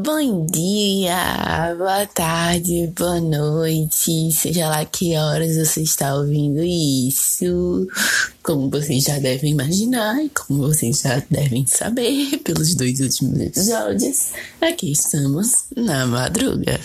[0.00, 7.88] Bom dia, boa tarde, boa noite, seja lá que horas você está ouvindo isso.
[8.40, 14.30] Como vocês já devem imaginar e como vocês já devem saber pelos dois últimos episódios,
[14.60, 16.78] aqui estamos na madruga.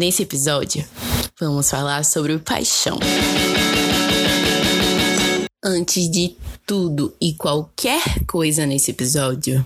[0.00, 0.82] Nesse episódio,
[1.38, 2.98] vamos falar sobre paixão.
[5.62, 9.64] Antes de tudo e qualquer coisa nesse episódio,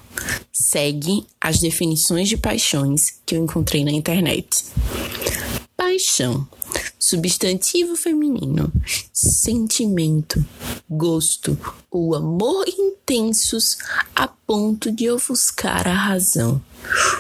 [0.53, 4.65] segue as definições de paixões que eu encontrei na internet.
[5.77, 6.49] Paixão,
[6.99, 8.73] substantivo feminino,
[9.13, 10.43] sentimento,
[10.89, 11.59] gosto
[11.91, 13.77] ou amor intensos
[14.15, 16.63] a ponto de ofuscar a razão,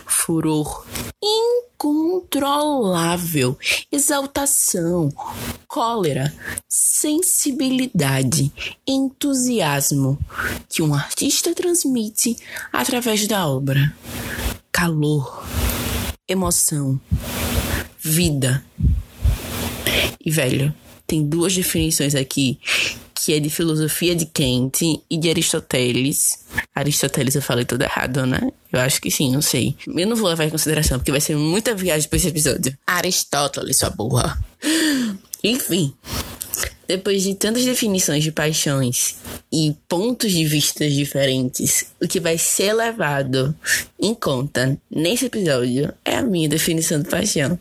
[0.06, 0.86] furor,
[1.22, 3.58] incontrolável,
[3.90, 5.12] exaltação,
[5.68, 6.34] cólera,
[6.68, 8.52] sensibilidade,
[8.86, 10.18] entusiasmo
[10.68, 12.36] que um artista transmite
[12.72, 13.94] através da obra,
[14.72, 15.44] calor,
[16.28, 17.00] emoção,
[17.98, 18.64] vida.
[20.24, 20.74] E velho,
[21.06, 22.58] tem duas definições aqui
[23.14, 26.44] que é de filosofia de Kant e de Aristóteles.
[26.74, 28.40] Aristóteles eu falei tudo errado, né?
[28.72, 29.74] Eu acho que sim, não sei.
[29.86, 32.76] Eu não vou levar em consideração, porque vai ser muita viagem pra esse episódio.
[32.86, 34.38] Aristóteles, sua burra.
[35.42, 35.94] Enfim.
[36.86, 39.16] Depois de tantas definições de paixões
[39.50, 43.56] e pontos de vista diferentes, o que vai ser levado
[43.98, 47.58] em conta nesse episódio é a minha definição de paixão.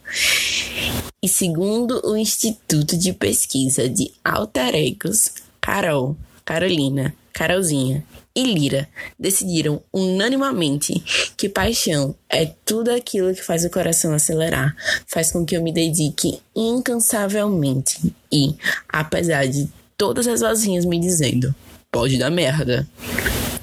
[1.21, 8.03] E segundo o Instituto de Pesquisa de Alter Egos, Carol, Carolina, Carolzinha
[8.35, 11.03] e Lira decidiram unanimamente
[11.37, 14.75] que paixão é tudo aquilo que faz o coração acelerar,
[15.07, 18.55] faz com que eu me dedique incansavelmente e,
[18.89, 21.53] apesar de todas as vozinhas me dizendo,
[21.91, 22.87] pode dar merda,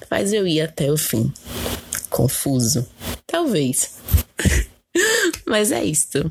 [0.09, 1.33] faz eu ir até o fim.
[2.09, 2.87] Confuso.
[3.27, 3.99] Talvez.
[5.47, 6.31] Mas é isto.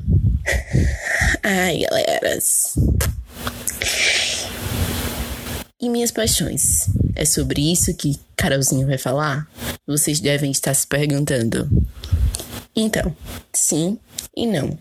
[1.42, 2.74] Ai, galeras.
[5.80, 6.90] E minhas paixões?
[7.14, 9.48] É sobre isso que Carolzinha vai falar?
[9.86, 11.70] Vocês devem estar se perguntando.
[12.76, 13.16] Então,
[13.52, 13.98] sim
[14.36, 14.78] e não.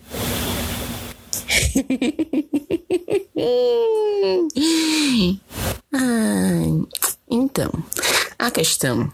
[5.93, 6.65] ah,
[7.29, 7.71] então,
[8.37, 9.11] a questão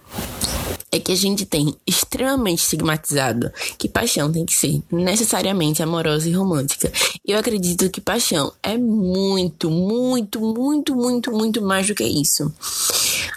[0.96, 6.32] é que a gente tem extremamente estigmatizado que paixão tem que ser necessariamente amorosa e
[6.32, 6.92] romântica.
[7.26, 12.54] Eu acredito que paixão é muito, muito, muito, muito, muito mais do que isso.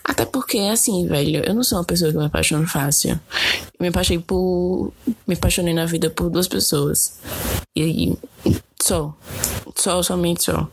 [0.05, 3.19] Até porque, assim, velho, eu não sou uma pessoa que me apaixona fácil.
[3.79, 4.93] Eu me apaixonei por.
[5.27, 7.19] Me apaixonei na vida por duas pessoas.
[7.75, 8.17] E.
[8.81, 9.15] Só.
[9.75, 10.69] Só, somente só.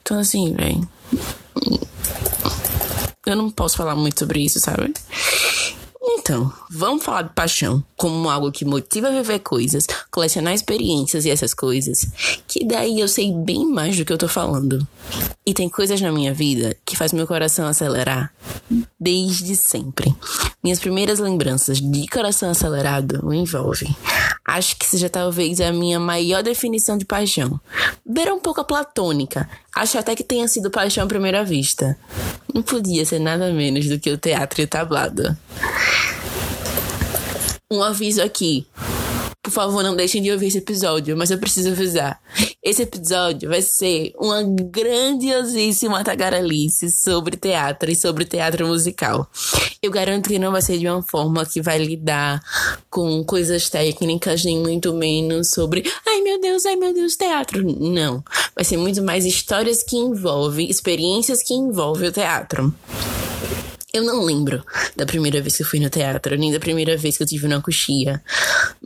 [0.00, 0.88] Então, assim, velho.
[3.26, 4.92] Eu não posso falar muito sobre isso, sabe?
[6.04, 11.30] Então, vamos falar de paixão como algo que motiva a viver coisas, colecionar experiências e
[11.30, 12.06] essas coisas,
[12.48, 14.86] que daí eu sei bem mais do que eu tô falando.
[15.46, 18.32] E tem coisas na minha vida que faz meu coração acelerar
[18.98, 20.12] desde sempre.
[20.62, 23.94] Minhas primeiras lembranças de coração acelerado envolvem.
[24.44, 27.60] Acho que seja talvez a minha maior definição de paixão.
[28.04, 29.48] Beira um pouco a platônica.
[29.74, 31.96] Acho até que tenha sido paixão à primeira vista.
[32.52, 35.36] Não podia ser nada menos do que o teatro e o tablado.
[37.70, 38.66] Um aviso aqui.
[39.52, 42.18] Por favor, não deixem de ouvir esse episódio, mas eu preciso avisar.
[42.64, 49.30] Esse episódio vai ser uma grandiosíssima tagarelice sobre teatro e sobre teatro musical.
[49.82, 52.42] Eu garanto que não vai ser de uma forma que vai lidar
[52.88, 57.62] com coisas técnicas, nem muito menos sobre ai meu Deus, ai meu Deus, teatro.
[57.62, 58.24] Não.
[58.54, 62.74] Vai ser muito mais histórias que envolvem, experiências que envolvem o teatro.
[63.94, 64.64] Eu não lembro
[64.96, 67.46] da primeira vez que eu fui no teatro, nem da primeira vez que eu tive
[67.46, 68.22] uma coxia.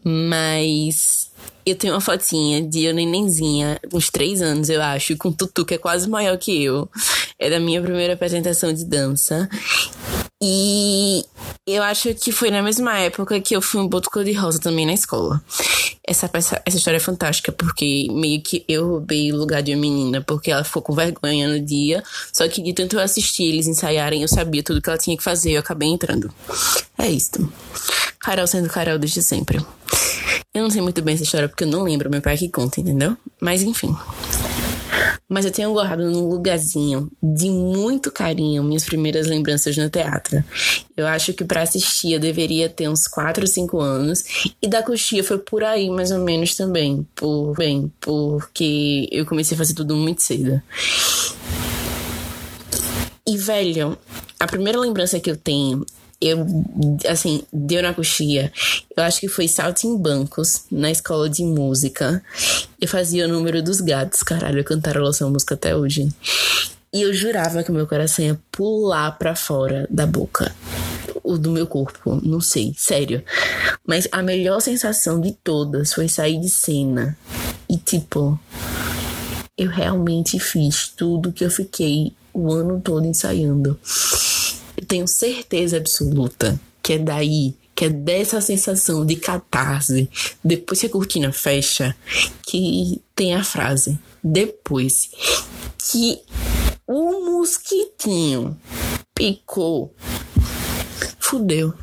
[0.03, 1.31] Mas
[1.65, 5.75] eu tenho uma fotinha de eu nenenzinha, uns três anos, eu acho, com Tutu, que
[5.75, 6.89] é quase maior que eu.
[7.39, 9.49] É da minha primeira apresentação de dança.
[10.43, 11.25] E
[11.67, 14.93] eu acho que foi na mesma época que eu fui um boto cor-de-rosa também na
[14.93, 15.43] escola.
[16.07, 19.81] Essa, essa, essa história é fantástica, porque meio que eu roubei o lugar de uma
[19.81, 22.03] menina, porque ela ficou com vergonha no dia.
[22.33, 25.25] Só que de tanto eu assistir eles ensaiarem, eu sabia tudo que ela tinha que
[25.25, 26.33] fazer, eu acabei entrando.
[26.99, 27.51] É isso.
[28.21, 29.65] Carol sendo Carol desde sempre.
[30.53, 32.81] Eu não sei muito bem essa história porque eu não lembro meu pai que conta,
[32.81, 33.17] entendeu?
[33.41, 33.95] Mas enfim.
[35.29, 40.43] Mas eu tenho guardado num lugarzinho de muito carinho minhas primeiras lembranças no teatro.
[40.97, 44.25] Eu acho que para assistir eu deveria ter uns 4 ou 5 anos.
[44.63, 47.07] E da coxia foi por aí, mais ou menos também.
[47.15, 50.63] Por, bem, porque eu comecei a fazer tudo muito cedo.
[53.27, 53.99] E, velho,
[54.39, 55.85] a primeira lembrança que eu tenho
[56.21, 56.47] eu,
[57.09, 58.53] assim, deu na coxia.
[58.97, 59.47] Eu acho que foi
[59.99, 62.23] bancos na escola de música.
[62.81, 66.09] Eu fazia o número dos gatos, caralho, eu cantarola essa música até hoje.
[66.93, 70.55] E eu jurava que o meu coração ia pular pra fora da boca.
[71.23, 73.23] O do meu corpo, não sei, sério.
[73.87, 77.19] Mas a melhor sensação de todas foi sair de cena.
[77.69, 78.39] E tipo,
[79.59, 83.79] eu realmente fiz tudo que eu fiquei o ano todo ensaiando.
[84.77, 90.09] Eu tenho certeza absoluta que é daí, que é dessa sensação de catarse,
[90.43, 91.97] depois que a cortina fecha,
[92.43, 93.99] que tem a frase.
[94.23, 95.11] Depois
[95.79, 96.21] que
[96.87, 98.57] o mosquitinho
[99.15, 99.95] picou,
[101.19, 101.75] fudeu.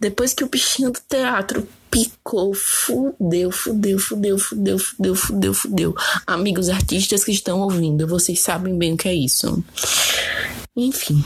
[0.00, 5.94] Depois que o bichinho do teatro picou, fudeu, fudeu, fudeu, fudeu, fudeu, fudeu, fudeu.
[6.26, 9.62] Amigos artistas que estão ouvindo, vocês sabem bem o que é isso.
[10.76, 11.22] Enfim.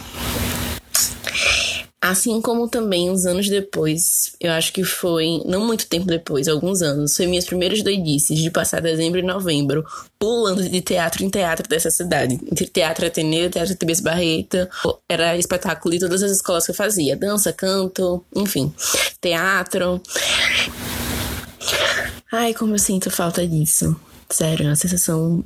[2.00, 6.80] Assim como também uns anos depois, eu acho que foi, não muito tempo depois, alguns
[6.80, 9.84] anos, foi minhas primeiras doidices de passar dezembro e novembro
[10.16, 12.38] pulando de teatro em teatro dessa cidade.
[12.50, 14.70] Entre teatro Ateneu, teatro TBS Barreta,
[15.08, 17.16] era espetáculo de todas as escolas que eu fazia.
[17.16, 18.72] Dança, canto, enfim,
[19.20, 20.00] teatro.
[22.30, 23.96] Ai, como eu sinto falta disso.
[24.30, 25.42] Sério, é uma sensação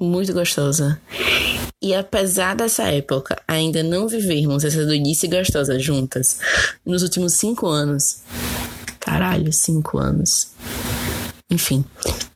[0.00, 1.00] muito gostosa.
[1.84, 6.38] E apesar dessa época ainda não vivermos essa doidice gostosa juntas,
[6.82, 8.22] nos últimos cinco anos.
[8.98, 10.52] Caralho, cinco anos.
[11.50, 11.84] Enfim,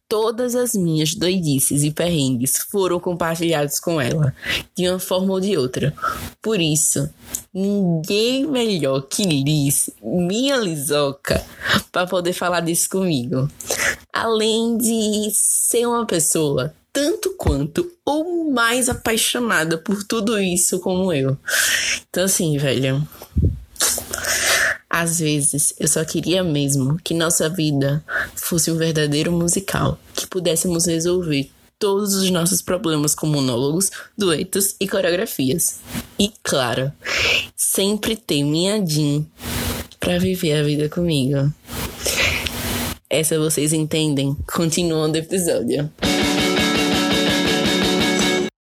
[0.06, 4.34] todas as minhas doidices e perrengues foram compartilhados com ela,
[4.76, 5.94] de uma forma ou de outra.
[6.42, 7.08] Por isso,
[7.54, 11.42] ninguém melhor que Liz, minha Lisoca,
[11.90, 13.50] para poder falar disso comigo.
[14.12, 21.38] Além de ser uma pessoa tanto quanto ou mais apaixonada por tudo isso como eu.
[22.10, 23.06] Então, assim, velho.
[24.90, 28.04] Às vezes eu só queria mesmo que nossa vida
[28.34, 31.48] fosse um verdadeiro musical, que pudéssemos resolver
[31.78, 35.78] todos os nossos problemas com monólogos, duetos e coreografias.
[36.18, 36.90] E claro,
[37.56, 39.24] sempre ter minha Jean
[40.00, 41.54] para viver a vida comigo.
[43.08, 44.36] Essa vocês entendem?
[44.52, 45.88] Continuando o episódio.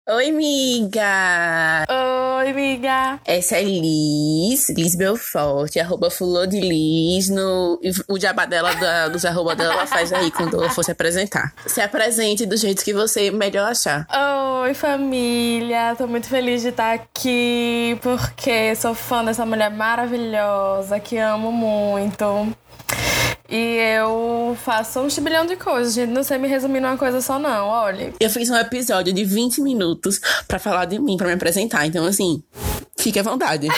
[0.07, 1.83] Oi, amiga!
[1.89, 3.19] Oi, amiga!
[3.25, 7.27] Essa é Liz, Liz Belfort, arroba fulô de Liz.
[7.27, 10.91] No, o jabá dela, da, dos arroba dela, ela faz aí quando ela for se
[10.91, 11.51] apresentar.
[11.65, 14.05] Se apresente do jeito que você melhor achar.
[14.61, 15.95] Oi, família!
[15.97, 22.55] Tô muito feliz de estar aqui, porque sou fã dessa mulher maravilhosa, que amo muito.
[23.47, 26.11] E eu faço um chibilhão de coisas, gente.
[26.11, 27.67] Não sei me resumir numa coisa só, não.
[27.67, 28.13] Olha.
[28.19, 31.85] Eu fiz um episódio de 20 minutos para falar de mim, para me apresentar.
[31.85, 32.43] Então, assim,
[32.97, 33.67] fique à vontade.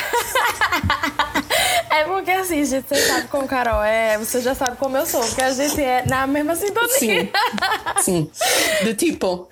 [1.89, 5.19] É porque assim, gente, você sabe como Carol é, você já sabe como eu sou,
[5.21, 6.89] porque a gente é na mesma sintonia.
[6.99, 7.29] Sim.
[8.01, 8.31] Sim.
[8.83, 9.49] Do tipo,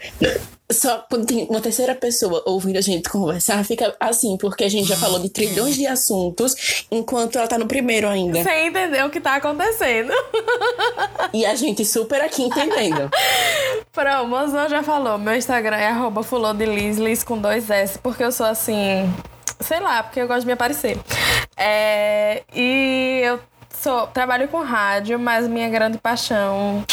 [0.71, 4.87] só quando tem uma terceira pessoa ouvindo a gente conversar, fica assim, porque a gente
[4.87, 8.43] já falou de trilhões de assuntos, enquanto ela tá no primeiro ainda.
[8.43, 10.11] Sem entender o que tá acontecendo.
[11.33, 13.09] E a gente super aqui entendendo.
[13.93, 16.21] Pronto, Mozão já falou, meu Instagram é arroba
[16.97, 19.13] Liz com dois S, porque eu sou assim,
[19.59, 20.97] sei lá, porque eu gosto de me aparecer.
[21.55, 23.39] É, e eu
[23.81, 26.83] sou, trabalho com rádio, mas minha grande paixão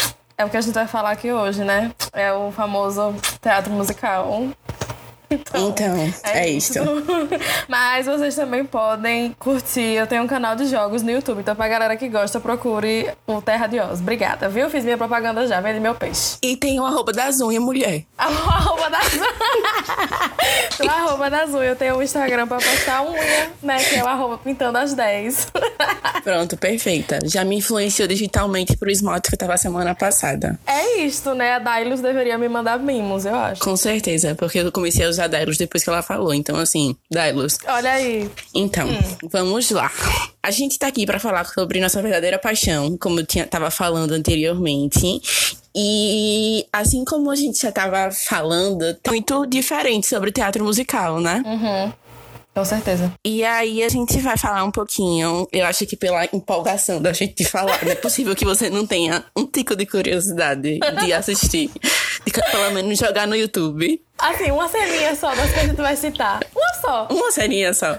[0.42, 1.92] é o que a gente vai falar aqui hoje, né?
[2.12, 4.26] É o famoso teatro musical.
[5.32, 6.74] Então, então é, é isso.
[7.68, 9.94] Mas vocês também podem curtir.
[9.94, 11.40] Eu tenho um canal de jogos no YouTube.
[11.40, 14.00] Então, pra galera que gosta, procure o Terra de Oz.
[14.00, 14.68] Obrigada, viu?
[14.70, 15.60] Fiz minha propaganda já.
[15.60, 16.36] Vende meu peixe.
[16.42, 18.04] E tem o arroba das unhas, mulher.
[18.22, 20.80] O arroba das unhas.
[20.80, 21.68] o arroba das unhas.
[21.68, 23.82] Eu tenho um Instagram pra postar unha, né?
[23.82, 25.48] Que é o arroba pintando as 10.
[26.24, 27.18] Pronto, perfeita.
[27.24, 30.58] Já me influenciou digitalmente pro esmalte que eu tava semana passada.
[30.66, 31.54] É isto, né?
[31.54, 33.60] A Dailus deveria me mandar mimos, eu acho.
[33.62, 36.32] Com certeza, porque eu comecei a usar Dailos depois que ela falou.
[36.32, 37.58] Então, assim, Dailos.
[37.66, 38.30] Olha aí.
[38.54, 39.28] Então, hum.
[39.30, 39.90] vamos lá.
[40.42, 44.12] A gente tá aqui para falar sobre nossa verdadeira paixão, como eu tinha, tava falando
[44.12, 45.20] anteriormente.
[45.74, 51.42] E assim como a gente já tava falando, muito diferente sobre teatro musical, né?
[51.46, 51.92] Uhum.
[52.54, 53.10] Com certeza.
[53.24, 55.48] E aí a gente vai falar um pouquinho.
[55.50, 59.24] Eu acho que pela empolgação da gente falar, não é possível que você não tenha
[59.34, 61.70] um tico de curiosidade de assistir,
[62.24, 64.02] de pelo menos jogar no YouTube.
[64.18, 66.40] Assim, uma ceninha só das que a gente vai citar.
[66.54, 67.08] Uma só.
[67.10, 67.98] Uma ceninha só.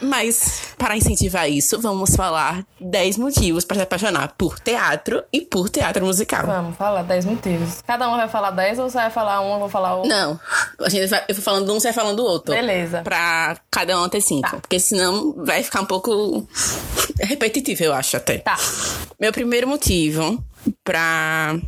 [0.00, 5.68] Mas, para incentivar isso, vamos falar 10 motivos para se apaixonar por teatro e por
[5.68, 6.46] teatro musical.
[6.46, 7.82] Vamos falar 10 motivos.
[7.86, 10.10] Cada um vai falar 10 ou você vai falar um, eu vou falar outro?
[10.10, 10.38] Não.
[10.80, 12.54] A gente vai, eu vou falando um, você vai falando do outro.
[12.54, 13.02] Beleza.
[13.02, 14.50] Pra cada um ter cinco.
[14.50, 14.58] Tá.
[14.58, 16.46] Porque senão vai ficar um pouco
[17.20, 18.38] repetitivo, eu acho até.
[18.38, 18.56] Tá.
[19.18, 20.42] Meu primeiro motivo
[20.82, 21.58] pra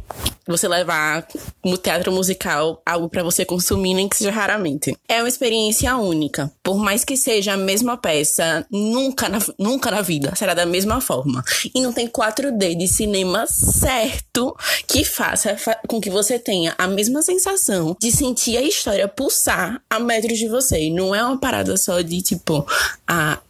[0.47, 1.27] você levar
[1.65, 4.97] no teatro musical algo pra você consumir, nem que seja raramente.
[5.09, 6.53] É uma experiência única.
[6.63, 11.01] Por mais que seja a mesma peça, nunca na, nunca na vida será da mesma
[11.01, 11.43] forma.
[11.75, 16.87] E não tem 4D de cinema certo que faça fa- com que você tenha a
[16.87, 20.85] mesma sensação de sentir a história pulsar a metros de você.
[20.85, 22.65] E não é uma parada só de tipo,
[23.09, 23.41] ah,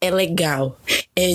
[0.00, 0.76] é legal,
[1.16, 1.28] é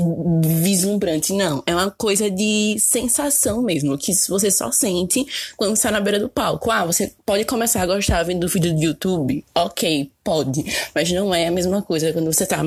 [0.43, 1.33] vislumbrante.
[1.33, 6.19] Não, é uma coisa de sensação mesmo, que você só sente quando está na beira
[6.19, 6.71] do palco.
[6.71, 9.43] Ah, você pode começar a gostar vendo vídeo do YouTube?
[9.55, 10.65] Ok, pode.
[10.93, 12.65] Mas não é a mesma coisa quando você tá,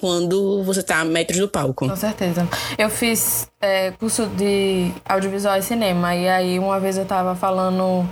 [0.00, 1.88] quando você tá a metros do palco.
[1.88, 2.46] Com certeza.
[2.78, 6.14] Eu fiz é, curso de audiovisual e cinema.
[6.14, 8.08] E aí, uma vez eu tava falando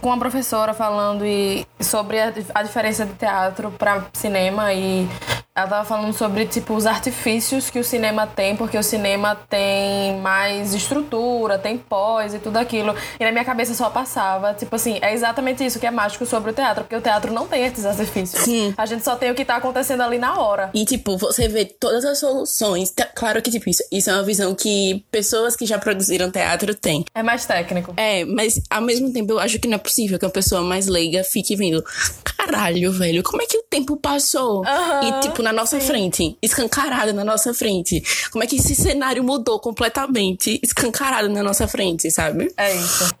[0.00, 4.70] com uma professora falando e, sobre a, a diferença de teatro pra cinema.
[4.74, 5.08] E
[5.56, 10.20] ela tava falando sobre, tipo, os artifícios que o cinema tem, porque o cinema tem
[10.20, 12.94] mais estrutura, tem pós e tudo aquilo.
[13.18, 16.50] E na minha cabeça só passava, tipo assim, é exatamente isso que é mágico sobre
[16.50, 18.25] o teatro, porque o teatro não tem esses artifícios.
[18.30, 18.74] Sim.
[18.76, 20.70] A gente só tem o que tá acontecendo ali na hora.
[20.74, 22.90] E, tipo, você vê todas as soluções.
[22.90, 26.74] Tá- Claro que, tipo, isso, isso é uma visão que pessoas que já produziram teatro
[26.74, 27.04] têm.
[27.14, 27.94] É mais técnico.
[27.96, 30.86] É, mas ao mesmo tempo eu acho que não é possível que uma pessoa mais
[30.86, 31.82] leiga fique vendo.
[32.24, 34.64] Caralho, velho, como é que o tempo passou?
[34.66, 38.02] Aham, e, tipo, na nossa frente, escancarado na nossa frente.
[38.30, 42.52] Como é que esse cenário mudou completamente, escancarado na nossa frente, sabe?
[42.56, 43.12] É isso.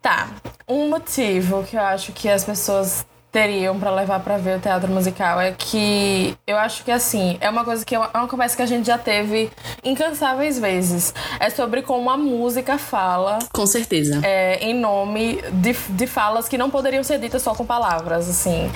[0.00, 0.30] Tá.
[0.68, 4.90] Um motivo que eu acho que as pessoas teriam pra levar pra ver o teatro
[4.90, 8.28] musical é que eu acho que assim, é uma coisa que é uma, é uma
[8.28, 9.50] conversa que a gente já teve
[9.84, 11.12] incansáveis vezes.
[11.38, 14.20] É sobre como a música fala Com certeza.
[14.24, 18.70] é, em nome de, de falas que não poderiam ser ditas só com palavras, assim.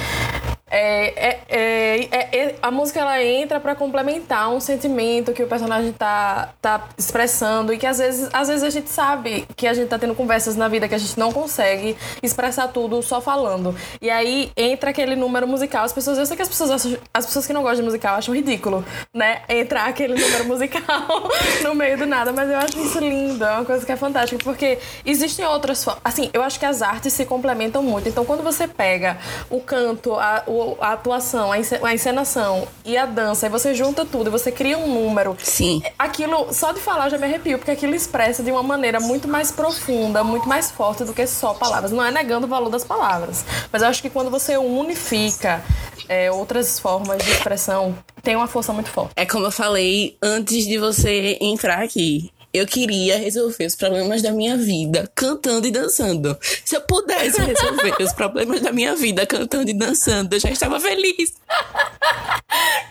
[0.70, 5.46] É, é, é, é- é- a música ela entra pra complementar um sentimento que o
[5.48, 9.74] personagem tá, tá expressando e que às vezes, às vezes a gente sabe que a
[9.74, 13.74] gente tá tendo conversas na vida que a gente não consegue expressar tudo só falando.
[14.00, 15.84] E aí entra aquele número musical.
[15.84, 18.14] As pessoas, eu sei que as pessoas acham- as pessoas que não gostam de musical
[18.14, 19.42] acham ridículo, né?
[19.48, 20.84] Entrar aquele número musical
[21.64, 24.42] no meio do nada, mas eu acho isso lindo, é uma coisa que é fantástica,
[24.44, 26.00] porque existem outras formas.
[26.04, 28.08] Assim, eu acho que as artes se complementam muito.
[28.08, 29.18] Então, quando você pega
[29.50, 33.74] o canto, a, o- a atuação, a ence- a encenação e a dança, e você
[33.74, 35.36] junta tudo e você cria um número.
[35.42, 35.82] Sim.
[35.98, 39.26] Aquilo, só de falar eu já me arrepio, porque aquilo expressa de uma maneira muito
[39.28, 41.90] mais profunda, muito mais forte do que só palavras.
[41.92, 45.62] Não é negando o valor das palavras, mas eu acho que quando você unifica
[46.08, 49.12] é, outras formas de expressão, tem uma força muito forte.
[49.16, 52.30] É como eu falei antes de você entrar aqui.
[52.52, 56.36] Eu queria resolver os problemas da minha vida cantando e dançando.
[56.64, 60.80] Se eu pudesse resolver os problemas da minha vida cantando e dançando, eu já estava
[60.80, 61.34] feliz.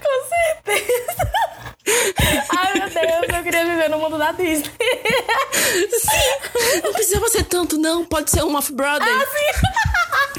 [0.02, 1.32] Com certeza.
[2.58, 4.72] Ai, meu Deus, eu queria viver no mundo da Disney.
[6.84, 8.06] Não precisava ser tanto, não.
[8.06, 9.08] Pode ser um Off-Brother.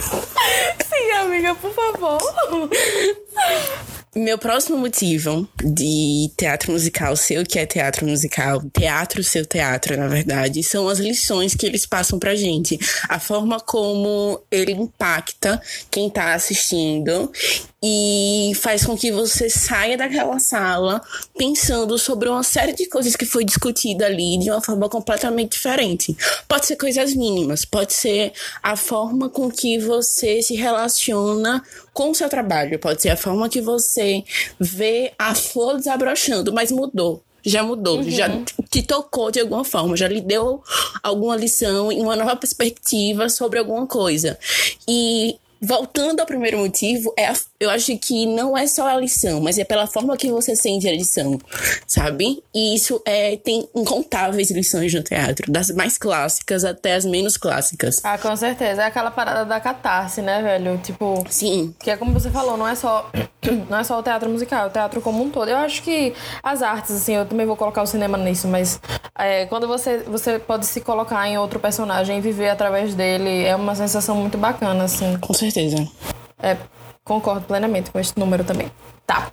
[0.01, 2.19] Sim, amiga, por favor.
[4.15, 9.97] Meu próximo motivo de teatro musical ser o que é teatro musical, teatro seu teatro,
[9.97, 12.77] na verdade, são as lições que eles passam pra gente.
[13.09, 17.31] A forma como ele impacta quem tá assistindo
[17.83, 21.01] e faz com que você saia daquela sala
[21.37, 26.17] pensando sobre uma série de coisas que foi discutida ali de uma forma completamente diferente.
[26.47, 28.33] Pode ser coisas mínimas, pode ser
[28.63, 33.49] a forma com que você se relaciona com o seu trabalho, pode ser a forma
[33.49, 34.23] que você
[34.59, 37.23] vê a flor desabrochando, mas mudou.
[37.43, 38.29] Já mudou, já
[38.69, 40.63] te tocou de alguma forma, já lhe deu
[41.03, 44.39] alguma lição e uma nova perspectiva sobre alguma coisa.
[44.87, 49.41] E voltando ao primeiro motivo, é a- eu acho que não é só a lição,
[49.41, 51.39] mas é pela forma que você sente a lição,
[51.87, 52.43] sabe?
[52.55, 58.01] E isso é tem incontáveis lições no teatro, das mais clássicas até as menos clássicas.
[58.03, 58.83] Ah, com certeza.
[58.83, 60.79] É aquela parada da catarse, né, velho?
[60.79, 63.11] Tipo, Sim, que é como você falou, não é só
[63.69, 65.49] não é só o teatro musical, é o teatro como um todo.
[65.49, 68.81] Eu acho que as artes, assim, eu também vou colocar o cinema nisso, mas
[69.19, 73.55] é, quando você, você pode se colocar em outro personagem e viver através dele, é
[73.55, 75.19] uma sensação muito bacana, assim.
[75.21, 75.50] com certeza.
[76.43, 76.57] É,
[77.05, 78.71] concordo plenamente com esse número também.
[79.07, 79.31] Tá.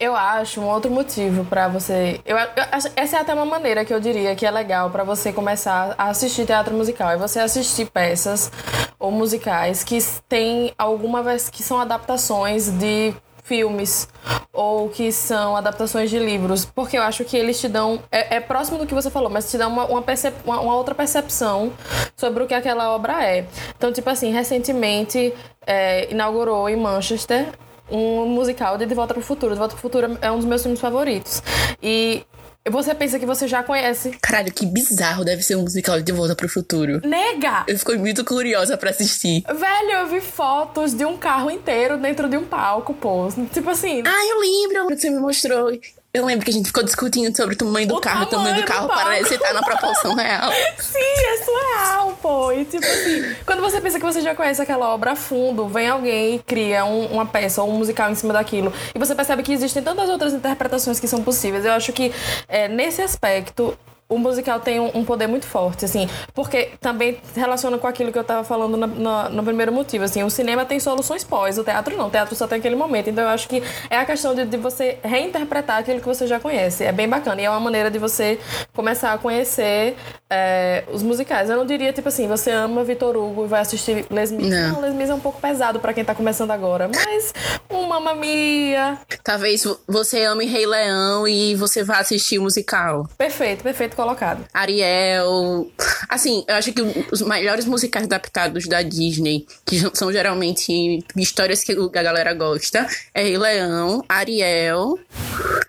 [0.00, 2.20] Eu acho um outro motivo para você.
[2.24, 2.48] Eu, eu,
[2.96, 6.08] essa é até uma maneira que eu diria que é legal para você começar a
[6.08, 7.10] assistir teatro musical.
[7.10, 8.50] É você assistir peças
[8.98, 14.08] ou musicais que têm alguma vez que são adaptações de filmes
[14.54, 18.00] ou que são adaptações de livros, porque eu acho que eles te dão.
[18.10, 20.76] É, é próximo do que você falou, mas te dão uma, uma, percep, uma, uma,
[20.76, 21.72] outra percepção
[22.16, 23.46] sobre o que aquela obra é.
[23.76, 25.34] Então, tipo assim, recentemente
[25.66, 27.48] é, inaugurou em Manchester
[27.90, 29.52] um musical de De Volta para o Futuro.
[29.52, 31.42] De Volta para o Futuro é um dos meus filmes favoritos.
[31.82, 32.24] E
[32.70, 34.10] você pensa que você já conhece.
[34.22, 37.00] Caralho, que bizarro deve ser um musical de Volta pro Futuro.
[37.06, 37.64] Nega!
[37.68, 39.44] Eu fiquei muito curiosa para assistir.
[39.46, 43.28] Velho, eu vi fotos de um carro inteiro dentro de um palco, pô.
[43.52, 44.02] Tipo assim.
[44.06, 45.72] Ah, eu lembro que você me mostrou.
[46.14, 48.62] Eu lembro que a gente ficou discutindo sobre o tamanho do o carro, tamanho o
[48.62, 50.48] tamanho do carro do parece estar na proporção real.
[50.78, 52.52] Sim, é surreal, pô.
[52.52, 55.88] E tipo assim, quando você pensa que você já conhece aquela obra a fundo, vem
[55.88, 58.72] alguém e cria um, uma peça ou um musical em cima daquilo.
[58.94, 61.64] E você percebe que existem tantas outras interpretações que são possíveis.
[61.64, 62.12] Eu acho que
[62.46, 63.76] é, nesse aspecto
[64.14, 68.18] o musical tem um, um, poder muito forte, assim, porque também relaciona com aquilo que
[68.18, 71.64] eu estava falando no, no, no, primeiro motivo, assim, o cinema tem soluções pós, o
[71.64, 74.34] teatro não, o teatro só tem aquele momento, então eu acho que é a questão
[74.34, 77.60] de, de você reinterpretar aquilo que você já conhece, é bem bacana, e é uma
[77.60, 78.38] maneira de você
[78.72, 79.96] começar a conhecer
[80.30, 81.48] é, os musicais.
[81.50, 84.72] Eu não diria, tipo assim, você ama Vitor Hugo e vai assistir Les Mis, não,
[84.72, 87.32] não Les Mis é um pouco pesado para quem tá começando agora, mas
[87.70, 88.98] um Mamma Mia...
[89.22, 93.08] Talvez você ame Rei Leão e você vá assistir o musical.
[93.16, 94.44] Perfeito, perfeito colocado.
[94.52, 95.70] Ariel.
[96.08, 101.72] Assim, eu acho que os melhores musicais adaptados da Disney, que são geralmente histórias que
[101.72, 104.98] a galera gosta, é Rei Leão, Ariel,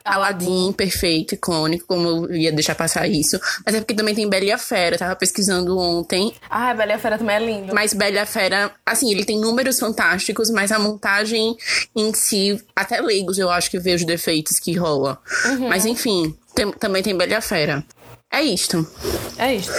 [0.03, 3.39] Aladdin, perfeito, icônico, como eu ia deixar passar isso.
[3.65, 6.33] Mas é porque também tem Bela e a Fera, tava pesquisando ontem.
[6.49, 7.73] Ah, Bela e a Fera também é lindo.
[7.73, 11.55] Mas Bela e a Fera, assim, ele tem números fantásticos, mas a montagem
[11.95, 15.17] em si, até leigos eu acho que vejo defeitos que rola.
[15.45, 15.69] Uhum.
[15.69, 17.83] Mas enfim, tem, também tem Bela e a Fera.
[18.35, 18.85] É isto.
[19.37, 19.71] É isto.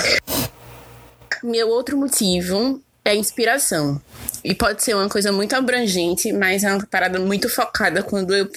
[1.43, 4.01] Meu outro motivo é inspiração.
[4.43, 8.49] E pode ser uma coisa muito abrangente, mas é uma parada muito focada quando eu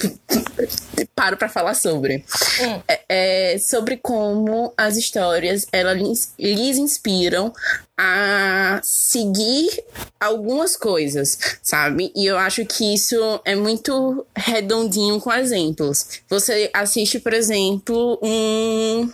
[1.13, 2.23] paro para falar sobre.
[2.61, 2.81] Hum.
[2.87, 7.53] É, é, sobre como as histórias elas lhes inspiram
[8.01, 9.69] a seguir
[10.17, 12.13] algumas coisas, sabe?
[12.15, 16.21] E eu acho que isso é muito redondinho com exemplos.
[16.29, 19.11] Você assiste, por exemplo, um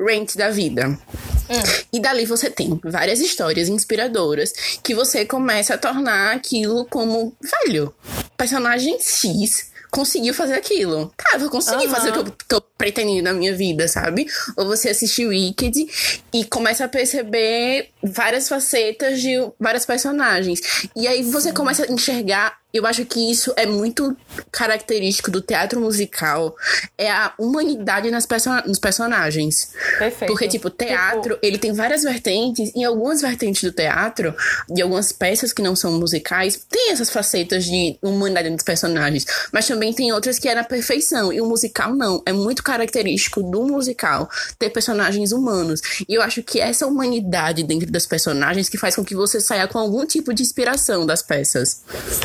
[0.00, 0.88] Rent da vida.
[0.88, 1.82] Hum.
[1.92, 7.94] E dali você tem várias histórias inspiradoras que você começa a tornar aquilo como, velho,
[8.38, 11.12] personagem X conseguiu fazer aquilo.
[11.16, 11.90] Cara, eu consegui uhum.
[11.90, 14.26] fazer o que eu tô pretendendo na minha vida, sabe?
[14.56, 15.86] Ou você assiste Wicked
[16.32, 20.88] e começa a perceber várias facetas de várias personagens.
[20.96, 24.16] E aí você começa a enxergar eu acho que isso é muito
[24.50, 26.56] característico do teatro musical.
[26.96, 29.72] É a humanidade nas perso nos personagens.
[29.98, 30.30] Perfeito.
[30.30, 31.46] Porque, tipo, teatro, tipo...
[31.46, 32.72] ele tem várias vertentes.
[32.74, 34.34] E algumas vertentes do teatro,
[34.70, 39.26] de algumas peças que não são musicais, tem essas facetas de humanidade nos personagens.
[39.52, 41.30] Mas também tem outras que é na perfeição.
[41.30, 42.22] E o musical não.
[42.24, 45.82] É muito característico do musical ter personagens humanos.
[46.08, 49.68] E eu acho que essa humanidade dentro das personagens que faz com que você saia
[49.68, 51.82] com algum tipo de inspiração das peças.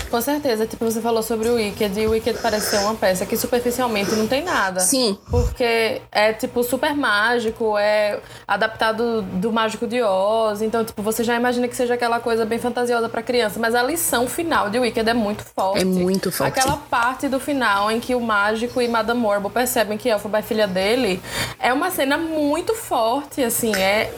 [0.09, 0.65] Com certeza certeza.
[0.65, 4.11] Tipo, você falou sobre o Wicked e o Wicked parece ser uma peça que superficialmente
[4.15, 4.79] não tem nada.
[4.79, 5.17] Sim.
[5.29, 10.61] Porque é, tipo, super mágico, é adaptado do Mágico de Oz.
[10.61, 13.59] Então, tipo, você já imagina que seja aquela coisa bem fantasiosa pra criança.
[13.59, 15.81] Mas a lição final de Wicked é muito forte.
[15.81, 16.59] É muito forte.
[16.59, 20.41] Aquela parte do final em que o mágico e Madame Morbo percebem que Elphaba é
[20.41, 21.21] filha dele
[21.59, 23.75] é uma cena muito forte, assim.
[23.75, 24.11] É.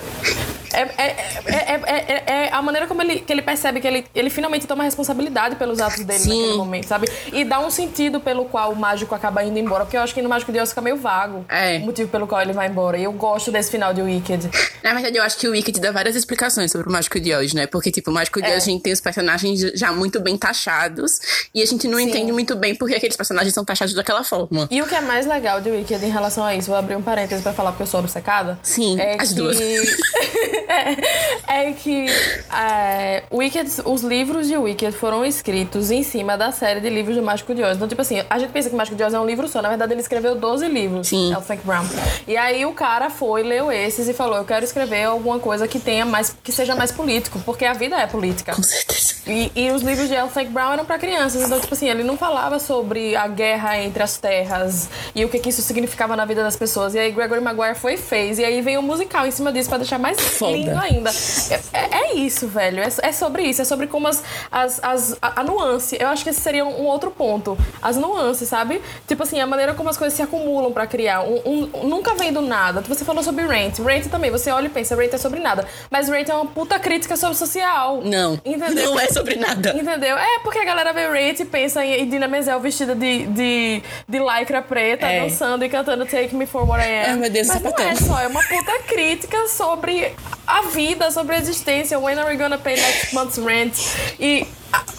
[0.74, 1.16] É, é,
[1.48, 5.56] é, é, a maneira como ele, que ele percebe que ele, ele finalmente toma responsabilidade
[5.56, 6.30] pelos atos dele Sim.
[6.30, 7.10] naquele momento, sabe?
[7.32, 9.86] E dá um sentido pelo qual o mágico acaba indo embora.
[9.86, 11.78] Porque eu acho que no Mágico de Oz fica meio vago é.
[11.78, 12.98] o motivo pelo qual ele vai embora.
[12.98, 14.50] E eu gosto desse final de Wicked.
[14.84, 17.54] Na verdade, eu acho que o Wicked dá várias explicações sobre o Mágico de Oz,
[17.54, 17.68] né?
[17.68, 21.20] Porque, tipo, o Mágico de Oz a gente tem os personagens já muito bem taxados.
[21.54, 22.06] E a gente não Sim.
[22.06, 24.68] entende muito bem porque aqueles personagens são taxados daquela forma.
[24.70, 27.02] E o que é mais legal de Wicked em relação a isso, vou abrir um
[27.02, 28.60] parênteses pra falar porque eu sou obcecada.
[28.62, 29.36] Sim, é as que...
[29.36, 29.58] duas.
[30.68, 32.08] é, é que
[32.52, 37.24] é, Wicked, os livros de Wicked foram escritos em cima da série de livros do
[37.24, 37.76] Mágico de Oz.
[37.76, 39.62] Então, tipo assim, a gente pensa que Mágico de Oz é um livro só.
[39.62, 41.08] Na verdade, ele escreveu 12 livros.
[41.08, 41.34] Sim.
[41.34, 41.86] É o Frank Brown.
[42.28, 45.80] E aí o cara foi, leu esses e falou: Eu quero escrever alguma coisa que
[45.80, 46.36] tenha mais.
[46.44, 48.54] que seja mais político, porque a vida é política.
[48.56, 49.16] Com certeza.
[49.28, 50.30] E, e os livros de L.
[50.30, 51.44] Frank Brown eram para crianças.
[51.44, 55.40] Então, tipo assim, ele não falava sobre a guerra entre as terras e o que,
[55.40, 56.96] que isso significava na vida das pessoas.
[56.96, 58.40] E aí Gregory Maguire foi e fez.
[58.40, 60.49] E aí veio um musical em cima disso para deixar mais Foda.
[60.56, 61.12] Ainda.
[61.50, 62.82] É, é, é isso, velho.
[62.82, 63.62] É, é, sobre isso.
[63.62, 65.98] É sobre como as, as, as a, a, nuance.
[66.00, 67.58] Eu acho que esse seria um, outro ponto.
[67.82, 68.82] As nuances, sabe?
[69.08, 71.22] Tipo assim, a maneira como as coisas se acumulam para criar.
[71.22, 72.82] Um, um, nunca vem do nada.
[72.82, 73.80] Você falou sobre Rant.
[73.80, 74.32] Rant também.
[74.32, 75.68] Você olha e pensa, Rant é sobre nada.
[75.90, 78.02] Mas Rant é uma puta crítica sobre social.
[78.04, 78.40] Não.
[78.46, 78.92] Entendeu?
[78.92, 79.72] Não é sobre nada.
[79.72, 80.18] Entendeu?
[80.18, 84.20] É porque a galera vê Rant e pensa em Dina Menzel vestida de, de, de
[84.20, 85.22] lycra preta, é.
[85.22, 87.12] dançando e cantando Take Me For What I Am.
[87.12, 90.14] Ai, meu Deus, Mas não é só, é uma puta crítica sobre
[90.50, 92.00] a vida, sobre a existência.
[92.00, 93.74] When are we gonna pay next month's rent?
[94.20, 94.48] E,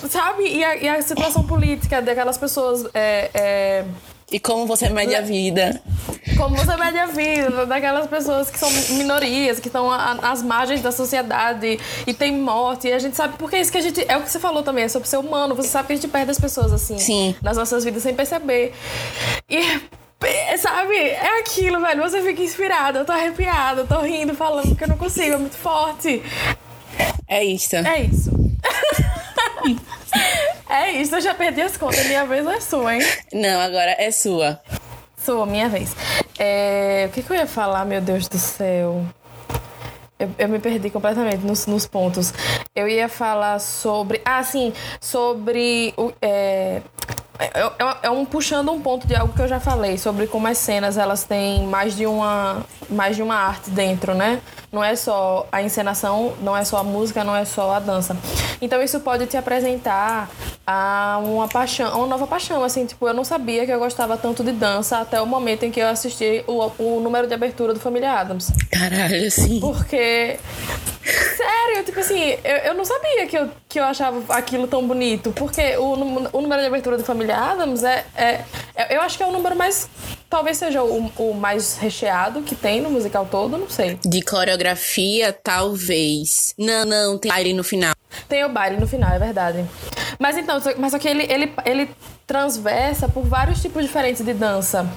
[0.09, 0.45] sabe?
[0.45, 2.87] E a, e a situação política daquelas pessoas.
[2.95, 3.85] É, é,
[4.31, 5.83] e como você mede a vida.
[6.37, 10.93] Como você mede a vida daquelas pessoas que são minorias, que estão às margens da
[10.93, 12.87] sociedade e tem morte.
[12.87, 14.05] E a gente sabe, porque é isso que a gente.
[14.07, 15.57] É o que você falou também, é sobre ser humano.
[15.57, 16.97] Você sabe que a gente perde as pessoas assim.
[16.97, 17.35] Sim.
[17.43, 18.73] Nas nossas vidas sem perceber.
[19.49, 19.81] E
[20.59, 20.95] Sabe?
[20.95, 22.03] É aquilo, velho.
[22.03, 25.39] Você fica inspirada, eu tô arrepiada, eu tô rindo, falando porque eu não consigo, é
[25.39, 26.23] muito forte.
[27.27, 27.77] É isso.
[27.77, 28.31] É isso.
[30.69, 32.05] é isso, eu já perdi as contas.
[32.07, 33.03] Minha vez é sua, hein?
[33.33, 34.61] Não, agora é sua.
[35.17, 35.95] Sua, minha vez.
[36.39, 37.07] É...
[37.09, 39.05] O que, que eu ia falar, meu Deus do céu?
[40.19, 42.35] Eu, eu, me perdi completamente nos, nos, pontos.
[42.77, 44.21] Eu ia falar sobre.
[44.23, 45.95] Ah, sim, sobre.
[46.21, 46.83] É, é,
[47.47, 50.59] é, é, um puxando um ponto de algo que eu já falei sobre como as
[50.59, 54.41] cenas elas têm mais de uma mais de uma arte dentro, né?
[54.73, 58.17] Não é só a encenação, não é só a música, não é só a dança.
[58.61, 60.31] Então isso pode te apresentar
[60.67, 64.17] a uma paixão, a uma nova paixão, assim, tipo, eu não sabia que eu gostava
[64.17, 67.75] tanto de dança até o momento em que eu assisti o, o número de abertura
[67.75, 68.53] do Família Adams.
[68.71, 69.59] Caralho, sim.
[69.59, 70.39] Porque
[71.03, 75.33] Sério, tipo assim, eu, eu não sabia que eu, que eu achava aquilo tão bonito.
[75.33, 75.95] Porque o,
[76.33, 78.41] o número de abertura do Família Adams é, é,
[78.75, 79.89] é, Eu acho que é o número mais.
[80.29, 83.99] Talvez seja o, o mais recheado que tem no musical todo, não sei.
[84.05, 84.60] De coreografia,
[85.33, 86.55] talvez.
[86.59, 87.95] Não, não, tem baile no final.
[88.29, 89.65] Tem o baile no final, é verdade.
[90.19, 91.91] Mas então, mas só que ele, ele, ele
[92.27, 94.89] transversa por vários tipos diferentes de dança.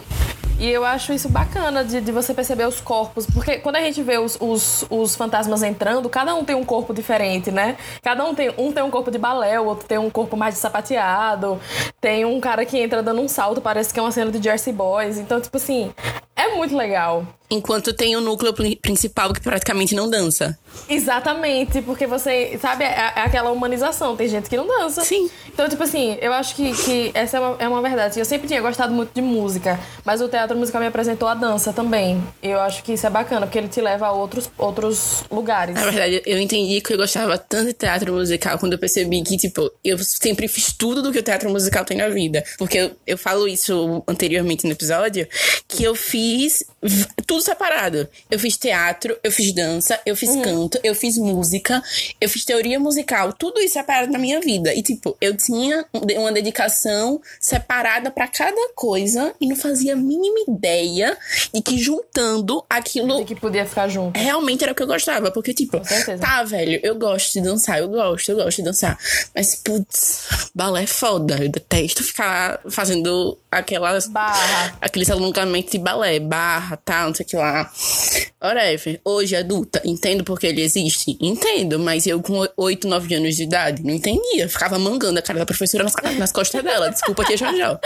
[0.63, 3.25] E eu acho isso bacana de, de você perceber os corpos.
[3.25, 6.93] Porque quando a gente vê os, os, os, fantasmas entrando, cada um tem um corpo
[6.93, 7.75] diferente, né?
[8.01, 10.53] Cada um tem um tem um corpo de balé, o outro tem um corpo mais
[10.53, 11.59] de sapateado.
[11.99, 14.71] Tem um cara que entra dando um salto, parece que é uma cena de Jersey
[14.71, 15.17] Boys.
[15.17, 15.91] Então, tipo assim,
[16.33, 17.27] é muito legal.
[17.49, 20.57] Enquanto tem o núcleo principal que praticamente não dança.
[20.89, 24.15] Exatamente, porque você, sabe, é, é, aquela humanização.
[24.15, 25.03] Tem gente que não dança.
[25.03, 25.29] Sim.
[25.47, 28.17] Então, tipo assim, eu acho que, que essa é uma, é uma verdade.
[28.17, 31.73] Eu sempre tinha gostado muito de música, mas o teatro musical me apresentou a dança
[31.73, 32.21] também.
[32.41, 35.75] Eu acho que isso é bacana, porque ele te leva a outros, outros lugares.
[35.75, 39.37] Na verdade, eu entendi que eu gostava tanto de teatro musical quando eu percebi que,
[39.37, 42.43] tipo, eu sempre fiz tudo do que o teatro musical tem na vida.
[42.57, 45.27] Porque eu, eu falo isso anteriormente no episódio,
[45.67, 46.63] que eu fiz
[47.25, 48.07] tudo separado.
[48.29, 50.41] Eu fiz teatro, eu fiz dança, eu fiz uhum.
[50.41, 51.81] canto, eu fiz música,
[52.19, 54.73] eu fiz teoria musical, tudo isso separado na minha vida.
[54.73, 60.32] E, tipo, eu tinha uma dedicação separada para cada coisa e não fazia a mínima
[60.39, 61.17] ideia
[61.53, 63.17] de que juntando aquilo.
[63.19, 64.17] De que podia ficar junto.
[64.17, 65.31] Realmente era o que eu gostava.
[65.31, 65.79] Porque, tipo,
[66.19, 68.97] tá, velho, eu gosto de dançar, eu gosto, eu gosto de dançar.
[69.35, 71.37] Mas, putz, balé é foda.
[71.41, 74.07] Eu detesto ficar fazendo aquelas.
[74.07, 74.77] Barra.
[74.81, 77.71] Aqueles alongamentos de balé, barra, tal, não sei o que lá.
[78.41, 78.99] Whatever.
[79.05, 81.17] Hoje, adulta, entendo porque ele existe?
[81.19, 84.49] Entendo, mas eu com 8, 9 anos de idade, não entendia.
[84.49, 86.89] Ficava mangando a cara da professora nas, nas costas dela.
[86.89, 87.79] Desculpa aqui, já já.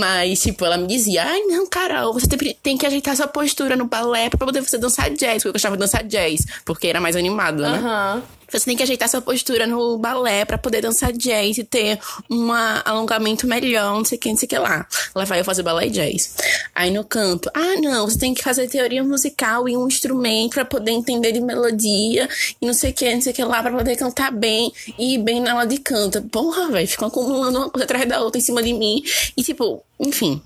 [0.00, 3.76] Mas, tipo, ela me dizia: Ai, não, Carol, você tem, tem que ajeitar sua postura
[3.76, 5.36] no balé pra poder você dançar jazz.
[5.36, 7.78] Porque eu gostava de dançar jazz, porque era mais animado, né?
[7.78, 8.22] Uhum.
[8.52, 11.98] Você tem que ajeitar sua postura no balé para poder dançar jazz e ter
[12.30, 14.86] um alongamento melhor, não sei o que, não sei o que lá.
[15.14, 16.36] Lá vai eu fazer balé jazz.
[16.74, 20.64] Aí no canto, ah, não, você tem que fazer teoria musical e um instrumento para
[20.64, 22.28] poder entender de melodia
[22.60, 25.14] e não sei o que, não sei o que lá, para poder cantar bem e
[25.14, 26.20] ir bem na aula de canto.
[26.22, 29.02] Porra, velho, ficam acumulando uma coisa atrás da outra em cima de mim.
[29.36, 30.40] E tipo, enfim.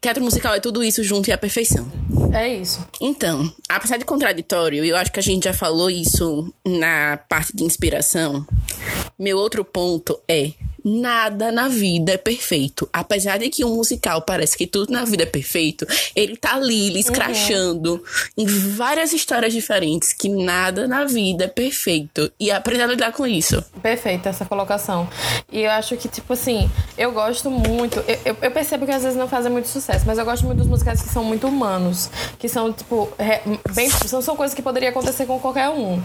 [0.00, 1.90] Teatro musical é tudo isso junto e a perfeição.
[2.32, 2.86] É isso.
[3.00, 7.62] Então, apesar de contraditório, eu acho que a gente já falou isso na parte de
[7.62, 8.46] inspiração.
[9.18, 10.52] Meu outro ponto é
[10.84, 12.88] nada na vida é perfeito.
[12.92, 16.88] Apesar de que um musical parece que tudo na vida é perfeito, ele tá ali,
[16.88, 18.44] ele escrachando uhum.
[18.44, 22.30] em várias histórias diferentes que nada na vida é perfeito.
[22.38, 23.62] E aprender a lidar com isso.
[23.82, 25.08] Perfeita essa colocação.
[25.50, 27.98] E eu acho que, tipo assim, eu gosto muito.
[28.00, 30.58] Eu, eu, eu, percebo que às vezes não fazem muito sucesso, mas eu gosto muito
[30.58, 32.10] dos musicais que são muito humanos.
[32.38, 33.08] Que são, tipo,
[33.74, 33.90] bem.
[33.90, 36.02] São, são coisas que poderia acontecer com qualquer um.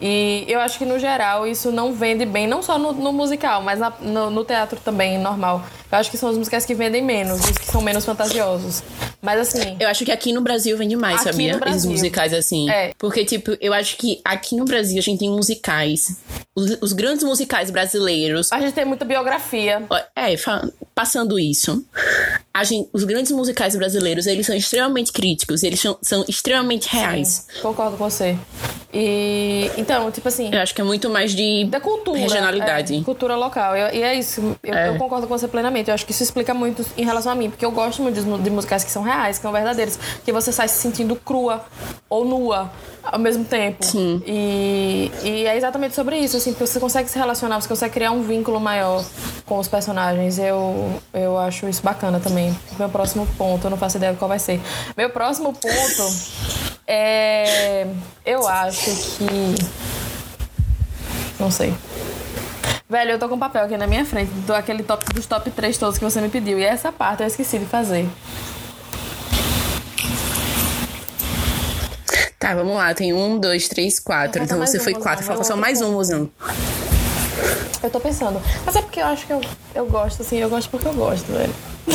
[0.00, 3.62] E eu acho que, no geral, isso não vende bem, não só no, no musical,
[3.62, 5.62] mas na, no, no, teatro também, normal.
[5.90, 8.82] Eu acho que são os musicais que vendem menos, os que são menos fantasiosos.
[9.22, 9.76] Mas assim.
[9.80, 11.52] Eu acho que aqui no Brasil vem demais, Aqui sabia?
[11.54, 11.76] no Brasil.
[11.76, 12.70] Esses musicais assim.
[12.70, 12.92] É.
[12.98, 16.18] Porque, tipo, eu acho que aqui no Brasil a gente tem musicais.
[16.54, 18.52] Os, os grandes musicais brasileiros.
[18.52, 19.82] A gente tem muita biografia.
[20.14, 20.34] É,
[20.94, 21.84] passando isso.
[22.64, 27.46] Gente, os grandes musicais brasileiros, eles são extremamente críticos, eles são, são extremamente reais.
[27.62, 28.36] Concordo com você.
[28.92, 29.70] E.
[29.76, 30.50] Então, tipo assim.
[30.52, 32.18] Eu acho que é muito mais de Da cultura.
[32.18, 32.96] regionalidade.
[32.96, 33.76] é, cultura local.
[33.76, 34.56] Eu- e é isso.
[34.62, 34.88] Eu, É.
[34.88, 35.77] eu concordo com você plenamente.
[35.86, 37.48] Eu acho que isso explica muito em relação a mim.
[37.50, 39.96] Porque eu gosto muito de, de musicais que são reais, que são verdadeiros.
[40.24, 41.64] Que você sai se sentindo crua
[42.08, 42.70] ou nua
[43.02, 43.84] ao mesmo tempo.
[43.84, 44.22] Sim.
[44.26, 46.52] E, e é exatamente sobre isso, assim.
[46.52, 49.04] Porque você consegue se relacionar, você consegue criar um vínculo maior
[49.46, 50.38] com os personagens.
[50.38, 52.56] Eu, eu acho isso bacana também.
[52.78, 54.60] Meu próximo ponto, eu não faço ideia de qual vai ser.
[54.96, 56.12] Meu próximo ponto
[56.86, 57.86] é.
[58.24, 59.54] Eu acho que.
[61.38, 61.72] Não sei.
[62.90, 65.50] Velho, eu tô com um papel aqui na minha frente, do aquele top dos top
[65.50, 66.58] 3 todos que você me pediu.
[66.58, 68.08] E essa parte eu esqueci de fazer.
[72.38, 72.94] Tá, vamos lá.
[72.94, 74.42] Tem um, dois, três, quatro.
[74.42, 75.22] Então você um, foi quatro.
[75.22, 76.30] Falta só mais um, mozão.
[77.82, 78.40] Eu tô pensando.
[78.64, 79.42] Mas é porque eu acho que eu,
[79.74, 81.54] eu gosto, assim, eu gosto porque eu gosto, velho.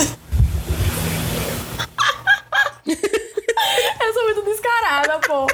[2.86, 5.48] eu sou muito descarada, pô.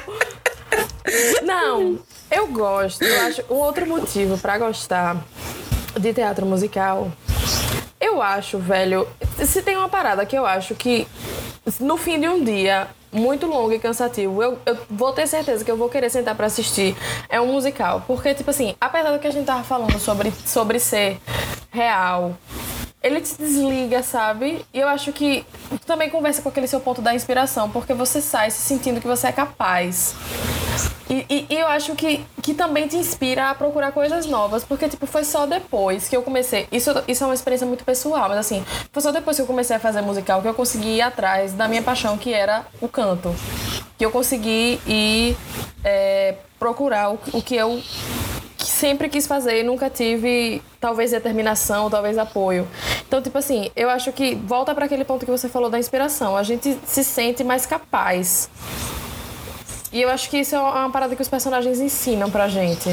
[1.42, 1.98] Não,
[2.30, 3.02] eu gosto.
[3.02, 5.16] Eu acho um outro motivo pra gostar
[5.98, 7.10] de teatro musical.
[8.00, 9.06] Eu acho, velho.
[9.44, 11.06] Se tem uma parada que eu acho que
[11.78, 15.70] no fim de um dia muito longo e cansativo, eu, eu vou ter certeza que
[15.70, 16.96] eu vou querer sentar pra assistir.
[17.28, 18.04] É um musical.
[18.06, 21.18] Porque, tipo assim, apesar do que a gente tava falando sobre, sobre ser
[21.70, 22.36] real,
[23.02, 24.64] ele te desliga, sabe?
[24.74, 28.20] E eu acho que tu também conversa com aquele seu ponto da inspiração, porque você
[28.20, 30.14] sai se sentindo que você é capaz.
[31.08, 34.88] E, e- e eu acho que, que também te inspira a procurar coisas novas, porque,
[34.88, 36.68] tipo, foi só depois que eu comecei.
[36.70, 39.74] Isso, isso é uma experiência muito pessoal, mas assim, foi só depois que eu comecei
[39.74, 43.34] a fazer musical que eu consegui ir atrás da minha paixão, que era o canto.
[43.98, 45.36] Que eu consegui ir
[45.82, 47.82] é, procurar o, o que eu
[48.80, 52.66] sempre quis fazer e nunca tive, talvez, determinação, talvez apoio.
[53.06, 56.34] Então, tipo assim, eu acho que volta para aquele ponto que você falou da inspiração.
[56.36, 58.48] A gente se sente mais capaz.
[59.92, 62.88] E eu acho que isso é uma parada que os personagens ensinam pra gente.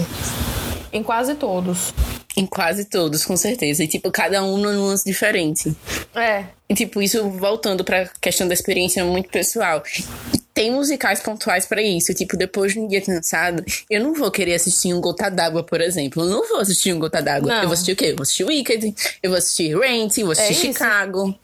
[0.91, 1.93] Em quase todos.
[2.35, 3.83] Em quase todos, com certeza.
[3.83, 5.75] E, tipo, cada um numa nuance diferente.
[6.13, 6.45] É.
[6.67, 9.81] E, tipo, isso voltando pra questão da experiência muito pessoal.
[10.57, 12.15] Tem musicais pontuais pra isso.
[12.15, 15.79] Tipo, depois de um dia cansado, eu não vou querer assistir um Gota d'Água, por
[15.79, 16.23] exemplo.
[16.23, 17.53] Eu não vou assistir um Gota d'Água.
[17.57, 18.05] Eu vou assistir o quê?
[18.07, 20.79] Eu vou assistir Wicked, eu vou assistir Rent, eu vou assistir isso.
[20.79, 21.37] Chicago.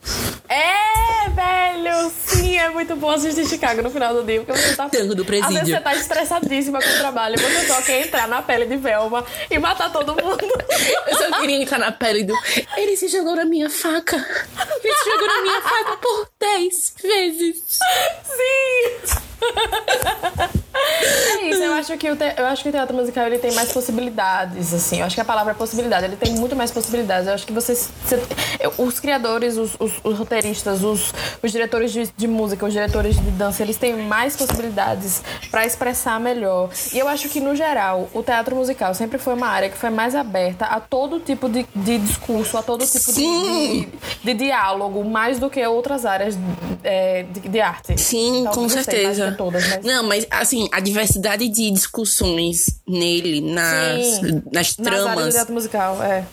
[0.48, 2.10] É, velho!
[2.26, 4.88] Sim, é muito bom assistir Chicago no final do dia, porque você tá.
[4.88, 5.76] Tango do Às vezes presídio.
[5.76, 9.58] você tá estressadíssima com o trabalho, você só quer entrar na pele de Velma e
[9.60, 10.44] matar todo mundo.
[11.06, 12.34] Eu só queria entrar na pele do.
[12.76, 14.16] Ele se jogou na minha faca.
[14.16, 17.62] Ele se jogou na minha faca por 10 vezes.
[17.68, 19.03] Sim!
[19.04, 19.33] it.
[20.76, 23.52] É isso, eu acho que o, te- eu acho que o teatro musical ele tem
[23.52, 25.00] mais possibilidades, assim.
[25.00, 27.26] Eu acho que a palavra é possibilidade, ele tem muito mais possibilidades.
[27.28, 27.88] Eu acho que vocês.
[28.04, 28.20] você-
[28.78, 33.30] os criadores, os, os- os roteiristas, os, os diretores de, de música, os diretores de
[33.32, 36.70] dança, eles têm mais possibilidades pra expressar melhor.
[36.92, 39.90] E eu acho que, no geral, o teatro musical sempre foi uma área que foi
[39.90, 43.88] mais aberta a todo tipo de, de discurso, a todo tipo de,
[44.22, 46.36] de, diálogo, mais do que outras áreas
[46.82, 48.00] é, de, arte.
[48.00, 49.33] Sim, Talvez, com sei, certeza.
[49.34, 54.42] Todas, mas- Não, mas assim, a diversidade de discussões nele, nas, Sim.
[54.52, 55.34] nas Nas tramas.
[55.34, 56.24] teatro musical, é.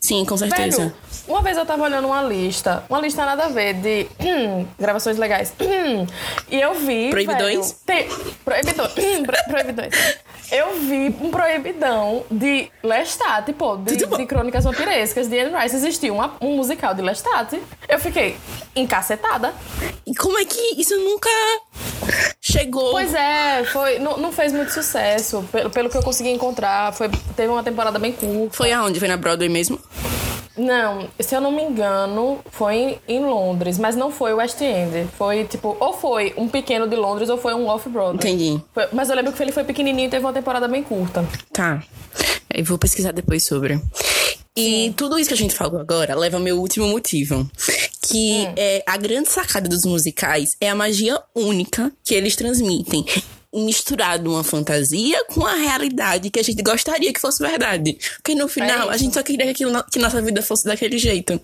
[0.00, 0.78] Sim, com certeza.
[0.78, 0.94] Velho,
[1.26, 5.16] uma vez eu tava olhando uma lista, uma lista nada a ver de hum, gravações
[5.18, 5.52] legais.
[5.60, 6.06] hum,
[6.48, 7.10] e eu vi.
[7.10, 7.74] Proibidões?
[7.86, 8.08] velho, tem,
[8.44, 8.92] proibidões.
[8.96, 9.92] hum, pro- proibidões.
[10.50, 15.74] Eu vi um proibidão de Lestat, pô, de, de Crônicas Vampirescas, de Anne Rice.
[15.76, 17.58] Existia uma- um musical de Lestat.
[17.88, 18.36] Eu fiquei
[18.74, 19.52] encacetada.
[20.06, 21.28] E como é que isso nunca
[22.40, 22.92] chegou?
[22.92, 26.92] Pois é, foi, não, não fez muito sucesso, pelo, pelo que eu consegui encontrar.
[26.92, 28.56] Foi, teve uma temporada bem curta.
[28.56, 28.98] Foi aonde?
[29.00, 29.80] Foi na Broadway mesmo?
[30.56, 34.60] Não, se eu não me engano, foi em, em Londres, mas não foi o West
[34.60, 35.06] End.
[35.18, 38.16] Foi tipo, ou foi um pequeno de Londres ou foi um off-Broadway.
[38.16, 38.60] Entendi.
[38.72, 41.24] Foi- mas eu lembro que ele foi pequenininho e teve uma temporada bem curta.
[41.52, 41.82] Tá.
[42.52, 43.78] Eu vou pesquisar depois sobre.
[44.56, 47.46] E tudo isso que a gente falou agora leva ao meu último motivo.
[48.00, 53.04] Que é a grande sacada dos musicais é a magia única que eles transmitem.
[53.64, 57.96] Misturado uma fantasia com a realidade que a gente gostaria que fosse verdade.
[58.16, 58.90] Porque no final, isso.
[58.90, 61.40] a gente só queria que, aquilo- que nossa vida fosse daquele jeito.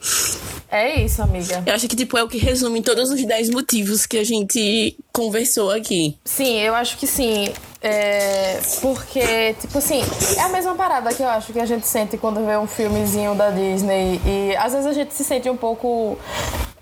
[0.71, 1.63] É isso, amiga.
[1.67, 4.97] Eu acho que, tipo, é o que resume todos os 10 motivos que a gente
[5.13, 6.17] conversou aqui.
[6.25, 7.53] Sim, eu acho que sim.
[7.83, 10.03] É, porque, tipo assim,
[10.37, 13.35] é a mesma parada que eu acho que a gente sente quando vê um filmezinho
[13.35, 14.21] da Disney.
[14.25, 16.17] E às vezes a gente se sente um pouco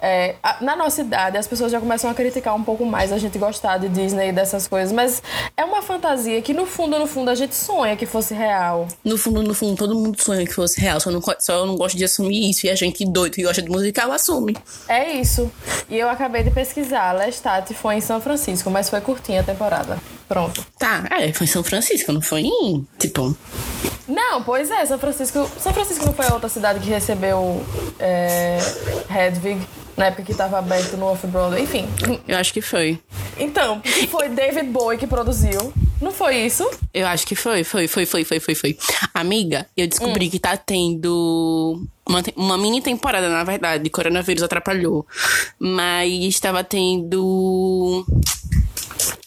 [0.03, 3.39] É, na nossa idade, as pessoas já começam a criticar um pouco mais a gente
[3.39, 5.23] gostar de Disney e dessas coisas, mas
[5.55, 8.89] é uma fantasia que no fundo, no fundo, a gente sonha que fosse real.
[9.05, 11.77] No fundo, no fundo, todo mundo sonha que fosse real, só, não, só eu não
[11.77, 12.67] gosto de assumir isso.
[12.67, 14.57] E a gente doido que gosta de musical assume.
[14.89, 15.51] É isso.
[15.91, 17.13] E eu acabei de pesquisar.
[17.13, 19.99] Lestat foi em São Francisco, mas foi curtinha a temporada.
[20.31, 20.65] Pronto.
[20.79, 22.87] Tá, é, foi em São Francisco, não foi em.
[23.01, 23.37] Tipo.
[24.07, 25.51] Não, pois é, São Francisco.
[25.59, 27.61] São Francisco não foi a outra cidade que recebeu
[27.99, 28.57] é,
[29.11, 29.61] Hedwig
[29.97, 31.65] na época que tava aberto no Off-Broadway.
[31.65, 31.89] Enfim.
[32.29, 33.01] Eu acho que foi.
[33.41, 35.73] Então, foi David Bowie que produziu.
[36.01, 36.65] Não foi isso?
[36.95, 38.79] Eu acho que foi, foi, foi, foi, foi, foi, foi.
[39.13, 43.91] Amiga, eu descobri que tá tendo uma, uma mini temporada, na verdade.
[43.91, 45.05] Coronavírus atrapalhou.
[45.59, 48.07] Mas estava tendo.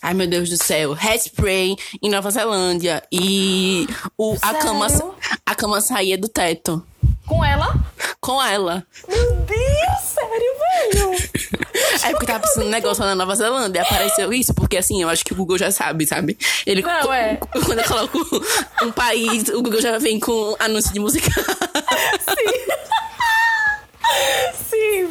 [0.01, 0.95] Ai, meu Deus do céu.
[0.99, 3.03] Hairspray em Nova Zelândia.
[3.11, 4.87] E o, a, cama,
[5.45, 6.83] a cama saía do teto.
[7.25, 7.73] Com ela?
[8.19, 8.85] Com ela.
[9.07, 10.53] Meu Deus, sério,
[10.91, 11.11] velho?
[12.03, 13.81] É porque tava precisando um negócio na Nova Zelândia.
[13.81, 16.37] Apareceu isso, porque assim, eu acho que o Google já sabe, sabe?
[16.65, 17.37] Ele, Não, é.
[17.65, 18.19] Quando eu coloco
[18.83, 21.29] um país, o Google já vem com anúncio de música.
[22.27, 22.65] Sim,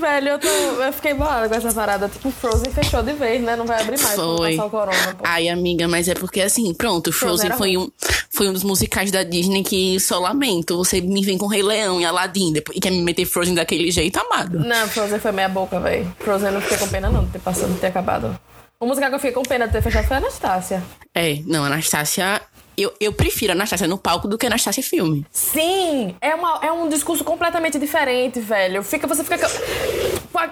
[0.02, 2.08] velho, eu, tô, eu fiquei bolada com essa parada.
[2.08, 3.54] Tipo, Frozen fechou de vez, né?
[3.54, 4.50] Não vai abrir mais Foi.
[4.50, 5.24] passar o corona, pô.
[5.24, 7.88] Ai, amiga, mas é porque assim, pronto, Frozen foi um,
[8.30, 10.76] foi um dos musicais da Disney que só lamento.
[10.76, 13.90] Você me vem com Rei Leão e Aladdin depois, e quer me meter Frozen daquele
[13.90, 14.58] jeito, amado.
[14.58, 16.12] Não, Frozen foi meia boca, velho.
[16.18, 18.38] Frozen não fiquei com pena não de ter passado, de ter acabado.
[18.80, 20.82] O musical que eu fiquei com pena de ter fechado foi a Anastácia.
[21.14, 22.40] É, não, Anastácia.
[22.76, 25.26] Eu, eu prefiro Anastácia no palco do que Anastácia filme.
[25.30, 26.14] Sim!
[26.20, 28.82] É, uma, é um discurso completamente diferente, velho.
[28.82, 29.46] Fica, você fica.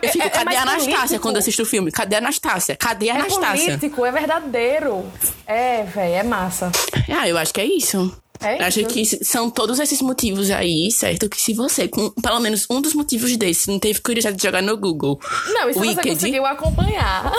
[0.02, 1.22] Eu fico, é, é cadê mais a Anastácia político.
[1.22, 1.90] quando assisto o filme?
[1.90, 2.76] Cadê a Anastácia?
[2.76, 3.78] Cadê a É Anastácia?
[3.78, 5.04] político, é verdadeiro.
[5.46, 6.70] É, velho, é massa.
[7.08, 8.14] Ah, eu acho que é isso.
[8.42, 8.88] É Acho isso.
[8.88, 11.28] que são todos esses motivos aí, certo?
[11.28, 14.62] Que se você, com pelo menos um dos motivos desses, não teve curiosidade de jogar
[14.62, 15.20] no Google.
[15.48, 17.30] Não, e se você Wicked, conseguiu acompanhar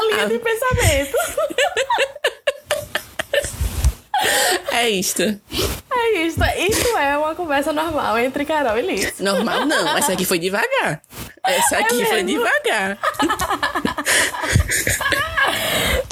[0.00, 1.16] a linha de pensamento.
[4.72, 5.22] é isto.
[5.22, 6.38] É isso.
[6.58, 9.18] Isso é uma conversa normal entre Carol e Liz.
[9.20, 11.00] Normal não, essa aqui foi devagar.
[11.46, 12.38] Essa aqui foi É mesmo?
[12.44, 12.98] devagar.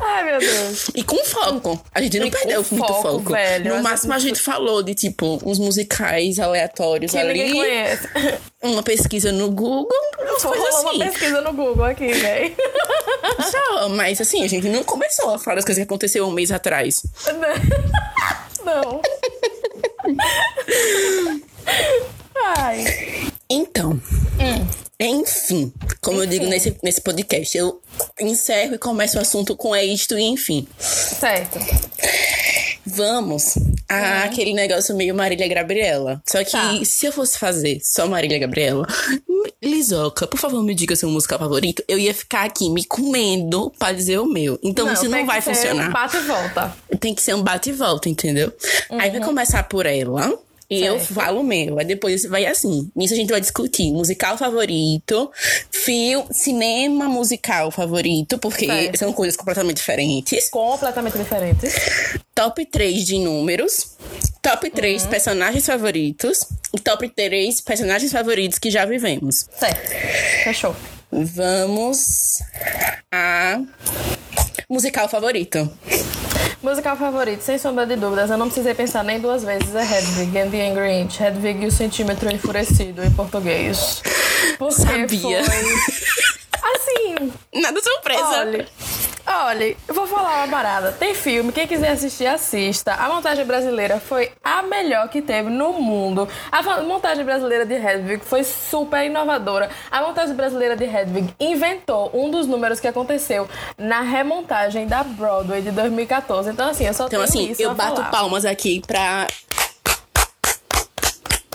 [0.04, 0.90] Ai, meu Deus.
[0.94, 1.82] E com foco.
[1.94, 3.32] A gente não E perdeu muito foco, foco.
[3.32, 3.76] velho.
[3.76, 7.54] No máximo a gente falou de, tipo, uns musicais aleatórios Que ninguém ali.
[7.58, 8.08] conhece.
[8.62, 9.88] Uma pesquisa no Google.
[10.18, 10.96] Coisas Rolou assim.
[10.96, 12.54] uma pesquisa no Google aqui, velho.
[13.50, 16.50] Só, mas assim, a gente não começou a falar das coisas que aconteceram um mês
[16.52, 17.02] atrás.
[18.64, 19.00] Não.
[22.34, 22.84] Ai.
[23.48, 24.00] Então,
[24.98, 27.80] enfim, como eu digo nesse, nesse podcast, eu
[28.20, 30.66] encerro e começo o assunto com é isto e enfim.
[30.78, 31.58] Certo.
[32.84, 33.54] Vamos
[33.88, 36.20] a aquele negócio meio Marília Gabriela.
[36.26, 36.80] Só que Tá.
[36.84, 38.86] se eu fosse fazer só Marília Gabriela,
[39.62, 41.82] Lisoca, por favor, me diga seu musical favorito.
[41.86, 44.58] Eu ia ficar aqui me comendo pra dizer o meu.
[44.62, 45.88] Então isso tem não que vai ser funcionar.
[45.88, 46.76] um Bate e volta.
[46.98, 48.52] Tem que ser um bate e volta, entendeu?
[48.90, 50.36] Aí vai começar por ela.
[50.74, 50.98] E eu.
[50.98, 51.14] Certo.
[51.14, 51.78] falo o meu.
[51.78, 52.90] Aí depois vai assim.
[52.96, 55.30] Nisso a gente vai discutir musical favorito,
[55.70, 58.98] filme, cinema musical favorito, porque Certo.
[58.98, 60.48] são coisas completamente diferentes.
[60.50, 61.66] Completamente diferente.
[62.34, 63.92] Top 3 de números.
[64.40, 65.08] Top 3 Uhum.
[65.10, 66.46] personagens favoritos.
[66.74, 69.46] E top 3 personagens favoritos que já vivemos.
[69.58, 69.88] Certo.
[70.44, 70.74] Fechou.
[71.10, 72.38] Vamos
[73.12, 73.60] a.
[74.68, 75.70] Musical favorito.
[76.62, 80.38] Musical favorito, sem sombra de dúvidas, eu não precisei pensar nem duas vezes, é Hedwig
[80.38, 81.20] and the Angry Inch.
[81.20, 84.00] Hedwig e o centímetro enfurecido em português.
[84.58, 85.42] Porque Sabia.
[85.44, 85.56] foi...
[86.62, 88.22] Assim, Nada surpresa.
[88.24, 88.68] olha...
[89.24, 90.92] Olha, eu vou falar uma parada.
[90.92, 92.92] Tem filme, quem quiser assistir, assista.
[92.94, 96.28] A montagem brasileira foi a melhor que teve no mundo.
[96.50, 99.70] A montagem brasileira de Hedwig foi super inovadora.
[99.90, 105.62] A montagem brasileira de Hedwig inventou um dos números que aconteceu na remontagem da Broadway
[105.62, 106.50] de 2014.
[106.50, 108.10] Então, assim, eu só Então, tenho assim, isso eu a bato falar.
[108.10, 109.26] palmas aqui pra.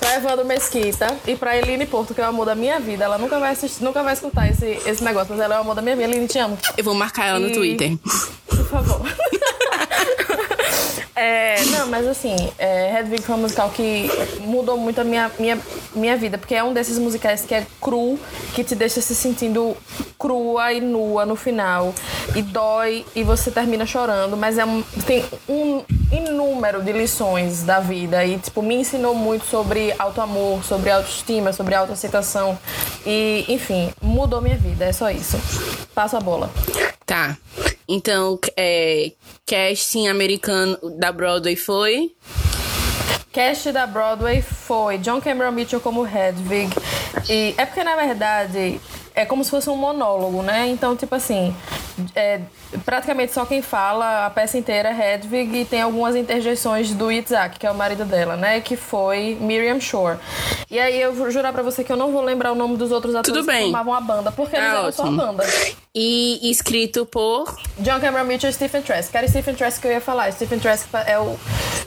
[0.07, 3.03] Pra Evandro Mesquita e pra Eline Porto, que é o amor da minha vida.
[3.03, 5.75] Ela nunca vai assistir, nunca vai escutar esse, esse negócio, mas ela é o amor
[5.75, 6.07] da minha vida.
[6.07, 6.57] Eline, te amo.
[6.77, 7.97] Eu vou marcar ela no E- Twitter.
[8.47, 9.01] Por favor.
[11.19, 14.07] É, não, mas assim, é, Hedwig foi um musical que
[14.41, 15.57] mudou muito a minha, minha,
[15.95, 18.19] minha vida, porque é um desses musicais que é cru,
[18.53, 19.75] que te deixa se sentindo
[20.19, 21.91] crua e nua no final,
[22.35, 27.79] e dói, e você termina chorando, mas é um, tem um inúmero de lições da
[27.79, 32.57] vida, e tipo, me ensinou muito sobre auto-amor, sobre autoestima, sobre autoaceitação,
[33.05, 35.37] e enfim, mudou minha vida, é só isso.
[35.93, 36.51] Passo a bola.
[37.05, 37.37] Tá.
[37.87, 39.11] Então, é.
[39.45, 42.11] Casting americano da Broadway foi.
[43.31, 46.69] Cast da Broadway foi John Cameron Mitchell como Hedwig,
[47.29, 48.81] E é porque, na verdade,
[49.17, 50.67] é como se fosse um monólogo, né?
[50.67, 51.53] Então, tipo assim,
[52.15, 52.39] é,
[52.85, 57.57] praticamente só quem fala a peça inteira é Hedwig e tem algumas interjeições do Itzhak,
[57.57, 58.61] que é o marido dela, né?
[58.61, 60.19] Que foi Miriam Shore.
[60.69, 62.91] E aí eu vou jurar pra você que eu não vou lembrar o nome dos
[62.91, 63.57] outros atores Tudo bem.
[63.57, 65.43] que formavam a banda, porque eles É eram só a banda.
[65.99, 67.57] E escrito por.
[67.79, 69.15] John Cameron Mitchell e Stephen Trask.
[69.15, 70.31] Era Stephen Trask que eu ia falar.
[70.31, 71.35] Stephen Trask é o...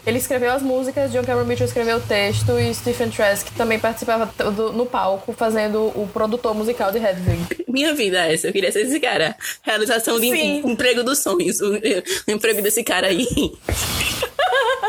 [0.04, 4.26] Ele escreveu as músicas, John Cameron Mitchell escreveu o texto e Stephen Trask também participava
[4.50, 7.64] do- no palco fazendo o produtor musical de Hedwig.
[7.68, 9.36] Minha vida é essa, eu queria ser esse cara.
[9.62, 10.34] Realização de Sim.
[10.64, 11.60] em- emprego dos sonhos.
[11.60, 13.28] O, o emprego desse cara aí.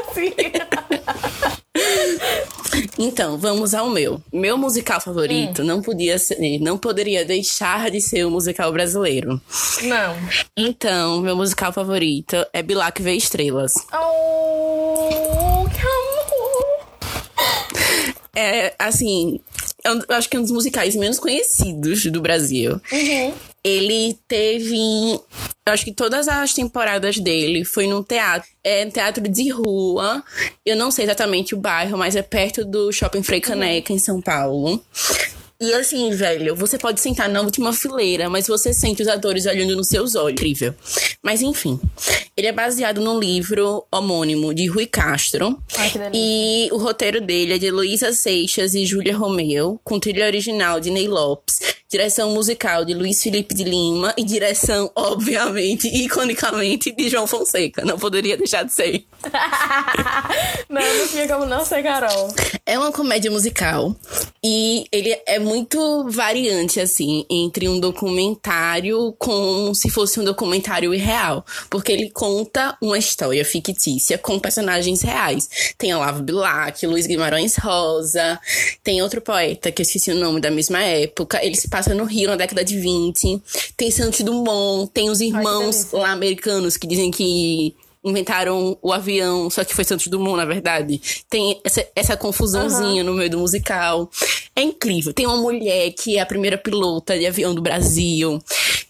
[0.10, 0.34] Assim.
[2.98, 4.22] Então, vamos ao meu.
[4.32, 9.42] Meu musical favorito não podia ser, não poderia deixar de ser o musical brasileiro.
[9.84, 10.16] Não.
[10.56, 13.74] Então, meu musical favorito é Bilac Vê Estrelas.
[13.94, 16.12] Oh, que amor.
[18.36, 19.40] É, assim,
[19.84, 22.80] eu eu acho que é um dos musicais menos conhecidos do Brasil.
[22.92, 23.34] Uhum.
[23.64, 25.20] Ele teve.
[25.66, 28.50] Eu acho que todas as temporadas dele foi num teatro.
[28.64, 30.24] É um teatro de rua.
[30.66, 34.20] Eu não sei exatamente o bairro, mas é perto do Shopping Frei Caneca, em São
[34.20, 34.84] Paulo.
[35.62, 39.76] E assim, velho, você pode sentar na última fileira, mas você sente os atores olhando
[39.76, 40.42] nos seus olhos.
[40.42, 40.74] Incrível.
[41.22, 41.80] Mas enfim,
[42.36, 45.62] ele é baseado num livro homônimo de Rui Castro.
[45.78, 46.20] Ai, que delícia.
[46.20, 50.90] E o roteiro dele é de Luísa Seixas e Júlia Romeu, com trilha original de
[50.90, 57.28] Ney Lopes, direção musical de Luiz Felipe de Lima e direção, obviamente, iconicamente, de João
[57.28, 57.86] Fonseca.
[57.86, 59.06] Não poderia deixar de ser.
[60.68, 62.34] não, não tinha como não ser Carol.
[62.72, 63.94] É uma comédia musical
[64.42, 71.46] e ele é muito variante, assim, entre um documentário com se fosse um documentário irreal.
[71.70, 75.74] Porque ele conta uma história fictícia com personagens reais.
[75.78, 78.40] Tem Olavo Bilac, Luiz Guimarães Rosa,
[78.82, 81.46] tem outro poeta que eu esqueci o nome da mesma época.
[81.46, 83.42] Ele se passa no Rio na década de 20.
[83.76, 89.64] Tem Santos Dumont, tem os irmãos lá americanos que dizem que inventaram o avião, só
[89.64, 91.02] que foi Santos Dumont, na verdade.
[91.30, 94.10] Tem essa, essa confusãozinha no meio do musical.
[94.56, 95.14] É incrível.
[95.14, 98.42] Tem uma mulher que é a primeira pilota de avião do Brasil.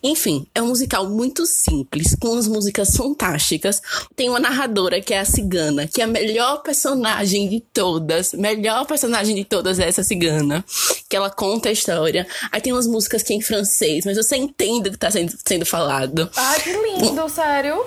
[0.03, 3.81] Enfim, é um musical muito simples, com umas músicas fantásticas.
[4.15, 8.33] Tem uma narradora que é a cigana, que é a melhor personagem de todas.
[8.33, 10.65] Melhor personagem de todas é essa cigana.
[11.07, 12.25] Que ela conta a história.
[12.51, 15.33] Aí tem umas músicas que é em francês, mas você entende o que tá sendo,
[15.45, 16.29] sendo falado.
[16.35, 17.85] Ai, que lindo, sério.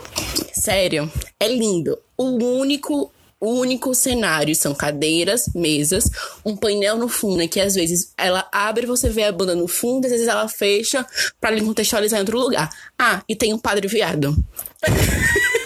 [0.53, 1.99] Sério, é lindo.
[2.17, 6.11] O único, o único cenário são cadeiras, mesas,
[6.45, 9.69] um painel no fundo, né, que às vezes ela abre você vê a banda no
[9.69, 11.05] fundo, às vezes ela fecha
[11.41, 12.71] pra lhe contextualizar em outro lugar.
[12.99, 14.37] Ah, e tem um padre viado.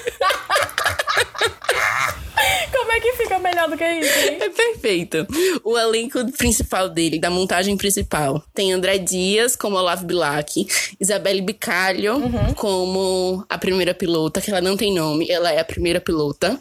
[2.89, 4.39] Como é que fica melhor do que isso, hein?
[4.41, 5.27] É perfeito.
[5.63, 10.67] O elenco principal dele, da montagem principal, tem André Dias como Olavo Bilac,
[10.99, 12.19] Isabelle Bicalho
[12.57, 16.59] como a primeira pilota, que ela não tem nome, ela é a primeira pilota.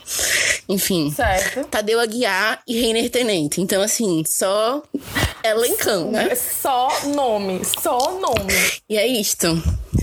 [0.68, 1.12] Enfim.
[1.12, 1.64] Certo.
[1.70, 3.62] Tadeu Aguiar e Reiner Tenente.
[3.62, 4.84] Então, assim, só
[5.42, 6.36] elencão, né?
[6.36, 8.54] Só nome, só nome.
[8.90, 9.48] E é isto.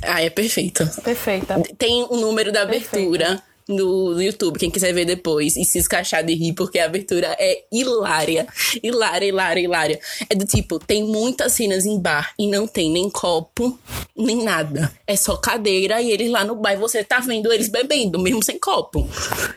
[0.02, 0.88] Ah, é perfeito.
[1.02, 1.62] Perfeita.
[1.76, 6.34] Tem o número da abertura no, YouTube, quem quiser ver depois e se escachar de
[6.34, 8.46] rir, porque a abertura é hilária.
[8.82, 10.00] Hilária, hilária, hilária.
[10.28, 13.78] É do tipo, tem muitas cenas em bar e não tem nem copo,
[14.16, 14.92] nem nada.
[15.06, 18.42] É só cadeira e eles lá no bar e você tá vendo eles bebendo, mesmo
[18.42, 19.08] sem copo.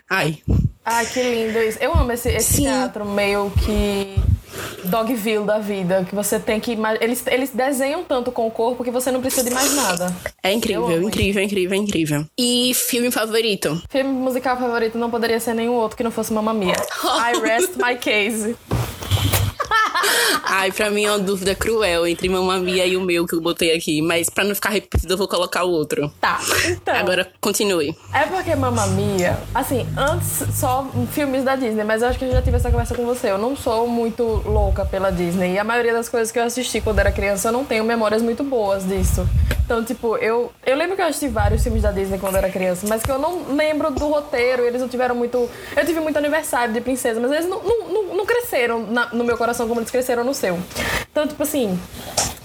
[0.09, 0.39] Ai.
[0.89, 1.77] Ai, que lindo isso.
[1.81, 4.15] Eu amo esse, esse teatro meio que
[4.85, 8.89] Dogville da vida, que você tem que eles eles desenham tanto com o corpo que
[8.89, 10.15] você não precisa de mais nada.
[10.41, 12.25] É incrível, incrível, incrível, incrível.
[12.39, 13.83] E filme favorito?
[13.89, 16.75] Filme musical favorito não poderia ser nenhum outro que não fosse Mamma Mia.
[17.03, 18.55] I rest my case.
[20.43, 23.41] Ai, pra mim é uma dúvida cruel entre Mamma Mia e o meu que eu
[23.41, 24.01] botei aqui.
[24.01, 26.11] Mas pra não ficar repetido, eu vou colocar o outro.
[26.21, 26.95] Tá, então.
[26.95, 27.95] Agora, continue.
[28.13, 32.31] É porque Mamma Mia, assim, antes só filmes da Disney, mas eu acho que eu
[32.31, 33.29] já tive essa conversa com você.
[33.31, 35.53] Eu não sou muito louca pela Disney.
[35.53, 38.21] E a maioria das coisas que eu assisti quando era criança, eu não tenho memórias
[38.21, 39.27] muito boas disso.
[39.65, 42.85] Então, tipo, eu, eu lembro que eu assisti vários filmes da Disney quando era criança,
[42.87, 44.63] mas que eu não lembro do roteiro.
[44.63, 45.49] Eles não tiveram muito.
[45.75, 49.25] Eu tive muito aniversário de princesa, mas eles não, não, não, não cresceram na- no
[49.25, 50.59] meu coração como eles cresceram no seu.
[51.11, 51.79] Então, tipo assim,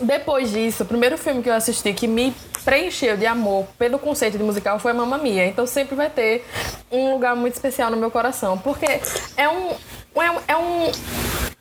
[0.01, 4.39] depois disso, o primeiro filme que eu assisti que me preencheu de amor pelo conceito
[4.39, 5.47] de musical foi Mamma Mia.
[5.47, 6.45] Então sempre vai ter
[6.91, 8.59] um lugar muito especial no meu coração.
[8.59, 8.87] Porque
[9.37, 9.71] é um.
[10.15, 10.39] É um.
[10.49, 10.93] É um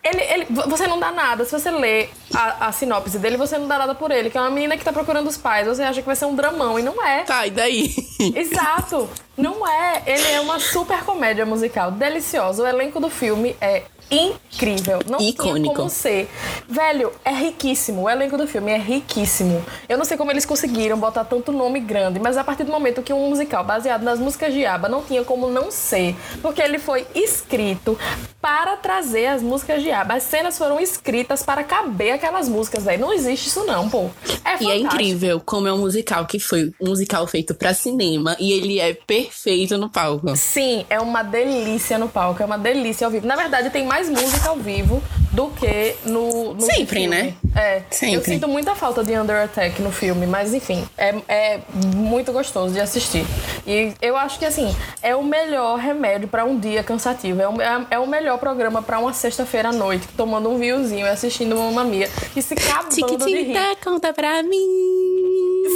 [0.04, 1.44] ele, ele, você não dá nada.
[1.44, 4.30] Se você lê a, a sinopse dele, você não dá nada por ele.
[4.30, 5.66] Que é uma menina que tá procurando os pais.
[5.66, 6.78] Você acha que vai ser um dramão.
[6.78, 7.22] E não é.
[7.22, 7.94] Tá, e daí?
[8.34, 9.08] Exato.
[9.36, 10.02] Não é.
[10.06, 12.64] Ele é uma super comédia musical, deliciosa.
[12.64, 13.84] O elenco do filme é
[14.16, 15.00] incrível.
[15.08, 15.60] Não Icônico.
[15.60, 16.28] tinha como ser.
[16.68, 18.02] Velho, é riquíssimo.
[18.02, 19.64] O elenco do filme é riquíssimo.
[19.88, 23.02] Eu não sei como eles conseguiram botar tanto nome grande, mas a partir do momento
[23.02, 26.78] que um musical baseado nas músicas de ABBA não tinha como não ser, porque ele
[26.78, 27.98] foi escrito
[28.40, 30.14] para trazer as músicas de ABBA.
[30.14, 33.00] As cenas foram escritas para caber aquelas músicas, velho.
[33.00, 34.10] Não existe isso não, pô.
[34.44, 38.36] É E é incrível como é um musical que foi um musical feito pra cinema
[38.38, 40.36] e ele é perfeito no palco.
[40.36, 43.26] Sim, é uma delícia no palco, é uma delícia ao vivo.
[43.26, 47.08] Na verdade, tem mais música ao vivo do que no, no Sempre, filme.
[47.08, 47.34] né?
[47.54, 47.78] É.
[47.78, 48.24] Eu Sempre.
[48.24, 51.60] sinto muita falta de Under Attack no filme, mas enfim, é, é
[51.96, 53.24] muito gostoso de assistir.
[53.66, 57.40] E eu acho que assim, é o melhor remédio pra um dia cansativo.
[57.40, 61.06] É o, é, é o melhor programa pra uma sexta-feira à noite, tomando um vinhozinho
[61.06, 63.56] e assistindo Mamma Mia e se acabando de rir.
[63.82, 64.66] Conta pra mim.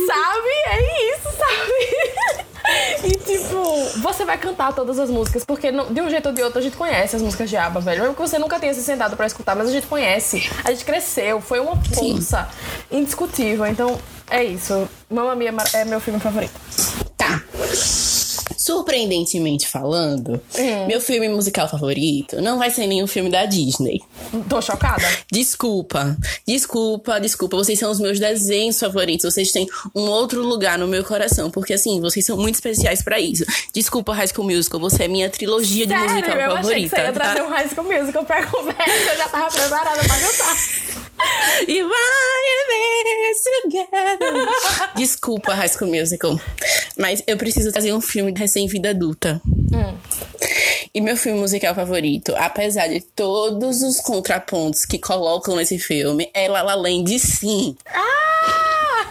[0.07, 0.49] Sabe?
[0.70, 2.47] É isso, sabe?
[3.05, 6.43] E tipo, você vai cantar todas as músicas, porque não- de um jeito ou de
[6.43, 8.01] outro a gente conhece as músicas de ABBA, velho.
[8.03, 10.51] Mesmo que você nunca tenha se sentado pra escutar, mas a gente conhece.
[10.64, 12.49] A gente cresceu, foi uma força
[12.91, 13.67] indiscutível.
[13.67, 13.99] Então,
[14.29, 14.89] é isso.
[15.11, 16.53] Mamma Mia é meu filme favorito.
[17.17, 17.41] Tá.
[18.67, 20.87] Surpreendentemente falando, Hum.
[20.89, 24.01] meu filme musical favorito não vai ser nenhum filme da Disney.
[24.49, 25.05] Tô chocada.
[25.31, 27.57] Desculpa, desculpa, desculpa.
[27.57, 29.33] Vocês são os meus desenhos favoritos.
[29.33, 31.49] Vocês têm um outro lugar no meu coração.
[31.49, 33.45] Porque, assim, vocês são muito especiais pra isso.
[33.73, 34.81] Desculpa, High School Musical.
[34.81, 36.97] Você é minha trilogia de Sério, musical eu achei que favorita.
[36.97, 37.21] você ia tá?
[37.21, 39.11] trazer um High School Musical pra conversa.
[39.12, 40.57] Eu já tava preparada pra cantar.
[41.67, 41.97] E vai
[43.62, 44.49] together.
[44.97, 46.39] Desculpa, High School Musical.
[46.99, 49.40] Mas eu preciso trazer um filme recém-vida adulta.
[50.94, 56.48] E meu filme musical favorito, apesar de todos os contrapontos que colocam nesse filme, é
[56.48, 57.76] La La Land sim.
[57.86, 59.07] Ah!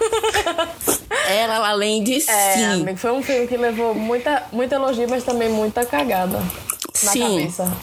[1.29, 2.31] É La La Land sim.
[2.31, 7.11] É, amigo, foi um filme que levou muita, muita elogio, mas também muita cagada na
[7.11, 7.21] Sim.
[7.21, 7.77] cabeça.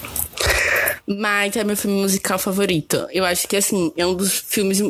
[1.06, 3.06] Mas é meu filme musical favorito.
[3.10, 4.80] Eu acho que, assim, é um dos filmes.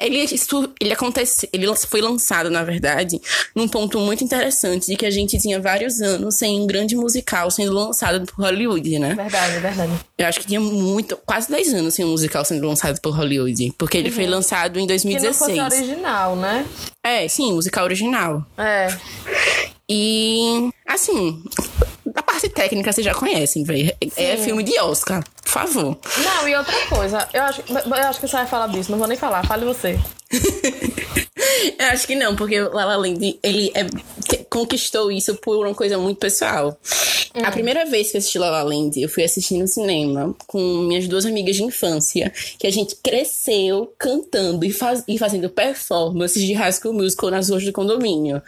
[0.00, 3.20] Ele, isso- ele acontece, ele foi lançado, na verdade,
[3.54, 7.50] num ponto muito interessante de que a gente tinha vários anos sem um grande musical
[7.50, 9.14] sendo lançado por Hollywood, né?
[9.14, 9.92] Verdade, verdade.
[10.16, 13.72] Eu acho que tinha muito, quase 10 anos sem um musical sendo lançado por Hollywood,
[13.76, 14.86] porque ele foi lançado em Uhum.
[14.86, 15.58] Que não 2016.
[15.58, 16.64] fosse original, né?
[17.04, 18.46] É, sim, musical original.
[18.56, 18.88] É.
[19.90, 21.42] E, assim,
[22.14, 23.92] a parte técnica vocês já conhecem, velho.
[24.16, 25.98] É filme de Oscar, por favor.
[26.18, 29.08] Não, e outra coisa, eu acho, eu acho que você vai falar disso, não vou
[29.08, 29.98] nem falar, fale você.
[31.78, 33.86] Eu acho que não, porque o La La Land, ele é,
[34.50, 36.78] conquistou isso por uma coisa muito pessoal.
[37.44, 40.58] A primeira vez que eu assisti La La Land, eu fui assistir no cinema com
[40.78, 46.42] minhas duas amigas de infância, que a gente cresceu cantando e, faz- e fazendo performances
[46.42, 48.42] de High School Musical nas ruas do condomínio.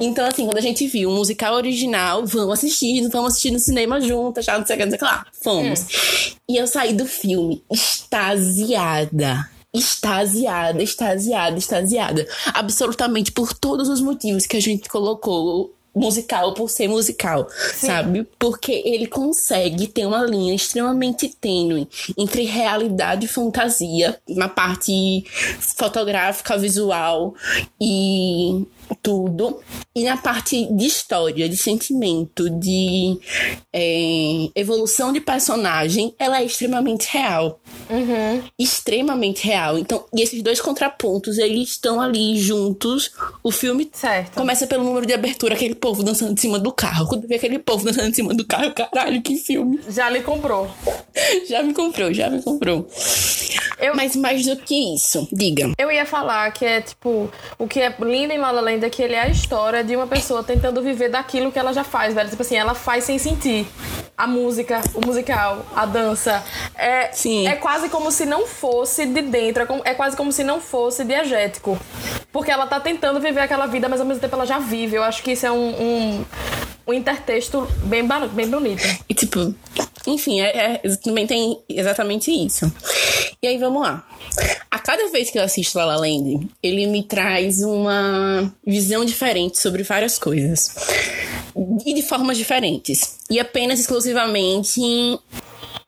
[0.00, 4.00] Então, assim, quando a gente viu um musical original, vamos assistir, vamos assistir no cinema
[4.00, 5.26] juntas, já não sei o que, não sei o que lá.
[5.42, 6.36] Fomos.
[6.48, 12.26] E eu saí do filme extasiada extasiada, extasiada, extasiada.
[12.52, 18.26] Absolutamente por todos os motivos que a gente colocou musical por ser musical, sabe?
[18.38, 25.24] Porque ele consegue ter uma linha extremamente tênue entre realidade e fantasia, na parte
[25.60, 27.34] fotográfica, visual
[27.80, 29.60] e tudo.
[29.94, 33.18] E na parte de história, de sentimento, de
[33.72, 37.60] é, evolução de personagem, ela é extremamente real
[38.58, 39.78] extremamente real.
[39.78, 43.10] Então, e esses dois contrapontos, eles estão ali juntos.
[43.42, 44.34] O filme Certo.
[44.34, 47.06] começa pelo número de abertura, aquele povo dançando em cima do carro.
[47.06, 49.80] Quando vê aquele povo dançando em cima do carro, caralho, que filme.
[49.88, 50.68] Já lhe comprou.
[51.48, 52.86] Já me comprou, já me comprou.
[53.78, 55.72] Eu- Mas mais do que isso, diga.
[55.78, 58.90] Eu ia falar que é tipo, o que é lindo em La La Land é
[58.90, 62.14] que ele é a história de uma pessoa tentando viver daquilo que ela já faz,
[62.14, 62.28] velho.
[62.28, 63.66] Tipo assim, ela faz sem sentir.
[64.16, 66.44] A música, o musical, a dança.
[66.76, 67.46] É, Sim.
[67.46, 71.04] é quase como se não fosse de dentro, é, é quase como se não fosse
[71.04, 71.78] diegético.
[72.30, 74.96] Porque ela tá tentando viver aquela vida, mas ao mesmo tempo ela já vive.
[74.96, 76.24] Eu acho que isso é um, um,
[76.86, 78.82] um intertexto bem, bem bonito.
[79.08, 79.54] E tipo,
[80.06, 82.72] enfim, é, é- também tem exatamente isso.
[83.42, 84.06] E aí vamos lá.
[84.70, 89.60] A cada vez que eu assisto La La Land, ele me traz uma visão diferente
[89.60, 90.74] sobre várias coisas.
[91.84, 93.18] E de formas diferentes.
[93.28, 94.80] E apenas exclusivamente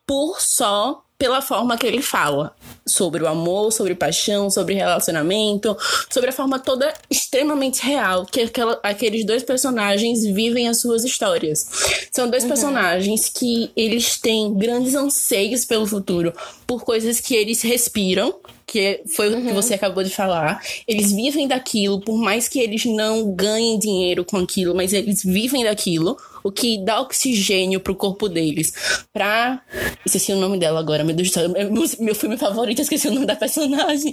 [0.07, 2.55] por só pela forma que ele fala
[2.87, 5.77] sobre o amor, sobre paixão, sobre relacionamento,
[6.11, 11.67] sobre a forma toda extremamente real que aquela- aqueles dois personagens vivem as suas histórias.
[12.13, 16.33] São dois personagens que eles têm grandes anseios pelo futuro,
[16.67, 18.35] por coisas que eles respiram
[18.67, 19.55] que foi o que Uhum.
[19.55, 20.61] você acabou de falar.
[20.89, 25.63] Eles vivem daquilo, por mais que eles não ganhem dinheiro com aquilo, mas eles vivem
[25.63, 28.75] daquilo, o que dá oxigênio pro corpo deles.
[29.13, 29.63] Pra.
[30.05, 31.45] Esqueci o nome dela agora, meu Deus do céu.
[31.57, 34.13] é Meu, meu filme favorito, esqueci o nome da personagem.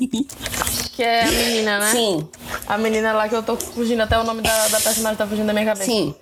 [0.96, 1.92] Que é a menina, né?
[1.92, 2.30] Sim,
[2.66, 5.46] A menina lá que eu tô fugindo, até o nome da, da personagem tá fugindo
[5.48, 5.86] da minha cabeça.
[5.86, 6.16] sim.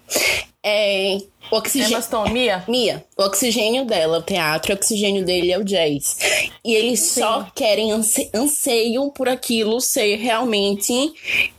[0.63, 1.17] É.
[1.51, 1.93] O oxigênio.
[1.93, 2.63] Emma Stone, Mia?
[2.67, 6.17] Mia, o oxigênio dela é o teatro, o oxigênio dele é o jazz.
[6.63, 10.93] E eles só querem, anse anseiam por aquilo ser realmente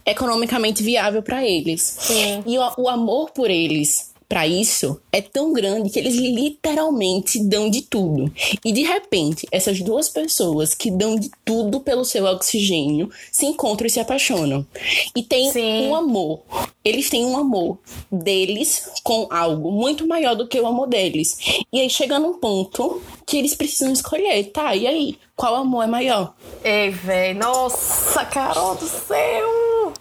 [0.05, 1.97] economicamente viável pra eles.
[1.99, 2.43] Sim.
[2.45, 7.69] E o, o amor por eles pra isso é tão grande que eles literalmente dão
[7.69, 8.31] de tudo.
[8.63, 13.87] E de repente, essas duas pessoas que dão de tudo pelo seu oxigênio se encontram
[13.87, 14.65] e se apaixonam.
[15.13, 15.89] E tem Sim.
[15.89, 16.43] um amor.
[16.81, 17.77] Eles têm um amor
[18.09, 21.37] deles com algo muito maior do que o amor deles.
[21.73, 24.73] E aí chega num ponto que eles precisam escolher, tá?
[24.73, 26.33] E aí, qual amor é maior?
[26.63, 27.33] Ei, véi.
[27.33, 29.91] Nossa, Carol do céu!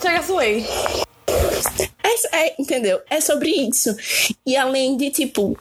[0.00, 0.64] Chega, suei.
[2.02, 3.00] É, é, entendeu?
[3.08, 3.94] É sobre isso.
[4.44, 5.56] E além de, tipo,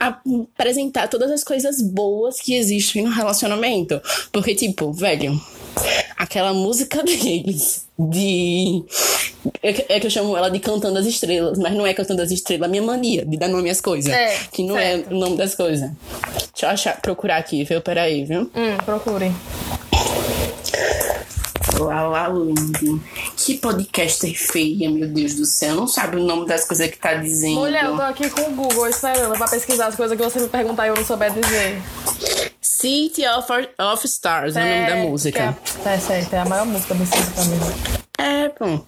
[0.00, 4.00] apresentar todas as coisas boas que existem no relacionamento.
[4.32, 5.38] Porque, tipo, velho,
[6.16, 8.82] aquela música deles de.
[9.62, 12.22] É que, é que eu chamo ela de Cantando as Estrelas, mas não é Cantando
[12.22, 14.12] as Estrelas, a minha mania de dar nome às coisas.
[14.12, 15.10] É, que não certo.
[15.10, 15.90] é o nome das coisas.
[16.52, 17.80] Deixa eu achar, procurar aqui, viu?
[17.80, 18.42] Peraí, viu?
[18.54, 19.34] Hum, procurem.
[21.84, 23.02] Lá, lindo.
[23.36, 25.74] Que podcaster feia, meu Deus do céu.
[25.74, 27.60] Não sabe o nome das coisas que tá dizendo.
[27.60, 30.48] Mulher, eu tô aqui com o Google esperando pra pesquisar as coisas que você me
[30.48, 31.80] perguntar e eu não souber dizer.
[32.60, 33.46] City of,
[33.78, 35.56] of Stars é o nome da música.
[35.84, 38.00] É, é certo, é a maior música do City mim.
[38.18, 38.84] É, pô.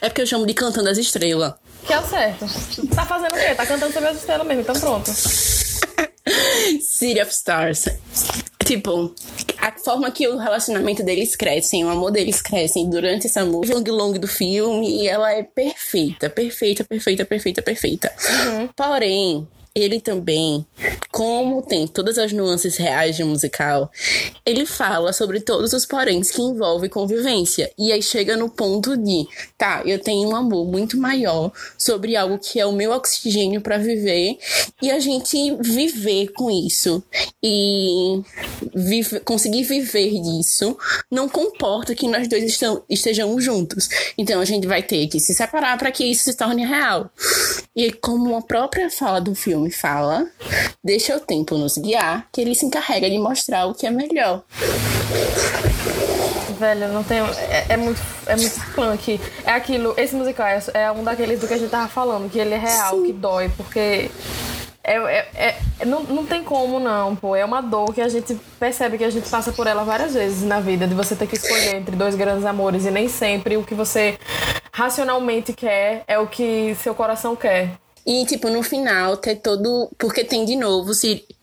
[0.00, 1.54] É porque eu chamo de Cantando as Estrelas.
[1.86, 2.46] Que é o certo.
[2.94, 3.54] Tá fazendo o quê?
[3.54, 5.10] Tá cantando sobre as estrelas mesmo, então pronto.
[6.80, 7.86] City of Stars.
[8.70, 9.12] Tipo,
[9.58, 13.90] a forma que o relacionamento deles crescem, o amor deles crescem durante essa música long
[13.90, 18.12] long do filme, e ela é perfeita, perfeita, perfeita, perfeita, perfeita.
[18.76, 20.66] Porém, ele também,
[21.10, 23.90] como tem todas as nuances reais de um musical,
[24.44, 27.70] ele fala sobre todos os poréns que envolvem convivência.
[27.78, 32.38] E aí chega no ponto de, tá, eu tenho um amor muito maior sobre algo
[32.38, 34.38] que é o meu oxigênio pra viver
[34.82, 37.02] e a gente viver com isso
[37.42, 38.20] e
[38.74, 40.76] vive- conseguir viver disso
[41.10, 43.88] não comporta que nós dois estão, estejamos juntos.
[44.18, 47.10] Então a gente vai ter que se separar para que isso se torne real.
[47.74, 50.24] E como a própria fala do filme fala,
[50.82, 54.44] deixa o tempo nos guiar, que ele se encarrega de mostrar o que é melhor.
[56.60, 57.18] Velho, não tem.
[57.18, 59.18] É, é muito, é muito punk.
[59.44, 59.94] É aquilo.
[59.96, 62.58] Esse musical é, é um daqueles do que a gente tava falando, que ele é
[62.58, 64.10] real, que dói, porque.
[64.82, 67.34] É, é, é- não, não tem como não, pô.
[67.34, 70.42] É uma dor que a gente percebe que a gente passa por ela várias vezes
[70.42, 73.64] na vida, de você ter que escolher entre dois grandes amores e nem sempre o
[73.64, 74.18] que você
[74.72, 77.70] racionalmente quer é o que seu coração quer.
[78.06, 79.90] E, tipo, no final, ter todo.
[79.98, 80.92] Porque tem de novo,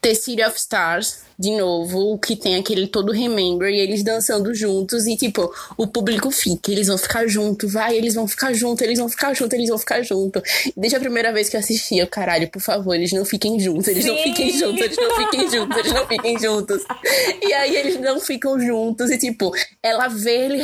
[0.02, 5.06] ter City of Stars, de novo, que tem aquele todo remember, e eles dançando juntos,
[5.06, 8.98] e, tipo, o público fica, eles vão ficar junto, vai, eles vão ficar junto, eles
[8.98, 10.42] vão ficar junto, eles vão ficar junto.
[10.76, 13.88] Desde a primeira vez que eu assisti, eu, caralho, por favor, eles não fiquem juntos,
[13.88, 14.24] eles não Sim.
[14.24, 16.84] fiquem juntos, eles não fiquem juntos, eles não fiquem juntos.
[17.48, 19.52] E aí eles não ficam juntos, e, tipo,
[19.82, 20.62] ela vê ele.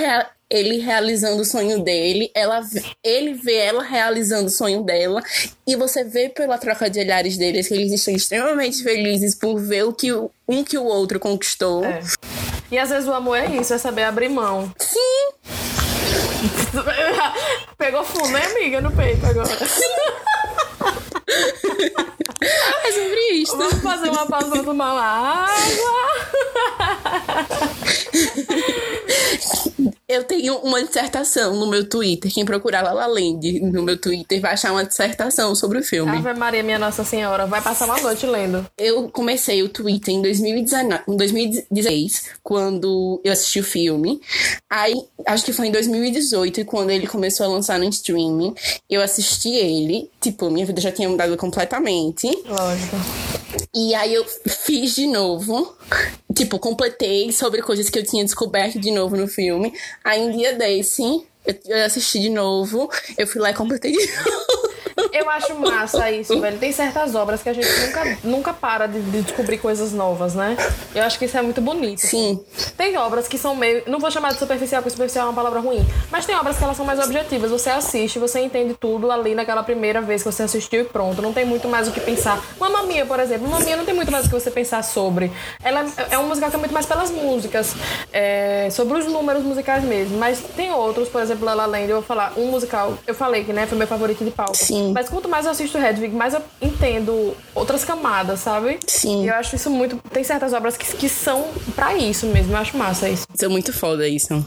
[0.54, 2.62] Ele realizando o sonho dele, ela,
[3.04, 5.22] ele vê ela realizando o sonho dela,
[5.66, 9.84] e você vê pela troca de olhares deles que eles estão extremamente felizes por ver
[9.84, 10.14] o que
[10.48, 11.84] um que o outro conquistou.
[11.84, 12.02] É.
[12.72, 14.72] E às vezes o amor é isso, é saber abrir mão.
[14.78, 15.32] Sim,
[17.78, 19.50] Pegou fundo, né, amiga, no peito agora.
[22.84, 23.58] é sobre isso.
[23.58, 25.94] Vamos fazer uma pausa pra tomar uma água.
[30.08, 32.32] Eu tenho uma dissertação no meu Twitter.
[32.32, 36.12] Quem procurar La Land no meu Twitter vai achar uma dissertação sobre o filme.
[36.12, 38.66] Ave Maria, minha Nossa Senhora, vai passar uma noite lendo.
[38.78, 44.22] Eu comecei o Twitter em 2019, em 2016, quando eu assisti o filme.
[44.70, 44.94] Aí,
[45.26, 48.54] acho que foi em 2018, e quando ele começou a lançar no streaming,
[48.90, 50.10] eu assisti ele.
[50.22, 52.28] Tipo, minha vida já tinha mudado completamente.
[52.48, 52.96] Lógico.
[53.74, 55.76] E aí eu fiz de novo.
[56.36, 59.74] Tipo, completei sobre coisas que eu tinha descoberto de novo no filme.
[60.04, 61.04] Aí um dia desse,
[61.46, 62.90] eu eu assisti de novo.
[63.18, 64.73] Eu fui lá e completei de novo.
[65.12, 66.58] Eu acho massa isso, velho.
[66.58, 70.56] Tem certas obras que a gente nunca, nunca para de, de descobrir coisas novas, né?
[70.94, 72.00] Eu acho que isso é muito bonito.
[72.00, 72.40] Sim.
[72.78, 73.84] Tem obras que são meio.
[73.88, 75.86] Não vou chamar de superficial, porque superficial é uma palavra ruim.
[76.12, 77.52] Mas tem obras que elas são mais objetivas.
[77.52, 81.22] Você assiste, você entende tudo ali naquela primeira vez que você assistiu e pronto.
[81.22, 82.44] Não tem muito mais o que pensar.
[82.60, 83.48] Mamma Mia, por exemplo.
[83.48, 85.32] Mamma Mia não tem muito mais o que você pensar sobre.
[85.64, 87.76] Ela é um musical que é muito mais pelas músicas,
[88.12, 90.18] é, sobre os números musicais mesmo.
[90.18, 93.44] Mas tem outros, por exemplo, La La Land, eu vou falar, um musical, eu falei
[93.44, 94.56] que né, foi meu favorito de palco.
[94.56, 94.83] Sim.
[94.92, 98.80] Mas quanto mais eu assisto Hedwig, mais eu entendo outras camadas, sabe?
[98.88, 99.24] Sim.
[99.24, 99.98] E eu acho isso muito.
[100.12, 102.54] Tem certas obras que, que são pra isso mesmo.
[102.54, 103.26] Eu acho massa isso.
[103.34, 104.46] Isso é muito foda isso.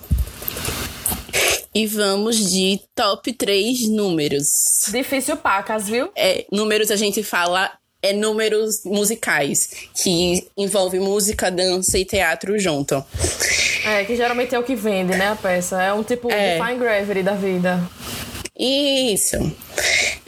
[1.74, 4.86] E vamos de top 3 números.
[4.88, 6.10] Difícil pacas, viu?
[6.16, 7.70] É, números a gente fala
[8.02, 13.04] é números musicais, que envolve música, dança e teatro junto.
[13.84, 15.82] É, que geralmente é o que vende, né, a peça.
[15.82, 16.56] É um tipo É.
[16.58, 17.80] de Fine Gravity da vida.
[18.58, 19.36] Isso.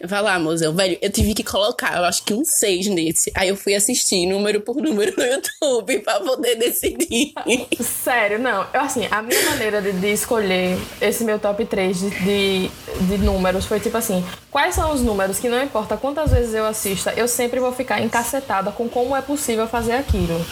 [0.04, 0.74] Vai lá, mozão.
[0.74, 3.32] Velho, eu tive que colocar, eu acho que um 6 nesse.
[3.34, 7.32] Aí eu fui assistir número por número no YouTube pra poder decidir.
[7.80, 8.66] Sério, não.
[8.72, 12.70] Eu, assim, a minha maneira de, de escolher esse meu top 3 de, de,
[13.00, 16.66] de números foi tipo assim: quais são os números que não importa quantas vezes eu
[16.66, 20.44] assista, eu sempre vou ficar encacetada com como é possível fazer aquilo.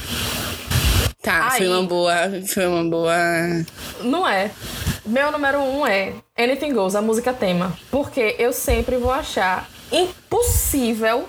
[1.20, 1.72] Tá, foi Aí.
[1.72, 2.14] uma boa.
[2.46, 3.16] Foi uma boa.
[4.02, 4.50] Não é.
[5.06, 7.72] Meu número um é Anything Goes, a música tema.
[7.92, 11.28] Porque eu sempre vou achar impossível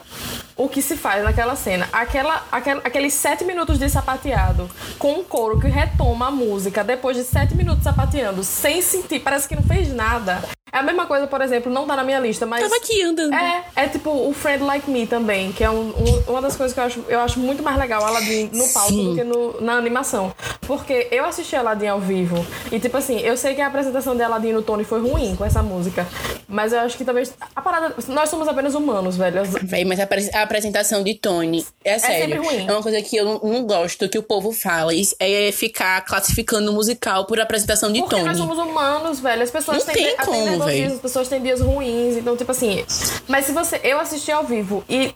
[0.55, 1.87] o que se faz naquela cena.
[1.93, 4.67] Aquela, aqueles sete minutos de sapateado
[4.97, 9.47] com um coro que retoma a música depois de sete minutos sapateando, sem sentir, parece
[9.47, 10.41] que não fez nada.
[10.77, 12.61] É a mesma coisa, por exemplo, não tá na minha lista, mas.
[12.61, 13.33] Tava aqui andando.
[13.33, 16.71] É, é tipo o Friend Like Me também, que é um- um- uma das coisas
[16.71, 19.09] que eu acho, eu acho muito mais legal Aladdin no palco Sim.
[19.09, 20.31] do que no- na animação.
[20.67, 24.21] Porque eu assisti Aladdin ao vivo e, tipo assim, eu sei que a apresentação de
[24.21, 26.05] Aladdin no Tony foi ruim com essa música,
[26.47, 27.33] mas eu acho que talvez.
[27.55, 27.95] A parada.
[28.09, 29.41] Nós somos apenas humanos, velho.
[29.63, 30.07] Véi, mas a,
[30.39, 32.35] a apresentação de Tony é, sério.
[32.35, 32.67] sempre ruim.
[32.67, 34.91] É uma coisa que eu não, não gosto que o povo fala.
[35.19, 38.27] É ficar classificando o musical por apresentação de Porque Tony.
[38.27, 39.41] nós somos humanos, velho.
[39.43, 42.17] As pessoas Não têm, tem como, as pessoas têm dias ruins.
[42.17, 42.83] Então, tipo assim.
[43.27, 43.79] Mas se você.
[43.83, 45.13] Eu assisti ao vivo e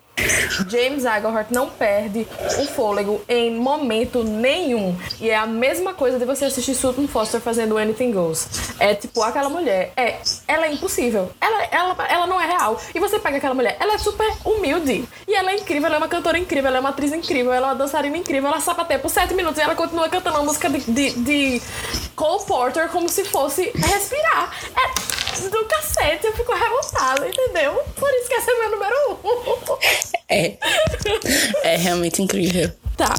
[0.69, 2.27] James Agarhart não perde
[2.59, 4.97] o fôlego em momento nenhum.
[5.19, 8.47] E é a mesma coisa de você assistir Sutton Foster fazendo Anything Goes.
[8.79, 9.93] É tipo, aquela mulher.
[9.95, 10.17] É,
[10.47, 11.31] ela é impossível.
[11.39, 12.79] Ela, ela, ela não é real.
[12.93, 15.05] E você pega aquela mulher, ela é super humilde.
[15.27, 17.67] E ela é incrível, ela é uma cantora incrível, ela é uma atriz incrível, ela
[17.67, 20.69] é uma dançarina incrível, ela sapateia por sete minutos e ela continua cantando uma música
[20.69, 21.61] de, de, de
[22.15, 24.53] Cole Porter como se fosse respirar.
[24.75, 27.81] É do cacete, eu fico revoltada, entendeu?
[27.95, 30.10] Por isso que esse é meu número um.
[30.29, 30.57] É.
[31.63, 32.71] É realmente incrível.
[32.97, 33.13] Tá.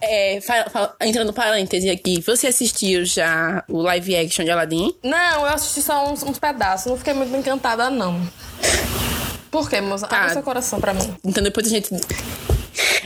[0.00, 4.94] É, fa- fa- entrando parêntese aqui, você assistiu já o live action de Aladdin?
[5.02, 8.20] Não, eu assisti só uns, uns pedaços, não fiquei muito encantada, não.
[9.50, 10.06] Por quê, moça?
[10.06, 10.18] Tá.
[10.22, 11.14] Abre seu coração pra mim.
[11.24, 11.88] Então depois a gente.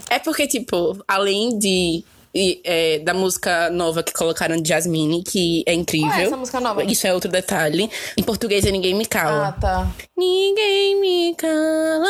[0.09, 2.04] É porque, tipo, além de.
[2.37, 6.09] E, é, da música nova que colocaram de Jasmine, que é incrível.
[6.11, 6.84] Qual é essa música nova?
[6.84, 7.91] Isso é outro detalhe.
[8.16, 9.53] Em português é Ninguém Me Ah, Cala.
[9.53, 9.89] tá.
[10.16, 12.07] Ninguém me cala.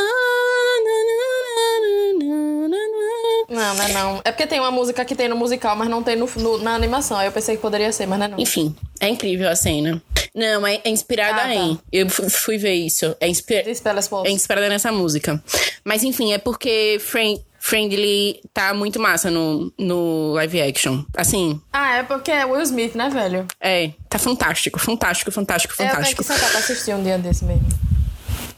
[3.48, 4.20] Não, não é não.
[4.24, 6.74] É porque tem uma música que tem no musical, mas não tem no, no- na
[6.74, 7.16] animação.
[7.16, 8.38] Aí eu pensei que poderia ser, mas não é não.
[8.40, 10.02] Enfim, é incrível a cena.
[10.34, 11.54] Não, é, é inspirada Ah, tá.
[11.54, 11.78] em.
[11.92, 13.16] Eu fu- fui ver isso.
[13.20, 15.42] É, inspi- Diz pra elas, é inspirada nessa música.
[15.84, 17.40] Mas enfim, é porque Friend,
[17.70, 21.02] Friendly tá muito massa no, no live action.
[21.16, 23.44] Assim, Ah, é porque é Will Smith, né, velho?
[23.60, 26.22] é, tá fantástico, fantástico, fantástico, É, Eu tenho fantástico.
[26.22, 27.66] que sentar pra assistir um dia desse mesmo.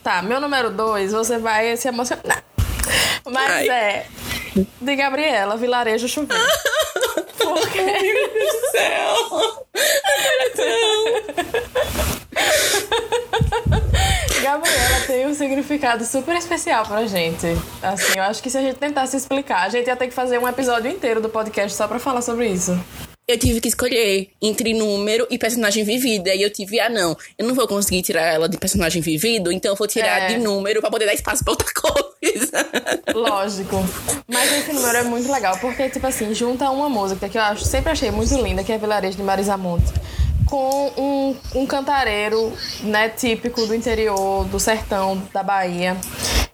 [0.04, 2.44] Tá, meu número dois, você vai se emocionar.
[3.24, 3.68] Mas Ai.
[3.68, 4.06] é
[4.80, 6.42] de Gabriela, Vilarejo Chuveiro.
[7.38, 9.66] Porque Meu Deus do céu!
[14.42, 17.46] Gabriela tem um significado super especial pra gente.
[17.82, 20.38] Assim, eu acho que se a gente tentasse explicar, a gente ia ter que fazer
[20.38, 22.78] um episódio inteiro do podcast só pra falar sobre isso.
[23.28, 26.28] Eu tive que escolher entre número e personagem vivido.
[26.30, 29.72] Aí eu tive, ah, não, eu não vou conseguir tirar ela de personagem vivido, então
[29.72, 30.26] eu vou tirar É.
[30.28, 32.66] de número pra poder dar espaço pra outra coisa.
[33.14, 33.76] Lógico.
[34.26, 37.66] Mas esse número é muito legal, porque, tipo assim, junta uma música que eu acho,
[37.66, 39.92] sempre achei muito linda, que é Vilarejo de Marisa Monte,
[40.46, 42.50] com um, um cantareiro,
[42.82, 45.94] né, típico do interior, do sertão, da Bahia.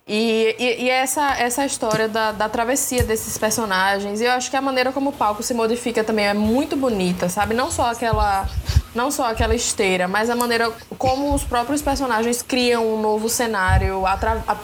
[0.06, 4.60] E, e, e essa, essa história da, da travessia desses personagens, eu acho que a
[4.60, 7.54] maneira como o palco se modifica também é muito bonita, sabe?
[7.54, 8.46] Não só aquela
[8.94, 14.02] não só aquela esteira, mas a maneira como os próprios personagens criam um novo cenário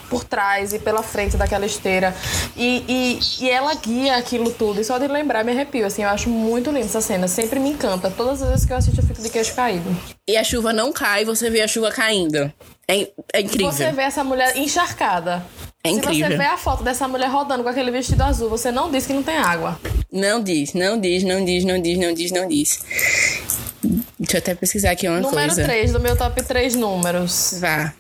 [0.09, 2.15] por trás e pela frente daquela esteira.
[2.57, 4.81] E, e, e, ela guia aquilo tudo.
[4.81, 7.29] E só de lembrar me arrepio, assim, eu acho muito linda essa cena.
[7.29, 8.11] Sempre me encanta.
[8.11, 9.95] Todas as vezes que eu assisto, eu fico de queixo caído.
[10.29, 12.53] E a chuva não cai, você vê a chuva caindo.
[12.87, 13.73] É, é incrível.
[13.73, 15.45] Você vê essa mulher encharcada.
[15.83, 16.27] É incrível.
[16.27, 19.07] Se você vê a foto dessa mulher rodando com aquele vestido azul, você não diz
[19.07, 19.81] que não tem água.
[20.13, 23.70] Não diz, não diz, não diz, não diz, não diz, não diz.
[23.83, 25.63] Deixa eu até pesquisar aqui uma Número coisa.
[25.63, 27.55] Número 3 do meu top 3 números.
[27.61, 27.93] Vá.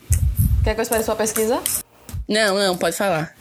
[0.63, 1.61] Quer que eu espere sua pesquisa?
[2.29, 3.35] Não, não, pode falar.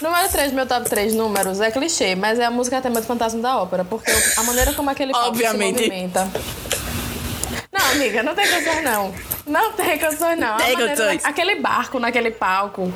[0.00, 3.06] Número 3 do meu top 3 números é clichê, mas é a música tema do
[3.06, 5.78] Fantasma da Ópera, porque a maneira como aquele palco Obviamente.
[5.78, 6.30] se movimenta.
[7.72, 9.14] Não, amiga, não tem canções não.
[9.46, 10.56] Não tem canções não.
[10.56, 11.24] Tem canções.
[11.24, 12.92] Aquele barco naquele palco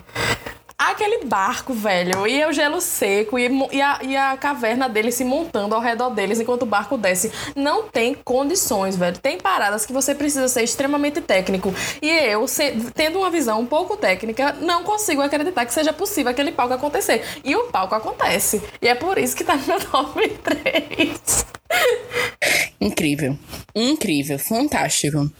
[0.90, 5.24] aquele barco, velho, e o gelo seco e, e, a, e a caverna dele se
[5.24, 7.32] montando ao redor deles enquanto o barco desce.
[7.54, 9.18] Não tem condições, velho.
[9.18, 11.74] Tem paradas que você precisa ser extremamente técnico.
[12.00, 16.30] E eu, se, tendo uma visão um pouco técnica, não consigo acreditar que seja possível
[16.30, 17.24] aquele palco acontecer.
[17.44, 18.62] E o palco acontece.
[18.80, 21.46] E é por isso que tá no meu top 3.
[22.80, 23.38] Incrível.
[23.74, 24.38] Incrível.
[24.38, 25.30] Fantástico.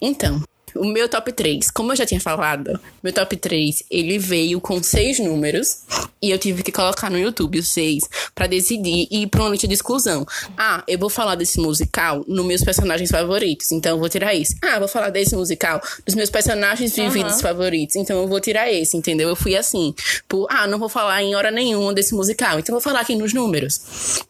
[0.00, 0.42] Então,
[0.74, 4.82] o meu top 3, como eu já tinha falado, meu top 3, ele veio com
[4.82, 5.82] seis números
[6.20, 8.04] e eu tive que colocar no YouTube os seis
[8.34, 10.26] para decidir e ir pra uma lista de exclusão.
[10.56, 14.56] Ah, eu vou falar desse musical nos meus personagens favoritos, então eu vou tirar esse.
[14.62, 17.40] Ah, vou falar desse musical dos meus personagens vividos uhum.
[17.40, 19.28] favoritos, então eu vou tirar esse, entendeu?
[19.28, 19.94] Eu fui assim,
[20.28, 23.14] por, ah, não vou falar em hora nenhuma desse musical, então eu vou falar aqui
[23.14, 23.80] nos números.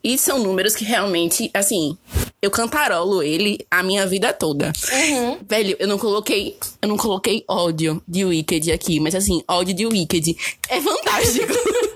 [0.03, 1.97] E são números que realmente, assim,
[2.41, 4.73] eu cantarolo ele a minha vida toda.
[4.93, 5.39] Uhum.
[5.49, 6.28] Velho, eu não coloquei.
[6.83, 10.37] Eu não coloquei ódio de Wicked aqui, mas assim, ódio de Wicked
[10.69, 11.53] é fantástico.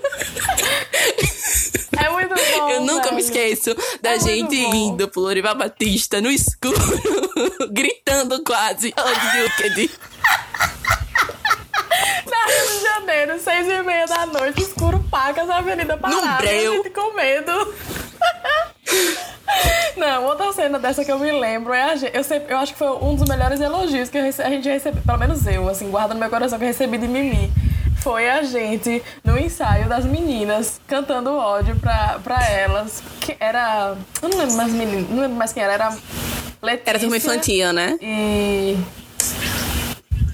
[1.95, 2.69] É muito bom.
[2.69, 3.15] Eu nunca velho.
[3.15, 6.73] me esqueço da é gente indo pro Lorival Batista no escuro,
[7.71, 9.91] gritando quase ódio de Wicked.
[12.29, 16.45] Na Rio de Janeiro, seis e meia da noite, escuro pacas, a avenida parada, a
[16.45, 17.51] gente com medo.
[19.95, 22.73] Não, outra cena dessa que eu me lembro é a gente, eu, sempre, eu acho
[22.73, 26.13] que foi um dos melhores elogios que a gente recebeu, pelo menos eu, assim, guarda
[26.13, 27.51] no meu coração que eu recebi de Mimi.
[28.01, 33.01] Foi a gente no ensaio das meninas cantando ódio pra, pra elas.
[33.21, 33.95] Que era.
[34.21, 35.73] Eu não lembro mais meninas, não lembro mais quem era.
[35.73, 35.97] Era
[36.61, 36.89] Letícia.
[36.89, 37.97] Era turma infantil, né?
[38.01, 38.77] E.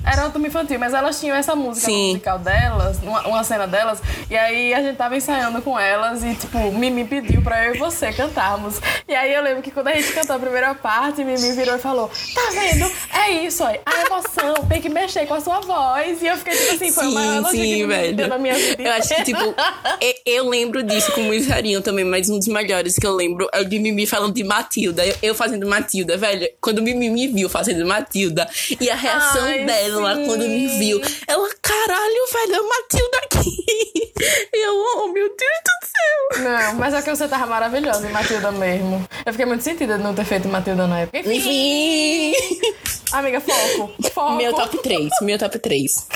[0.06, 4.02] Era uma turma infantil, mas elas tinham essa música musical delas, uma, uma, cena delas,
[4.30, 7.78] e aí a gente tava ensaiando com elas e, tipo, Mimi pediu pra eu e
[7.78, 8.80] você cantarmos.
[9.08, 11.80] E aí eu lembro que quando a gente cantou a primeira parte, Mimi virou e
[11.80, 12.92] falou: Tá vendo?
[13.14, 16.22] É isso aí, a emoção tem que mexer com a sua voz.
[16.22, 18.16] E eu fiquei tipo assim, foi sim, o maior elogio que velho.
[18.16, 18.82] deu na minha vida.
[18.84, 19.44] Eu acho que, tipo,
[20.02, 23.50] eu, eu lembro disso com muito carinho também, mas um dos melhores que eu lembro
[23.54, 25.06] é o de Mimi falando de Matilda.
[25.06, 26.50] Eu, eu fazendo Matilda, velho.
[26.62, 28.48] Quando Mimi me viu fazendo Matilda
[28.80, 31.02] e a reação Ai, dela lá quando me viu.
[31.28, 34.10] Ela, caralho, velho, é Matilda aqui.
[34.54, 36.44] E eu, oh, meu Deus do céu.
[36.44, 39.08] Não, mas é que você tava maravilhosa Matilda mesmo.
[39.26, 41.20] Eu fiquei muito sentida de não ter feito Matilda na época.
[41.20, 42.34] Enfim.
[43.14, 43.94] Amiga, foco.
[44.14, 44.36] Foco.
[44.36, 45.10] Meu top 3.
[45.22, 46.08] Meu top 3.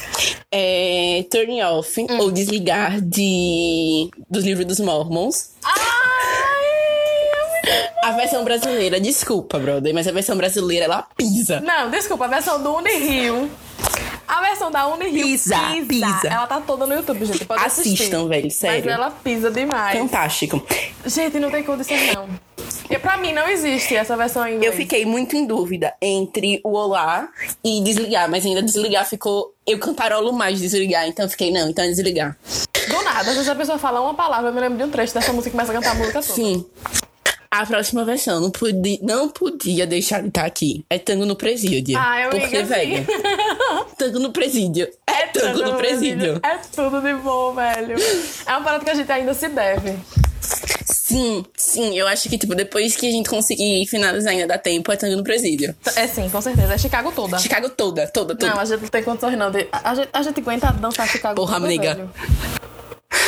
[0.52, 2.20] É Turn Off hum.
[2.20, 5.52] ou Desligar de dos livros dos Mormons.
[5.64, 6.04] Ai!
[8.04, 11.62] A versão brasileira, desculpa, brother, mas a versão brasileira ela pisa.
[11.62, 13.50] Não, desculpa, a versão do Unirio.
[14.34, 16.28] A versão da Unirio pisa, pisa, pisa.
[16.28, 17.46] Ela tá toda no YouTube, gente.
[17.46, 18.28] Pode Assistam, assistir.
[18.28, 18.84] velho, sério.
[18.84, 20.00] Mas ela pisa demais.
[20.00, 20.66] Fantástico.
[21.06, 22.28] Gente, não tem condição, não.
[22.90, 24.72] E pra mim não existe essa versão em inglês.
[24.72, 27.30] Eu fiquei muito em dúvida entre o Olá
[27.64, 29.54] e desligar, mas ainda desligar ficou.
[29.68, 32.36] Eu cantarolo mais desligar, então fiquei, não, então é desligar.
[32.90, 35.14] Do nada, às vezes a pessoa fala uma palavra, eu me lembro de um trecho
[35.14, 36.34] dessa música e começa a cantar a música toda.
[36.34, 36.66] Sim.
[37.56, 40.84] A próxima versão não podia, não podia deixar de estar aqui.
[40.90, 41.96] É Tango no Presídio.
[41.96, 42.66] Ah, eu Porque, assim.
[42.66, 43.06] velho,
[43.96, 44.90] Tango no Presídio.
[45.06, 46.40] É, é tango, tango no presídio.
[46.44, 47.96] É tudo de bom, velho.
[48.48, 49.96] É uma parada que a gente ainda se deve.
[50.84, 51.96] Sim, sim.
[51.96, 55.16] Eu acho que, tipo, depois que a gente conseguir finalizar ainda dá tempo, é Tango
[55.16, 55.76] no Presídio.
[55.96, 56.74] É sim, com certeza.
[56.74, 57.38] É Chicago toda.
[57.38, 58.52] Chicago toda, toda, toda.
[58.52, 59.52] Não, a gente não tem condições, não.
[59.52, 59.68] De...
[59.72, 61.94] A, gente, a gente aguenta dançar Chicago Porra, toda, amiga.
[61.94, 62.12] Velho.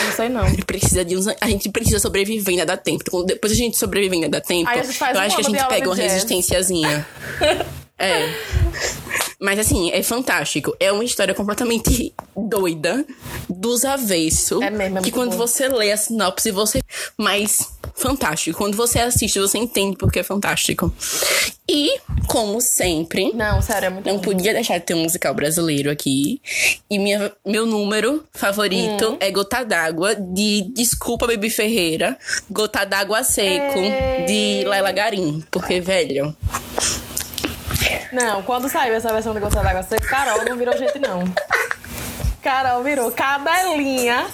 [0.06, 0.42] Não sei não.
[0.42, 1.28] A gente precisa de uns.
[1.28, 3.24] A gente precisa sobreviver ainda dá tempo.
[3.24, 4.70] Depois a gente sobreviver ainda dá tempo.
[4.70, 7.06] Eu acho que a gente pega uma resistênciazinha.
[7.98, 8.34] é.
[9.40, 10.76] Mas assim, é fantástico.
[10.80, 13.06] É uma história completamente doida,
[13.50, 14.62] dos avessos.
[14.62, 15.38] É mesmo, é Que quando bom.
[15.38, 16.82] você lê a sinopse, você.
[17.18, 18.58] Mas fantástico.
[18.58, 20.92] Quando você assiste, você entende porque é fantástico.
[21.70, 23.32] E, como sempre.
[23.34, 24.22] Não, sério, é muito Não bom.
[24.22, 26.42] podia deixar de ter um musical brasileiro aqui.
[26.90, 29.18] E minha, meu número favorito Hum.
[29.20, 32.18] é Gota d'Água, de Desculpa Baby Ferreira.
[32.50, 33.80] Gota d'Água Seco,
[34.28, 35.44] de Laila Garim.
[35.52, 36.36] Porque, velho.
[38.16, 41.24] Não, quando saiu essa versão de Gota d'Água Seca, Carol não virou gente, não.
[42.42, 44.26] Carol virou cadelinha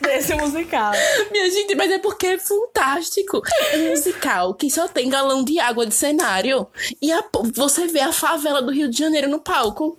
[0.00, 0.92] desse musical.
[1.30, 3.40] Minha gente, mas é porque é fantástico.
[3.72, 6.66] É um musical que só tem galão de água de cenário.
[7.00, 7.24] E a-
[7.54, 9.96] você vê a favela do Rio de Janeiro no palco.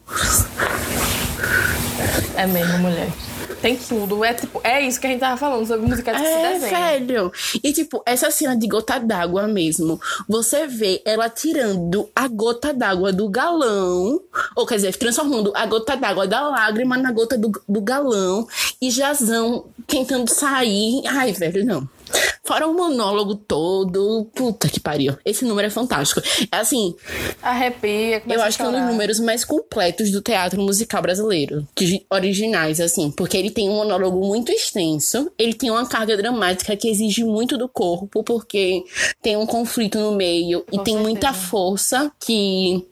[2.35, 3.09] É mesmo, mulher.
[3.61, 4.23] Tem tudo.
[4.25, 6.81] É tipo, é isso que a gente tava falando sobre musicais que se É, desenham.
[6.81, 7.31] velho.
[7.63, 13.13] E tipo, essa cena de gota d'água mesmo, você vê ela tirando a gota d'água
[13.13, 14.19] do galão,
[14.55, 18.47] ou quer dizer, transformando a gota d'água da lágrima na gota do, do galão,
[18.81, 21.03] e Jazão tentando sair.
[21.07, 21.87] Ai, velho, não.
[22.43, 24.25] Fora o monólogo todo.
[24.35, 25.15] Puta que pariu.
[25.23, 26.21] Esse número é fantástico.
[26.51, 26.95] É assim,
[27.41, 31.67] Arrepia, eu acho que é um dos números mais completos do teatro musical brasileiro.
[31.75, 33.11] Que, originais, assim.
[33.11, 35.31] Porque ele tem um monólogo muito extenso.
[35.37, 38.83] Ele tem uma carga dramática que exige muito do corpo, porque
[39.21, 42.87] tem um conflito no meio e Com tem muita força que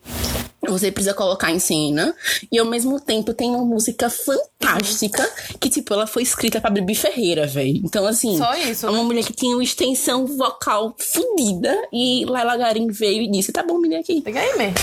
[0.69, 2.15] você precisa colocar em cena.
[2.51, 5.27] E ao mesmo tempo tem uma música fantástica
[5.59, 7.81] que, tipo, ela foi escrita pra Bibi Ferreira, velho.
[7.83, 8.37] Então, assim.
[8.37, 9.03] Só isso, É uma né?
[9.03, 11.75] mulher que tinha uma extensão vocal fodida.
[11.91, 14.21] E Laila Garim veio e disse: tá bom, menina, aqui.
[14.25, 14.77] Liga aí, mesmo.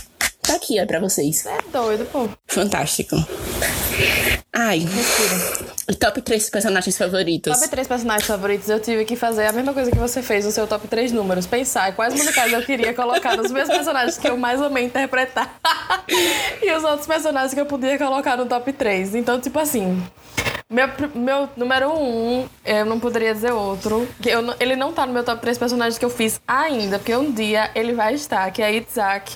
[0.47, 1.37] Tá aqui, é pra vocês.
[1.37, 2.29] Você é doido, pô.
[2.47, 3.17] Fantástico.
[4.53, 4.87] Ai.
[5.89, 7.53] E top 3 personagens favoritos.
[7.53, 10.51] Top 3 personagens favoritos, eu tive que fazer a mesma coisa que você fez no
[10.51, 11.47] seu top 3 números.
[11.47, 15.59] Pensar quais musicais eu queria colocar nos meus personagens que eu mais amei interpretar.
[16.63, 19.15] e os outros personagens que eu podia colocar no top 3.
[19.15, 20.03] Então, tipo assim.
[20.69, 24.09] Meu, meu número 1, um, eu não poderia dizer outro.
[24.21, 27.15] Que eu, ele não tá no meu top 3 personagens que eu fiz ainda, porque
[27.15, 29.33] um dia ele vai estar, que é Itzhak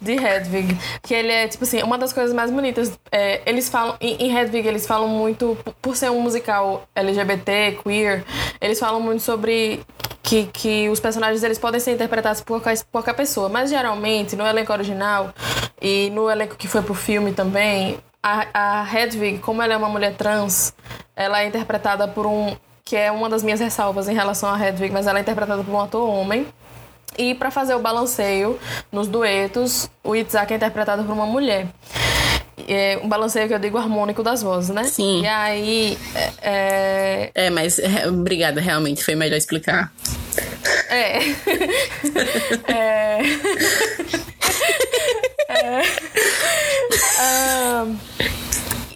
[0.00, 0.78] de Hedwig.
[1.02, 2.98] Que ele é, tipo assim, uma das coisas mais bonitas.
[3.12, 3.94] é, eles falam.
[4.00, 5.54] Em, em Hedwig, eles falam muito.
[5.82, 8.24] Por ser um musical LGBT, queer,
[8.58, 9.80] eles falam muito sobre.
[10.22, 14.36] Que, que os personagens eles podem ser interpretados por qualquer, por qualquer pessoa, mas geralmente
[14.36, 15.34] no elenco original
[15.80, 19.88] e no elenco que foi pro filme também, a, a Hedwig, como ela é uma
[19.88, 20.74] mulher trans,
[21.16, 22.56] ela é interpretada por um.
[22.84, 25.72] que é uma das minhas ressalvas em relação a Hedwig, mas ela é interpretada por
[25.72, 26.46] um ator homem.
[27.18, 28.58] E pra fazer o balanceio
[28.90, 31.66] nos duetos, o Itzhak é interpretado por uma mulher.
[32.68, 34.84] É um balanceio que eu digo harmônico das vozes, né?
[34.84, 35.22] Sim.
[35.22, 35.98] E aí.
[36.40, 39.04] É, É, mas é, obrigada, realmente.
[39.04, 39.92] Foi melhor explicar.
[40.88, 41.18] é,
[42.72, 43.20] é,
[45.50, 45.82] é,
[47.18, 47.86] ah,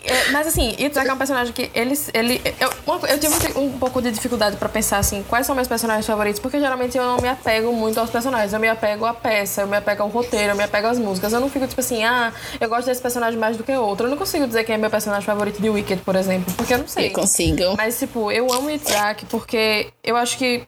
[0.05, 1.99] é, mas assim, Itzhak é um personagem que ele.
[2.13, 2.71] ele eu,
[3.09, 6.41] eu tive um, um pouco de dificuldade pra pensar assim, quais são meus personagens favoritos,
[6.41, 8.53] porque geralmente eu não me apego muito aos personagens.
[8.53, 11.33] Eu me apego à peça, eu me apego ao roteiro, eu me apego às músicas.
[11.33, 14.07] Eu não fico tipo assim, ah, eu gosto desse personagem mais do que outro.
[14.07, 16.79] Eu não consigo dizer quem é meu personagem favorito de Wicked, por exemplo, porque eu
[16.79, 17.09] não sei.
[17.09, 17.75] Eu consigo.
[17.77, 20.67] Mas, tipo, eu amo Itzhak porque eu acho que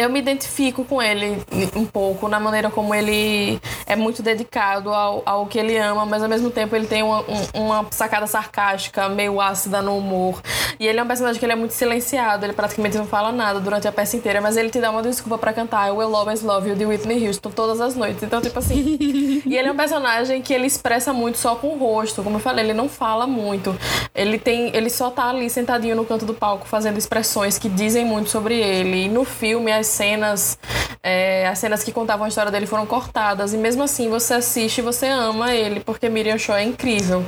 [0.00, 1.42] eu me identifico com ele
[1.76, 6.22] um pouco na maneira como ele é muito dedicado ao, ao que ele ama, mas
[6.22, 10.40] ao mesmo tempo ele tem uma, um- uma sacada sarcástica, meio ácida no humor.
[10.78, 13.60] E ele é um personagem que ele é muito silenciado, ele praticamente não fala nada
[13.60, 16.42] durante a peça inteira, mas ele te dá uma desculpa pra cantar I Will Always
[16.42, 18.22] Love You de Whitney Houston todas as noites.
[18.22, 18.98] Então, tipo assim.
[19.44, 22.40] e ele é um personagem que ele expressa muito só com o rosto, como eu
[22.40, 23.76] falei, ele não fala muito.
[24.14, 24.74] Ele tem.
[24.74, 28.54] Ele só tá ali sentadinho no canto do palco fazendo expressões que dizem muito sobre
[28.58, 29.04] ele.
[29.04, 30.58] E no filme as cenas.
[31.02, 33.52] é, as cenas que contavam a história dele foram cortadas.
[33.54, 37.24] E mesmo assim você assiste e você ama ele, porque Miriam Shaw é incrível.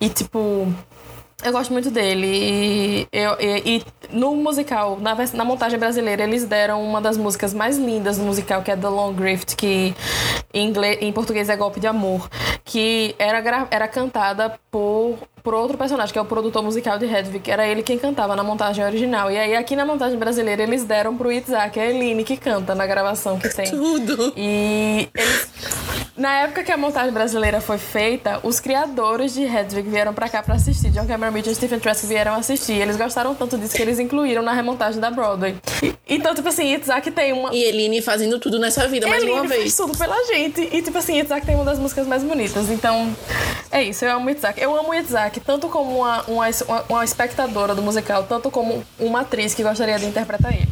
[0.00, 0.72] E tipo.
[1.42, 2.26] Eu gosto muito dele.
[2.26, 7.52] E, eu, e, e no musical, na, na montagem brasileira, eles deram uma das músicas
[7.52, 9.94] mais lindas do musical, que é The Long Grift, que
[10.54, 12.30] em, inglês, em português é Golpe de Amor,
[12.64, 17.50] que era, era cantada por, por outro personagem, que é o produtor musical de Hedwig.
[17.50, 19.30] Era ele quem cantava na montagem original.
[19.30, 22.74] E aí, aqui na montagem brasileira, eles deram pro Itzhak, é a Eline que canta
[22.74, 23.66] na gravação que tem.
[23.70, 24.32] Tudo.
[24.38, 25.48] E eles,
[26.16, 30.42] na época que a montagem brasileira foi feita, os criadores de Hedwig vieram pra cá
[30.42, 30.88] pra assistir.
[30.90, 32.72] John Cameron Mitchell e Stephen Trask vieram assistir.
[32.80, 35.56] Eles gostaram tanto disso que eles incluíram na remontagem da Broadway.
[35.82, 37.54] E- Então, tipo assim, Itzhak tem uma.
[37.54, 39.76] E Eline fazendo tudo nessa vida mais Eline uma fez vez.
[39.76, 40.60] tudo pela gente.
[40.72, 42.70] E, tipo assim, Itzhak tem uma das músicas mais bonitas.
[42.70, 43.14] Então,
[43.70, 44.04] é isso.
[44.04, 44.58] Eu amo Itzhak.
[44.60, 49.20] Eu amo Itzhak tanto como uma, uma, uma, uma espectadora do musical, tanto como uma
[49.20, 50.68] atriz que gostaria de interpretar ele.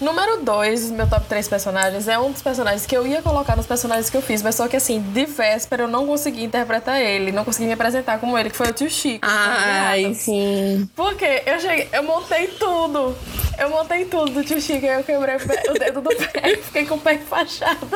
[0.00, 3.66] Número 2, meu top 3 personagens, é um dos personagens que eu ia colocar nos
[3.66, 7.32] personagens que eu fiz, mas só que assim, de véspera eu não consegui interpretar ele,
[7.32, 9.26] não consegui me apresentar como ele, que foi o tio Chico.
[9.28, 10.88] Ai, sim.
[10.94, 13.16] Porque eu cheguei, eu montei tudo.
[13.58, 16.94] Eu montei tudo do tio Chico, aí eu quebrei o dedo do pé, fiquei com
[16.94, 17.86] o pé fachado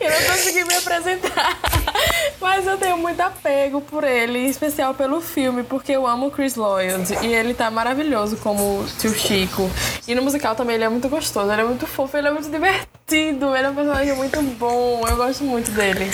[0.00, 1.58] e não consegui me apresentar.
[2.40, 6.30] Mas eu tenho muito apego por ele, em especial pelo filme, porque eu amo o
[6.30, 9.70] Chris Lloyd e ele tá maravilhoso como tio Chico.
[10.06, 12.50] E no musical também ele é muito gostoso, ele é muito fofo, ele é muito
[12.50, 16.10] divertido, ele é um personagem muito bom, eu gosto muito dele.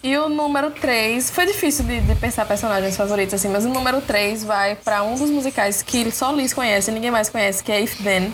[0.00, 4.00] E o número 3, foi difícil de, de, pensar personagens favoritos, assim, mas o número
[4.00, 7.80] 3 vai para um dos musicais que só Liz conhece, ninguém mais conhece, que é
[7.80, 8.32] If Then.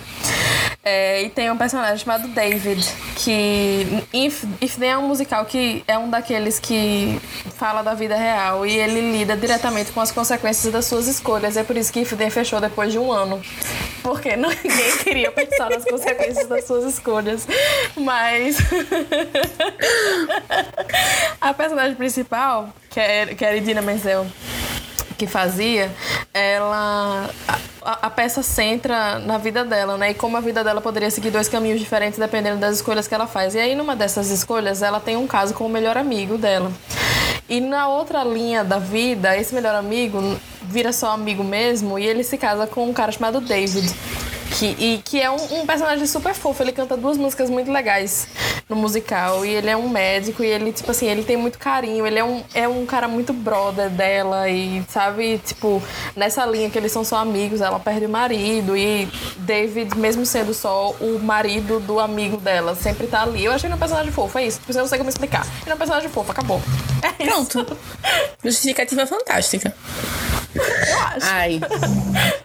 [0.86, 2.86] É, e tem um personagem chamado David,
[3.16, 7.18] que If, If Then é um musical que é um daqueles que
[7.56, 11.56] fala da vida real e ele lida diretamente com as consequências das suas escolhas.
[11.56, 13.40] É por isso que If Then fechou depois de um ano.
[14.02, 17.48] Porque ninguém queria pensar nas consequências das suas escolhas.
[17.96, 18.58] Mas.
[21.40, 24.26] a personagem principal, que é, que é a Edina Menzel,
[25.16, 25.90] que fazia,
[26.32, 27.30] ela.
[27.86, 30.10] A, a, peça centra na vida dela, né?
[30.10, 33.26] E como a vida dela poderia seguir dois caminhos diferentes dependendo das escolhas que ela
[33.26, 33.54] faz.
[33.54, 36.72] E aí, numa dessas escolhas, ela tem um caso com o melhor amigo dela.
[37.46, 40.18] E na outra linha da vida, esse melhor amigo
[40.62, 43.94] vira só amigo mesmo e ele se casa com um cara chamado David.
[44.58, 46.62] Que, e que é um, um, personagem super fofo.
[46.62, 48.28] Ele canta duas músicas muito legais
[48.68, 49.44] no musical.
[49.44, 52.06] E ele é um médico e ele, tipo assim, ele tem muito carinho.
[52.06, 54.48] Ele é um, é um cara muito brother dela.
[54.48, 55.82] E, sabe, tipo,
[56.14, 58.76] nessa linha que eles são só amigos, ela perde o marido.
[58.76, 63.44] E David, mesmo sendo só o marido do amigo dela, sempre tá ali.
[63.44, 64.60] Eu achei ele um personagem fofo, é isso.
[64.66, 65.46] Você não sei como explicar.
[65.62, 66.62] Ele é um personagem fofo, acabou.
[67.02, 67.76] É Pronto.
[68.44, 69.74] Justificativa fantástica.
[70.54, 71.26] Eu acho.
[71.26, 71.60] Ai.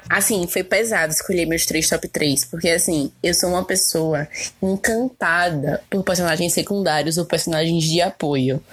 [0.10, 2.46] Assim, foi pesado escolher meus três top 3.
[2.46, 4.28] Porque, assim, eu sou uma pessoa
[4.62, 8.64] encantada por personagens secundários ou personagens de apoio.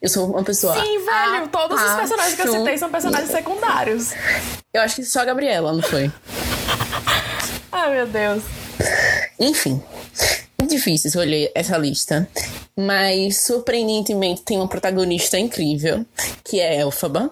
[0.00, 0.74] Eu sou uma pessoa.
[0.74, 1.48] Sim, velho.
[1.48, 4.12] Todos os personagens que eu citei são personagens secundários.
[4.72, 6.10] Eu acho que só a Gabriela, não foi?
[7.70, 8.42] Ai, meu Deus.
[9.38, 9.82] Enfim.
[10.58, 12.28] É difícil escolher essa lista.
[12.78, 16.04] Mas, surpreendentemente, tem uma protagonista incrível,
[16.48, 17.30] que é Elfaba.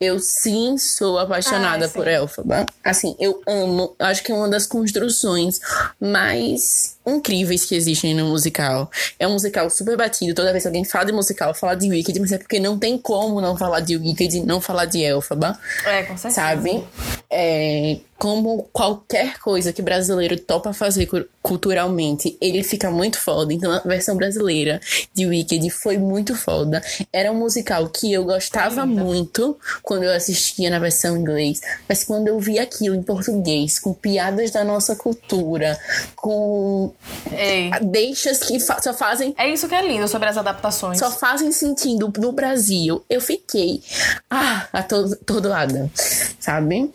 [0.00, 2.64] Eu sim sou apaixonada por Elfaba.
[2.82, 3.94] Assim, eu amo.
[3.98, 5.60] Acho que é uma das construções
[6.00, 8.90] mais incríveis que existem no musical.
[9.18, 10.34] É um musical super batido.
[10.34, 12.96] Toda vez que alguém fala de musical, fala de Wicked, mas é porque não tem
[12.96, 15.58] como não falar de Wicked e não falar de Elfaba.
[15.84, 16.34] É, com certeza.
[16.34, 16.82] Sabe?
[17.30, 21.06] É, como qualquer coisa que brasileiro topa fazer
[21.42, 23.52] culturalmente, ele fica muito foda.
[23.52, 24.80] Então, a versão brasileira
[25.12, 26.82] de Wicked foi muito foda.
[27.12, 28.86] Era um musical que eu gostava Ainda.
[28.86, 33.92] muito quando eu assistia na versão inglês, mas quando eu vi aquilo em português, com
[33.92, 35.78] piadas da nossa cultura,
[36.16, 36.92] com
[37.32, 37.70] Ei.
[37.82, 39.34] deixas que fa só fazem.
[39.38, 40.98] É isso que é lindo sobre as adaptações.
[40.98, 43.04] Só fazem sentido no Brasil.
[43.08, 43.82] Eu fiquei.
[44.30, 45.90] Ah, atordoada,
[46.38, 46.90] sabe?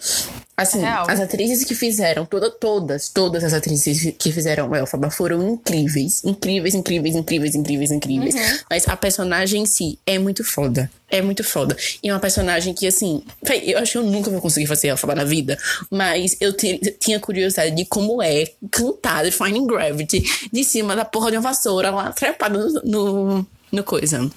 [0.60, 1.05] Assim, Real.
[1.10, 6.24] as atrizes que fizeram, toda, todas, todas as atrizes que fizeram Elfaba foram incríveis.
[6.24, 8.36] Incríveis, incríveis, incríveis, incríveis, incríveis.
[8.36, 8.60] Uhum.
[8.70, 10.91] Mas a personagem em si é muito foda.
[11.10, 11.76] É muito foda.
[12.03, 13.24] E é uma personagem que, assim,
[13.64, 15.57] eu acho que eu nunca vou conseguir fazer Elfaba na vida.
[15.89, 21.38] Mas eu tinha curiosidade de como é cantar Finding Gravity de cima da porra de
[21.38, 24.30] uma vassoura lá trepada no, no, no coisa.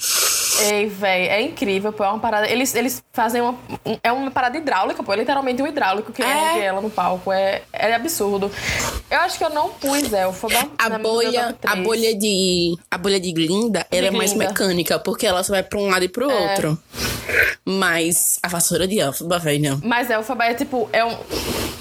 [0.60, 2.04] Ei, véi, é incrível, pô.
[2.04, 2.48] É uma parada.
[2.48, 3.58] Eles, eles fazem uma.
[4.02, 5.12] É uma parada hidráulica, pô.
[5.12, 6.64] É literalmente um hidráulico que é.
[6.64, 7.32] ela no palco.
[7.32, 8.50] É, é absurdo.
[9.10, 10.70] Eu acho que eu não pus Elfaba.
[10.78, 11.56] A bolha.
[11.64, 12.76] A bolha de.
[12.90, 16.04] A bolha de Glinda, ela é mais mecânica, porque ela só vai pra um lado
[16.04, 16.50] e pro é.
[16.50, 16.78] outro.
[17.64, 19.80] Mas a vassoura de Elfaba, velho.
[19.82, 20.88] Mas Elfaba é tipo.
[20.92, 21.16] É um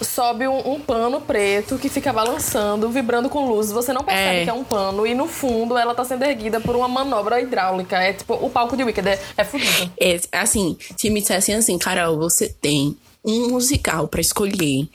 [0.03, 3.71] sobe um, um, pano preto que fica balançando, vibrando com luz.
[3.71, 4.43] Você não percebe é.
[4.43, 5.05] que é um pano.
[5.05, 7.97] E no fundo ela tá sendo erguida por uma manobra hidráulica.
[7.97, 9.07] É tipo o palco de Wicked.
[9.07, 9.91] É, é fudido.
[9.99, 14.87] É, assim, se me dissessem assim, Carol, você tem um musical para escolher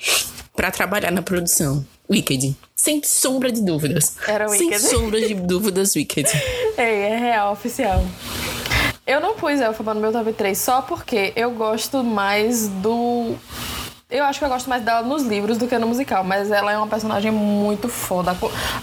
[0.54, 1.84] para trabalhar na produção.
[2.08, 2.56] Wicked.
[2.74, 4.16] Sem sombra de dúvidas.
[4.26, 4.78] Era Wicked.
[4.78, 6.28] Sem sombra de dúvidas, Wicked.
[6.78, 8.04] É, é real, oficial.
[9.06, 13.34] Eu não pus Elfaba no meu top 3 só porque eu gosto mais do
[14.08, 16.72] eu acho que eu gosto mais dela nos livros do que no musical, mas ela
[16.72, 18.36] é uma personagem muito foda.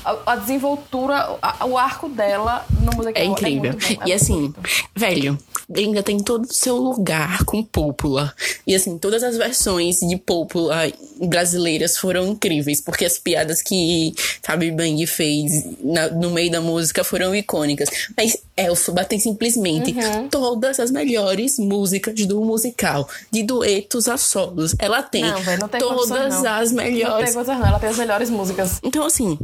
[0.04, 3.72] A, a desenvoltura, a, o arco dela no musical é incrível.
[3.72, 4.54] É bom, e assim,
[4.96, 5.38] velho,
[5.76, 8.34] ainda tem todo o seu lugar com Pópula.
[8.68, 14.72] E assim, todas as versões de Pópula brasileiras foram incríveis, porque as piadas que Fabi
[14.72, 17.90] Bang fez na, no meio da música foram icônicas.
[18.18, 20.28] Mas Elfaba tem simplesmente Uhum.
[20.28, 24.76] todas as melhores músicas do musical, de duetos a solos.
[24.80, 26.52] Ela tem Não, velho, não tem condições, todas não.
[26.54, 27.34] as Não tem melhores.
[27.34, 28.80] coisa não, ela tem as melhores músicas.
[28.84, 29.38] Então, assim,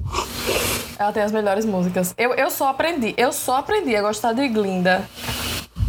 [0.97, 2.13] Ela tem as melhores músicas.
[2.17, 5.07] Eu, eu só aprendi, eu só aprendi a gostar de Glinda.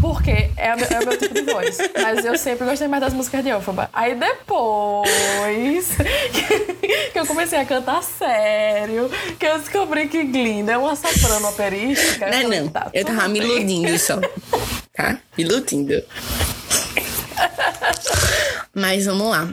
[0.00, 1.76] Porque é, o meu- é o meu tipo de voz.
[2.00, 3.90] Mas eu sempre gostei mais das músicas de Elphaba.
[3.92, 5.88] Aí depois
[7.12, 12.26] que eu comecei a cantar sério, que eu descobri que Glinda é uma soprano operística.
[12.30, 12.68] não, falei, não.
[12.68, 13.48] tá, eu tava me bem.
[13.50, 14.18] iludindo só.
[14.92, 15.16] Tá?
[15.38, 16.02] Me iludindo.
[18.74, 19.48] Mas vamos lá.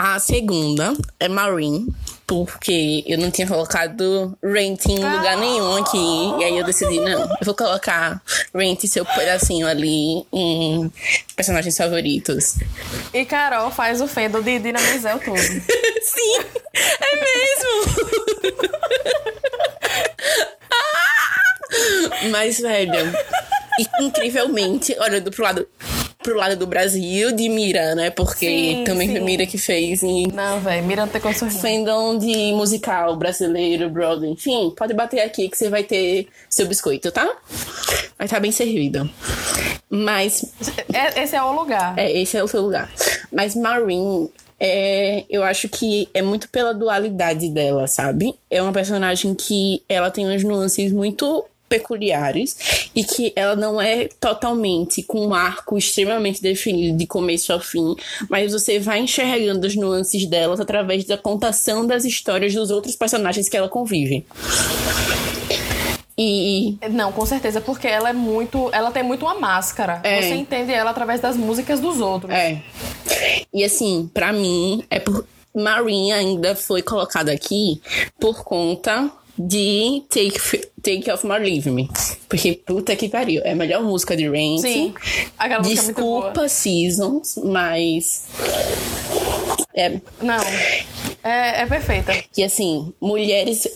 [0.00, 1.92] A segunda é Marine,
[2.24, 5.98] porque eu não tinha colocado Rent em lugar nenhum aqui.
[6.38, 8.22] E aí eu decidi, não, eu vou colocar
[8.54, 10.88] Rent seu pedacinho ali em
[11.34, 12.58] personagens favoritos.
[13.12, 15.36] E Carol faz o fendo de Dinamizel tudo.
[16.00, 16.44] Sim,
[17.00, 17.68] é mesmo!
[22.30, 23.12] Mas, velho,
[24.00, 25.68] incrivelmente, olhando pro lado,
[26.22, 28.10] pro lado do Brasil, de Mira, né?
[28.10, 29.20] Porque Sim, também foi.
[29.20, 31.60] Mira que fez em Não, velho, Mira não tem condições não.
[31.60, 37.10] fandom de musical brasileiro, Broadway, enfim, pode bater aqui que você vai ter seu biscoito,
[37.12, 37.24] tá?
[38.18, 39.08] Vai estar bem servido.
[39.88, 40.44] Mas
[40.92, 41.96] É- esse é o lugar.
[41.98, 42.90] é, esse é o seu lugar.
[43.32, 44.28] Mas Maureen,
[44.60, 48.34] é, eu acho que é muito pela dualidade dela, sabe?
[48.50, 54.08] É uma personagem que ela tem umas nuances muito peculiares e que ela não é
[54.20, 57.94] totalmente com um arco extremamente definido de começo ao fim,
[58.28, 63.48] mas você vai enxergando as nuances delas através da contação das histórias dos outros personagens
[63.48, 64.24] que ela convive.
[66.20, 68.68] E Não, com certeza, porque ela é muito.
[68.72, 70.00] Ela tem muito uma máscara.
[70.02, 70.20] É.
[70.20, 72.34] Você entende ela através das músicas dos outros.
[72.34, 72.60] É.
[73.54, 75.24] E assim, pra mim, é por.
[75.54, 77.80] Marine ainda foi colocada aqui
[78.20, 81.88] por conta de Take, Take Off My Leave Me.
[82.28, 83.42] Porque puta que pariu.
[83.44, 84.58] É a melhor música de Rain.
[84.58, 84.94] Sim.
[85.38, 86.22] Aquela é muito boa.
[86.32, 88.24] Desculpa, Seasons, mas.
[89.74, 90.00] É.
[90.22, 90.40] Não.
[91.22, 92.12] É, é perfeita.
[92.32, 93.68] Que assim, mulheres.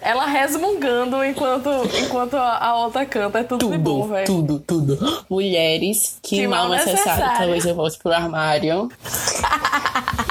[0.00, 1.68] Ela resmungando enquanto,
[2.02, 3.40] enquanto a, a outra canta.
[3.40, 4.26] É tudo, de bom, Tudo, velho.
[4.26, 5.24] tudo, tudo.
[5.28, 7.04] Mulheres que, Que mal mal necessário.
[7.04, 7.38] necessário.
[7.38, 8.88] Talvez eu volte pro armário.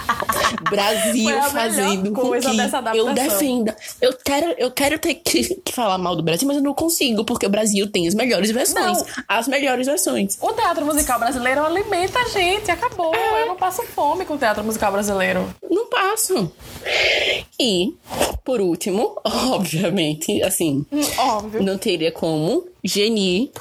[0.70, 3.76] Brasil fazendo com que eu defenda.
[4.02, 7.24] Eu quero, eu quero ter que, que falar mal do Brasil, mas eu não consigo,
[7.24, 9.00] porque o Brasil tem as melhores versões.
[9.00, 9.06] Não.
[9.28, 10.38] As melhores versões.
[10.42, 12.70] O teatro musical brasileiro alimenta a gente.
[12.72, 13.14] Acabou.
[13.16, 13.44] É.
[13.44, 15.54] Eu não passo fome com o teatro musical brasileiro.
[15.70, 16.52] Não passo.
[17.60, 17.94] E,
[18.44, 21.64] por último, obviamente, assim, Hum, Óbvio.
[21.64, 23.52] não teria como Geni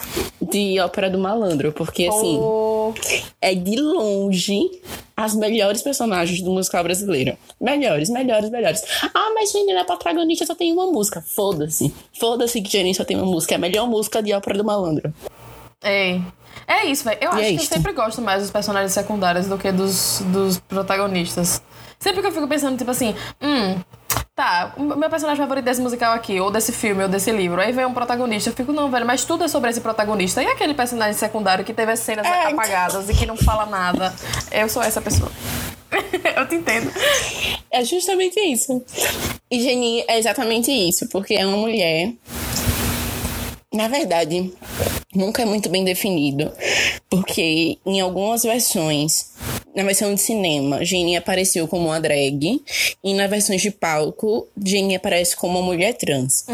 [0.40, 2.38] de Ópera do Malandro, porque assim.
[2.38, 2.92] O-
[3.40, 4.70] é de longe
[5.16, 7.36] as melhores personagens do musical brasileiro.
[7.60, 8.82] Melhores, melhores, melhores.
[9.14, 11.22] Ah, mas Jenny é protagonista, só tem uma música.
[11.22, 11.94] Foda-se.
[12.18, 13.54] Foda-se que Jenny só tem uma música.
[13.54, 15.14] É a melhor música de Ópera do Malandro.
[15.82, 16.20] É.
[16.66, 17.18] É isso, velho.
[17.20, 20.22] Eu E acho é que eu sempre gosto mais dos personagens secundários do que dos,
[20.26, 21.62] dos protagonistas.
[21.98, 23.80] Sempre que eu fico pensando, tipo assim, hum,
[24.34, 27.60] tá, o meu personagem favorito desse musical aqui, ou desse filme, ou desse livro.
[27.60, 30.42] Aí vem um protagonista, eu fico, não, velho, mas tudo é sobre esse protagonista.
[30.42, 32.46] E aquele personagem secundário que teve as cenas É.
[32.46, 34.14] apagadas e que não fala nada.
[34.50, 35.30] Eu sou essa pessoa.
[36.36, 36.90] eu te entendo.
[37.70, 38.82] É justamente isso.
[39.50, 42.12] E Jenny é exatamente isso, porque é uma mulher.
[43.72, 44.52] Na verdade,
[45.14, 46.52] nunca é muito bem definido.
[47.10, 49.31] Porque em algumas versões,
[49.74, 52.62] na versão de cinema, Jenny apareceu como uma drag.
[53.02, 56.44] E na versão de palco, Jenny aparece como uma mulher trans.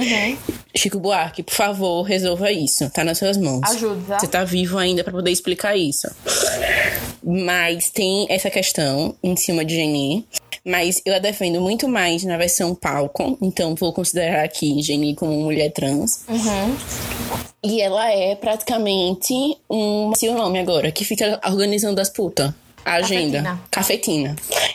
[0.75, 2.89] Chico Buarque, por favor, resolva isso.
[2.91, 3.69] Tá nas suas mãos.
[3.71, 4.19] Ajude, tá?
[4.19, 6.09] Você tá vivo ainda pra poder explicar isso.
[7.23, 10.25] Mas tem essa questão em cima de Jenny.
[10.65, 13.39] Mas eu a defendo muito mais na versão palco.
[13.41, 16.25] Então vou considerar aqui Jenny como mulher trans.
[17.63, 19.35] E ela é praticamente
[19.69, 20.13] um.
[20.15, 22.53] Se o nome agora, que fica organizando as putas.
[22.89, 23.59] A agenda.
[23.71, 24.35] Cafetina.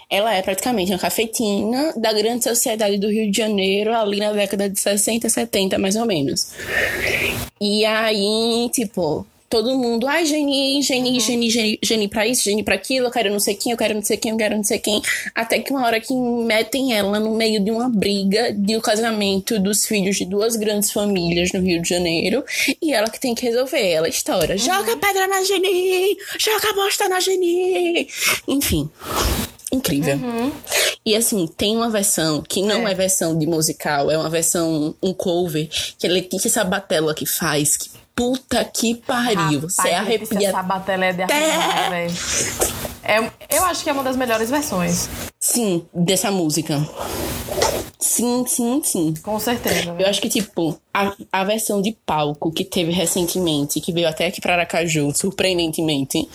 [0.10, 4.70] Ela é praticamente uma cafetina da grande sociedade do Rio de Janeiro, ali na década
[4.70, 6.52] de 60, 70, mais ou menos.
[7.60, 12.74] E aí, tipo, todo mundo, ai, Geni, Geni, Geni, Geni, Geni pra isso, Geni pra
[12.74, 14.80] aquilo, eu quero não sei quem, eu quero não sei quem, eu quero não sei
[14.80, 15.00] quem.
[15.36, 19.60] Até que uma hora que metem ela no meio de uma briga de o casamento
[19.60, 22.44] dos filhos de duas grandes famílias no Rio de Janeiro.
[22.82, 23.92] E ela que tem que resolver.
[23.92, 24.58] Ela estoura.
[24.58, 26.18] Joga pedra na Geni!
[26.40, 28.08] Joga bosta na Geni!
[28.48, 28.90] Enfim.
[29.72, 30.20] Incrível.
[31.06, 32.96] E assim, tem uma versão que não é.
[32.96, 35.70] versão de musical, é uma versão, um cover,
[36.00, 39.62] que é Letícia Sabatella que faz, que puta que pariu.
[39.62, 40.50] Você arrepia.
[40.50, 42.14] Essa batalha é de arrepiar, velho.
[43.04, 45.10] É, eu acho que é uma das melhores versões.
[45.40, 46.82] Sim, dessa música.
[48.00, 49.14] Sim, sim, sim.
[49.24, 49.96] Com certeza.
[49.98, 54.28] Eu acho que, tipo, a, a versão de palco que teve recentemente, que veio até
[54.28, 56.28] aqui pra Aracaju, surpreendentemente,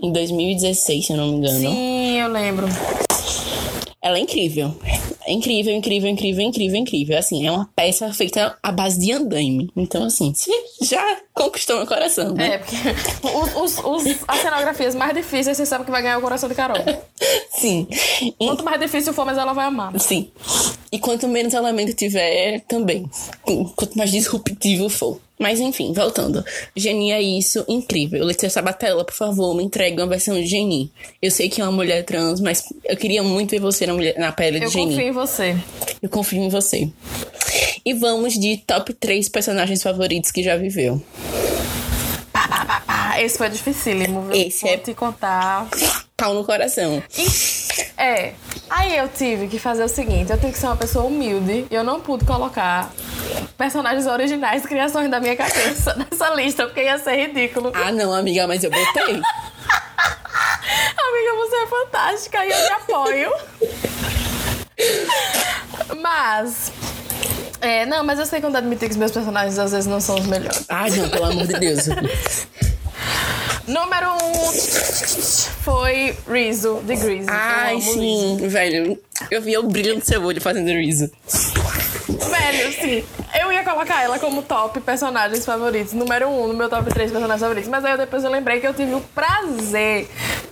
[0.00, 1.70] em 2016, se eu não me engano.
[1.70, 2.66] Sim, eu lembro.
[4.02, 4.74] Ela é incrível.
[5.24, 7.18] É incrível, incrível, incrível, incrível, incrível.
[7.18, 9.70] Assim, é uma peça feita à base de andaime.
[9.76, 10.32] Então, assim,
[10.82, 12.54] já conquistou meu coração, né?
[12.54, 12.76] É, porque
[13.22, 16.54] os, os, os, as cenografias mais difíceis, você sabe que vai ganhar o coração de
[16.56, 16.76] Carol.
[17.54, 17.86] Sim.
[18.38, 19.98] Quanto mais difícil for, mais ela vai amar.
[20.00, 20.32] Sim.
[20.90, 23.08] E quanto menos elemento tiver, também.
[23.76, 25.20] Quanto mais disruptivo for.
[25.42, 26.44] Mas enfim, voltando.
[26.76, 28.24] Geni é isso, incrível.
[28.24, 30.92] Letícia Sabatella, por favor, me entregue uma versão de Geni.
[31.20, 34.16] Eu sei que é uma mulher trans, mas eu queria muito ver você na, mulher,
[34.16, 34.84] na pele de eu Geni.
[34.84, 35.56] Eu confio em você.
[36.00, 36.88] Eu confio em você.
[37.84, 41.02] E vamos de top 3 personagens favoritos que já viveu.
[42.32, 42.80] Pá, pá, pá,
[43.12, 43.20] pá.
[43.20, 44.32] Esse foi dificílimo, viu?
[44.34, 44.76] Esse Vou é...
[44.78, 45.68] te contar.
[46.16, 47.02] Pau no coração.
[47.96, 48.32] É.
[48.70, 51.74] Aí eu tive que fazer o seguinte: eu tenho que ser uma pessoa humilde e
[51.74, 52.90] eu não pude colocar
[53.58, 57.72] personagens originais, criações da minha cabeça nessa lista, porque ia ser ridículo.
[57.74, 59.14] Ah, não, amiga, mas eu botei.
[59.14, 59.22] amiga,
[61.36, 63.32] você é fantástica e eu te apoio.
[66.00, 66.72] mas.
[67.60, 70.16] É, não, mas eu sei quando admitir que os meus personagens às vezes não são
[70.16, 70.64] os melhores.
[70.68, 71.86] Ai, não, pelo amor de Deus.
[73.72, 74.52] Número um
[75.62, 77.26] foi Rizzo, de Grease.
[77.30, 78.48] Ai, sim, Rizzo.
[78.50, 78.98] velho.
[79.30, 81.10] Eu vi o brilho no seu olho fazendo Rizzo.
[82.08, 83.04] Velho, sim.
[83.40, 87.40] Eu ia colocar ela como top personagens favoritos, número um no meu top 3 personagens
[87.40, 87.70] favoritos.
[87.70, 90.06] Mas aí depois eu lembrei que eu tive o prazer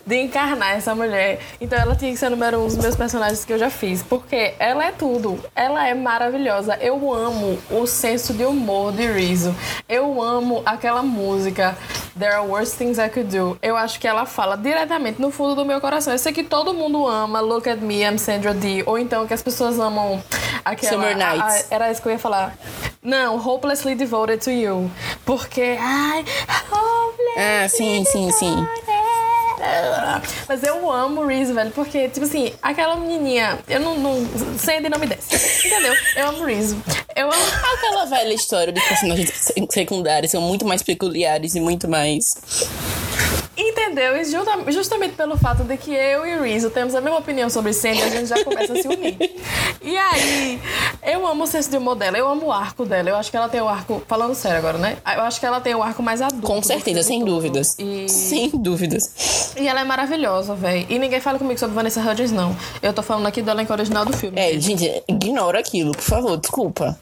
[0.07, 1.41] de encarnar essa mulher.
[1.61, 4.03] Então ela tinha que ser número um dos meus personagens que eu já fiz.
[4.03, 5.39] Porque ela é tudo.
[5.55, 6.77] Ela é maravilhosa.
[6.81, 9.55] Eu amo o senso de humor de Rizzo.
[9.89, 11.77] Eu amo aquela música
[12.19, 13.59] There Are Worse Things I Could Do.
[13.63, 16.13] Eu acho que ela fala diretamente no fundo do meu coração.
[16.13, 18.83] Eu sei que todo mundo ama Look at Me, I'm Sandra Dee.
[18.87, 20.23] Ou então que as pessoas amam
[20.65, 20.93] aquela...
[20.93, 21.41] Summer Nights.
[21.71, 22.57] A, a, era isso que eu ia falar.
[23.03, 24.91] Não, Hopelessly Devoted to You.
[25.25, 25.77] Porque...
[25.81, 26.25] Ai,
[26.71, 28.67] hopelessly Ah, sim, sim, sim.
[30.49, 33.97] Mas eu amo Reese, velho, porque, tipo assim, aquela menininha, eu não.
[33.99, 34.27] não
[34.59, 35.67] Sandy não me desce.
[35.67, 35.95] Entendeu?
[36.17, 36.77] Eu amo Reese.
[37.17, 37.43] Eu amo.
[37.75, 42.35] Aquela velha história de personagens secundários são muito mais peculiares e muito mais.
[43.61, 44.17] Entendeu?
[44.17, 47.75] E justamente pelo fato de que eu e o Rizzo temos a mesma opinião sobre
[47.75, 49.19] Sandy, a gente já começa a se unir.
[49.83, 50.61] E aí,
[51.03, 53.09] eu amo o senso de humor dela, eu amo o arco dela.
[53.09, 54.03] Eu acho que ela tem o arco.
[54.07, 54.99] Falando sério agora, né?
[55.17, 56.47] Eu acho que ela tem o arco mais adulto.
[56.47, 57.31] Com certeza, sem todo.
[57.31, 57.77] dúvidas.
[57.79, 58.07] E...
[58.07, 59.55] Sem dúvidas.
[59.59, 60.87] E ela é maravilhosa, velho.
[60.89, 62.55] E ninguém fala comigo sobre Vanessa Hudgens, não.
[62.83, 64.39] Eu tô falando aqui do elenco original do filme.
[64.39, 66.99] É, gente, ignora aquilo, por favor, desculpa.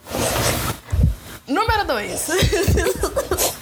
[1.49, 2.29] Número 2.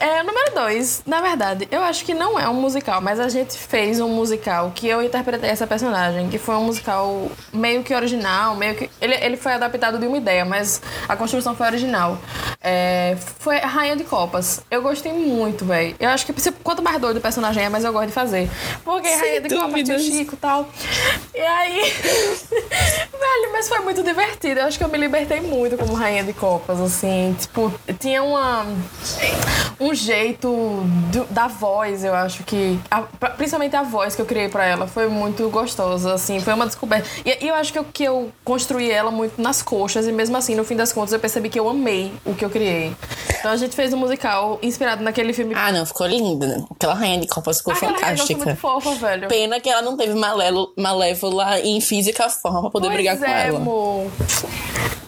[0.00, 3.56] É, número dois, na verdade, eu acho que não é um musical, mas a gente
[3.56, 8.54] fez um musical que eu interpretei essa personagem, que foi um musical meio que original,
[8.54, 8.88] meio que.
[9.00, 12.18] Ele, ele foi adaptado de uma ideia, mas a construção foi original.
[12.60, 14.60] É, foi Rainha de Copas.
[14.70, 15.96] Eu gostei muito, velho.
[15.98, 18.48] Eu acho que quanto mais doido o personagem é, mais eu gosto de fazer.
[18.84, 20.68] Porque Sem Rainha de Copas tinha Chico e tal.
[21.34, 21.92] E aí.
[23.18, 24.60] velho, mas foi muito divertido.
[24.60, 27.36] Eu acho que eu me libertei muito como Rainha de Copas, assim.
[27.38, 28.66] Tipo, tinha uma
[29.80, 30.48] um jeito
[31.12, 32.78] do, da voz, eu acho que.
[32.90, 36.66] A, principalmente a voz que eu criei pra ela foi muito gostosa, assim, foi uma
[36.66, 37.08] descoberta.
[37.24, 40.36] E, e eu acho que eu, que eu construí ela muito nas coxas, e mesmo
[40.36, 42.94] assim, no fim das contas, eu percebi que eu amei o que eu criei.
[43.38, 45.54] Então a gente fez um musical inspirado naquele filme.
[45.56, 46.46] Ah, não, ficou linda.
[46.46, 46.64] Né?
[46.70, 48.34] Aquela rainha de copas ficou Aquela fantástica.
[48.34, 49.28] Rainha muito fofa, velho.
[49.28, 53.24] Pena que ela não teve malelo, malévola em física forma pra poder pois brigar com
[53.24, 53.58] é, ela.
[53.58, 54.10] Amor.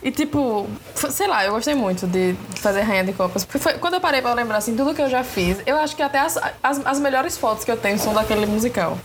[0.02, 3.44] E tipo, sei lá, eu gostei muito de fazer Rainha de Copas.
[3.44, 5.94] Porque foi, quando eu parei pra lembrar assim, tudo que eu já fiz, eu acho
[5.94, 8.98] que até as, as, as melhores fotos que eu tenho são daquele musical.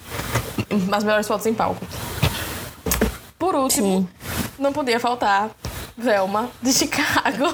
[0.92, 1.86] As melhores fotos em palco.
[3.38, 4.08] Por último, Sim.
[4.58, 5.52] não podia faltar
[5.98, 7.54] Velma de Chicago.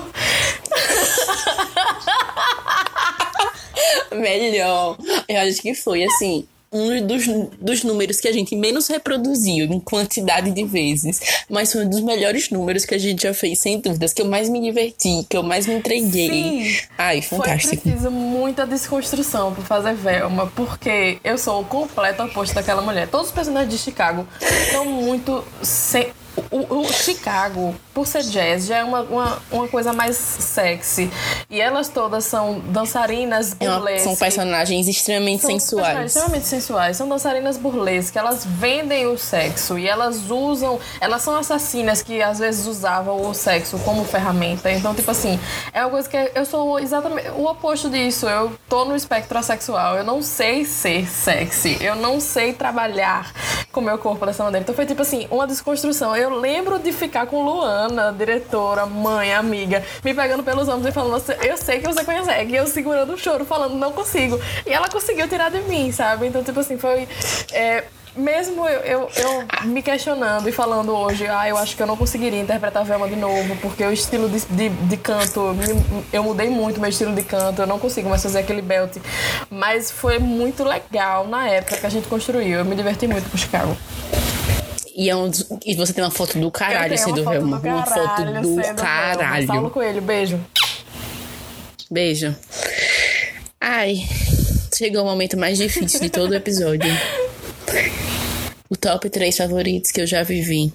[4.11, 4.97] Melhor.
[5.27, 6.47] Eu acho que foi assim.
[6.72, 7.27] Um dos,
[7.60, 11.19] dos números que a gente menos reproduziu em quantidade de vezes,
[11.49, 14.26] mas foi um dos melhores números que a gente já fez, sem dúvidas, que eu
[14.26, 16.30] mais me diverti, que eu mais me entreguei.
[16.30, 16.77] Sim.
[16.98, 17.76] Ai, fantástico.
[17.76, 23.07] Foi preciso muita desconstrução pra fazer Velma, porque eu sou o completo oposto daquela mulher.
[23.07, 24.26] Todos os personagens de Chicago
[24.72, 25.43] são muito.
[25.61, 26.07] Sem
[26.52, 31.10] o, o, Chicago, por ser jazz, já é uma, uma, uma, coisa mais sexy.
[31.49, 34.02] E elas todas são dançarinas burlescas.
[34.02, 35.86] É são personagens extremamente são sensuais.
[35.86, 36.98] Personagens extremamente sensuais.
[36.98, 38.18] São dançarinas burlescas.
[38.18, 40.78] Elas vendem o sexo e elas usam.
[40.99, 44.69] Elas são assassinas que às vezes usavam o sexo como ferramenta.
[44.69, 45.40] Então, tipo assim,
[45.72, 48.28] é uma coisa que eu sou exatamente o oposto disso.
[48.28, 49.95] Eu tô no espectro assexual.
[49.95, 51.78] Eu não sei ser sexy.
[51.80, 53.32] Eu não sei trabalhar
[53.72, 54.64] com o meu corpo dessa maneira.
[54.64, 56.14] Então foi tipo assim, uma desconstrução.
[56.14, 61.23] Eu lembro de ficar com Luana, diretora, mãe, amiga, me pegando pelos ombros e falando,
[61.43, 62.53] eu sei que você consegue.
[62.53, 64.39] E eu segurando o choro, falando, não consigo.
[64.65, 66.27] E ela conseguiu tirar de mim, sabe?
[66.27, 67.07] Então, tipo assim, foi.
[67.53, 67.84] É,
[68.15, 71.95] mesmo eu, eu, eu, me questionando e falando hoje, ah, eu acho que eu não
[71.95, 75.55] conseguiria interpretar Velma de novo, porque o estilo de, de, de canto,
[76.11, 78.97] eu mudei muito meu estilo de canto, eu não consigo mais fazer aquele belt.
[79.49, 83.38] Mas foi muito legal na época que a gente construiu, eu me diverti muito com
[83.38, 83.77] Chicago.
[85.02, 85.32] E, é um,
[85.65, 87.57] e você tem uma foto do caralho sendo Velma.
[87.57, 89.48] Uma, uma foto do caralho.
[89.48, 90.40] Saulo Coelho, beijo.
[91.90, 92.36] Beijo.
[93.60, 94.07] Ai,
[94.72, 96.88] chegou o momento mais difícil de todo o episódio.
[98.69, 100.72] o top 3 favoritos que eu já vivi.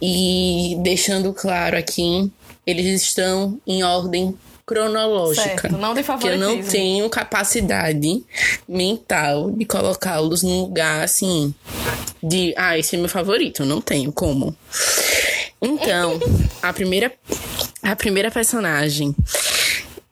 [0.00, 2.30] E deixando claro aqui,
[2.64, 4.38] eles estão em ordem
[4.70, 5.62] cronológica.
[5.62, 8.22] Certo, não de que eu não tenho capacidade
[8.68, 11.52] mental de colocá-los num lugar assim
[12.22, 14.54] de, ah, esse é meu favorito, não tenho como.
[15.60, 16.20] Então,
[16.62, 17.12] a primeira
[17.82, 19.12] a primeira personagem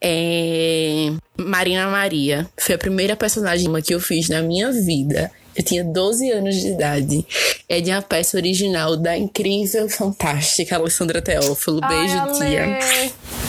[0.01, 2.49] é Marina Maria.
[2.59, 5.31] Foi a primeira personagem que eu fiz na minha vida.
[5.55, 7.27] Eu tinha 12 anos de idade.
[7.69, 11.81] É de uma peça original da incrível, fantástica Alessandra Teófilo.
[11.81, 13.48] Beijo, Ai, tia.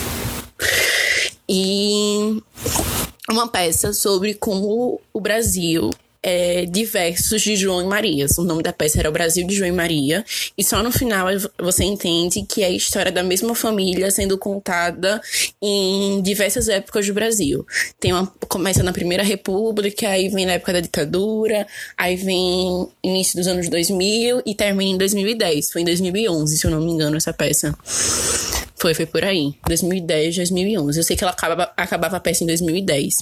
[1.48, 2.42] E
[3.28, 5.90] uma peça sobre como o Brasil
[6.22, 8.26] é, diversos de João e Maria.
[8.38, 10.24] O nome da peça era O Brasil de João e Maria.
[10.56, 11.26] E só no final
[11.58, 15.20] você entende que é a história da mesma família sendo contada
[15.60, 17.66] em diversas épocas do Brasil.
[17.98, 21.66] Tem uma, começa na Primeira República, aí vem na época da ditadura,
[21.96, 25.72] aí vem início dos anos 2000 e termina em 2010.
[25.72, 27.74] Foi em 2011, se eu não me engano, essa peça.
[28.76, 29.54] Foi, foi por aí.
[29.66, 30.98] 2010, 2011.
[30.98, 33.16] Eu sei que ela acabava, acabava a peça em 2010.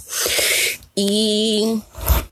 [1.01, 1.81] E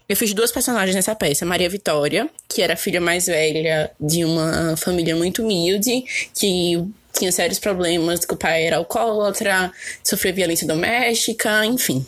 [0.09, 1.47] eu fiz duas personagens nessa peça.
[1.47, 6.02] Maria Vitória, que era a filha mais velha de uma família muito humilde,
[6.34, 6.84] que
[7.16, 9.70] tinha sérios problemas, que o pai era alcoólatra,
[10.02, 12.05] sofreu violência doméstica, enfim.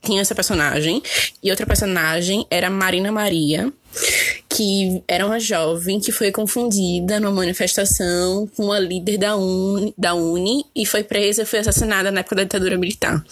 [0.00, 1.02] Tinha essa personagem.
[1.42, 3.72] E outra personagem era Marina Maria,
[4.48, 10.14] que era uma jovem que foi confundida numa manifestação com uma líder da Uni, da
[10.14, 13.24] Uni e foi presa, foi assassinada na época da ditadura militar.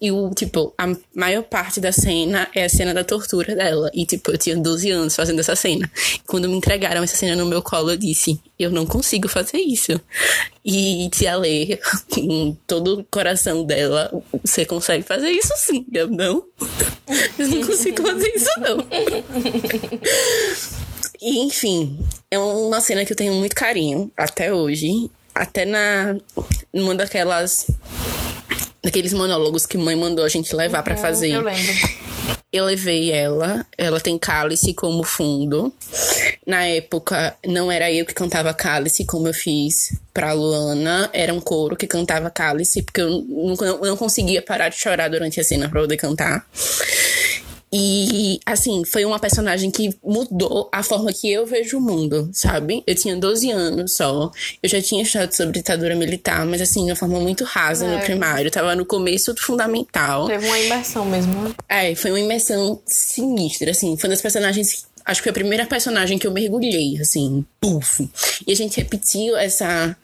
[0.00, 3.90] E o, tipo, a maior parte da cena é a cena da tortura dela.
[3.94, 5.90] E, tipo, eu tinha 12 anos fazendo essa cena.
[6.26, 9.98] Quando me entregaram essa cena no meu colo, eu disse, eu não consigo fazer isso.
[10.68, 11.78] E Tia Lê,
[12.12, 14.10] com todo o coração dela,
[14.44, 15.86] você consegue fazer isso sim.
[15.92, 16.44] Eu não.
[17.38, 18.84] Eu não consigo fazer isso, não.
[21.22, 21.98] E, enfim,
[22.30, 25.08] é uma cena que eu tenho muito carinho até hoje.
[25.32, 26.16] Até na
[26.72, 27.70] numa daquelas
[28.82, 31.30] daqueles monólogos que mãe mandou a gente levar para fazer.
[31.30, 31.62] Eu lembro.
[32.52, 35.72] Eu levei ela, ela tem cálice como fundo.
[36.46, 41.40] Na época, não era eu que cantava cálice, como eu fiz pra Luana, era um
[41.40, 45.68] coro que cantava cálice, porque eu não, não conseguia parar de chorar durante a cena
[45.68, 46.46] pra poder cantar.
[47.72, 52.82] E, assim, foi uma personagem que mudou a forma que eu vejo o mundo, sabe?
[52.86, 54.30] Eu tinha 12 anos só.
[54.62, 57.96] Eu já tinha estudado sobre ditadura militar, mas, assim, de uma forma muito rasa é.
[57.96, 58.46] no primário.
[58.46, 60.26] Eu tava no começo do fundamental.
[60.26, 61.54] Teve uma imersão mesmo, né?
[61.68, 63.96] É, foi uma imersão sinistra, assim.
[63.96, 68.10] Foi uma das personagens acho que foi a primeira personagem que eu mergulhei, assim, puf.
[68.44, 69.96] E a gente repetiu essa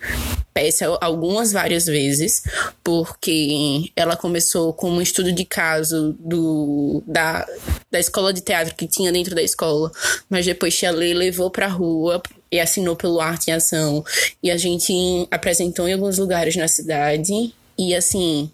[0.55, 2.45] peça algumas várias vezes,
[2.85, 7.45] porque ela começou com um estudo de caso do, da,
[7.91, 9.91] da escola de teatro que tinha dentro da escola,
[10.31, 14.05] mas depois Tia Lê levou pra rua e assinou pelo Arte em Ação.
[14.43, 17.53] E a gente apresentou em alguns lugares na cidade.
[17.79, 18.51] E assim,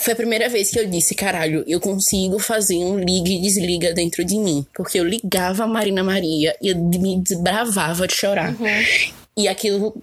[0.00, 3.92] foi a primeira vez que eu disse, caralho, eu consigo fazer um liga e desliga
[3.92, 4.66] dentro de mim.
[4.74, 8.50] Porque eu ligava a Marina Maria e eu me desbravava de chorar.
[8.50, 8.66] Uhum.
[9.36, 9.94] E aquilo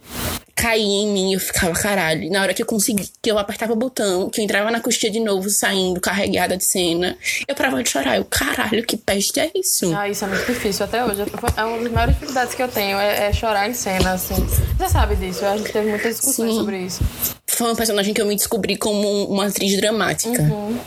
[0.58, 2.32] caía em mim, eu ficava, caralho.
[2.32, 5.12] Na hora que eu consegui, que eu apertava o botão, que eu entrava na coxinha
[5.12, 7.16] de novo, saindo, carregada de cena,
[7.48, 8.18] eu parava de chorar.
[8.18, 9.96] Eu, caralho, que peste é isso?
[9.96, 11.22] Ah, isso é muito difícil até hoje.
[11.56, 14.36] É uma das maiores dificuldades que eu tenho, é, é chorar em cena, assim.
[14.36, 16.58] Você sabe disso, a gente teve muitas discussões Sim.
[16.58, 17.04] sobre isso.
[17.46, 20.42] Foi uma personagem que eu me descobri como uma atriz dramática.
[20.42, 20.80] Uhum.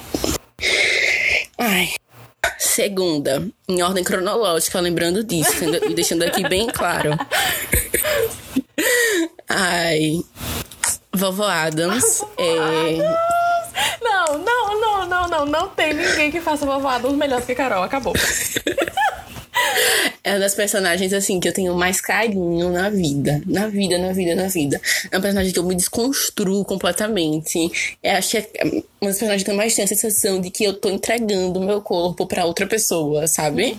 [1.57, 1.91] Ai.
[2.59, 7.17] Segunda, em ordem cronológica, lembrando disso, e deixando aqui bem claro.
[9.51, 10.23] Ai.
[11.13, 12.25] Vovó Adams.
[12.39, 12.99] é...
[14.01, 15.47] Não, não, não, não, não.
[15.47, 17.83] Não tem ninguém que faça Vovó Adams melhor do que Carol.
[17.83, 18.15] Acabou.
[20.23, 23.43] É uma das personagens, assim, que eu tenho mais carinho na vida.
[23.47, 24.81] Na vida, na vida, na vida.
[25.11, 27.59] É uma personagem que eu me desconstruo completamente.
[28.03, 30.65] Eu acho que é uma das personagens que eu mais tenho a sensação de que
[30.65, 33.77] eu tô entregando meu corpo pra outra pessoa, sabe?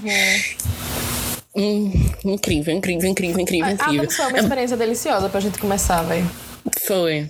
[1.56, 1.92] Hum,
[2.24, 4.08] incrível, incrível, incrível, incrível, incrível.
[4.08, 6.30] Ah, foi uma experiência deliciosa pra gente começar, velho.
[6.86, 7.30] Foi.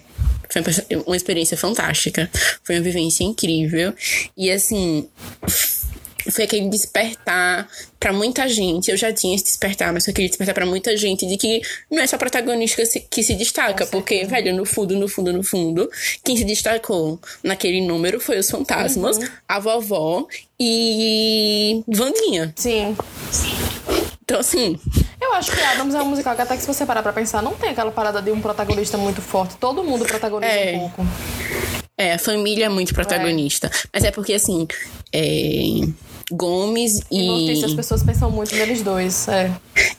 [0.50, 0.62] Foi
[1.08, 2.30] uma- experiência fantástica.
[2.64, 3.94] Foi uma vivência incrível.
[4.38, 5.08] E assim.
[6.30, 7.68] Foi aquele despertar
[8.00, 8.92] pra muita gente.
[8.92, 12.00] Eu já tinha esse despertar, mas foi aquele despertar pra muita gente de que não
[12.00, 13.88] é só a protagonista que se, destaca.
[13.88, 15.90] Porque, velho, no fundo, no fundo, no fundo,
[16.24, 19.18] quem se destacou naquele número foi os fantasmas,
[19.48, 20.28] a vovó
[20.60, 22.54] e Vandinha.
[22.56, 22.96] Sim.
[24.32, 24.80] Então, assim,
[25.20, 27.42] Eu acho que Adams é um musical que até que se você parar pra pensar,
[27.44, 29.56] não tem aquela parada de um protagonista muito forte.
[29.58, 30.76] Todo mundo protagoniza É.
[30.78, 31.06] um pouco.
[31.98, 33.70] É, a família é muito protagonista.
[33.94, 34.66] Mas é porque, assim,
[35.14, 35.82] é,
[36.32, 39.28] Gomes E Mortícia, as pessoas pensam muito neles dois.
[39.28, 39.52] É.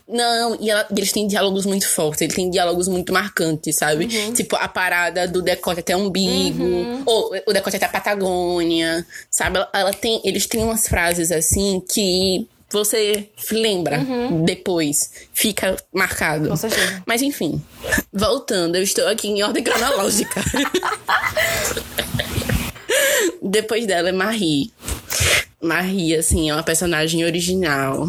[0.09, 4.07] Não, e, ela- eles têm diálogos muito fortes, eles têm diálogos muito marcantes, sabe?
[4.33, 6.65] Tipo, a parada do decote até umbigo,
[7.07, 9.59] ou o decote até a Patagônia, sabe?
[9.59, 14.01] Ela, ela tem, eles têm umas frases assim que você lembra
[14.45, 16.49] depois, fica marcado.
[16.49, 17.03] Com certeza.
[17.07, 17.63] Mas enfim,
[18.13, 20.43] voltando, eu estou aqui em ordem cronológica.
[23.43, 24.71] Depois dela é Marie.
[25.63, 28.09] Marie, assim, é uma personagem original.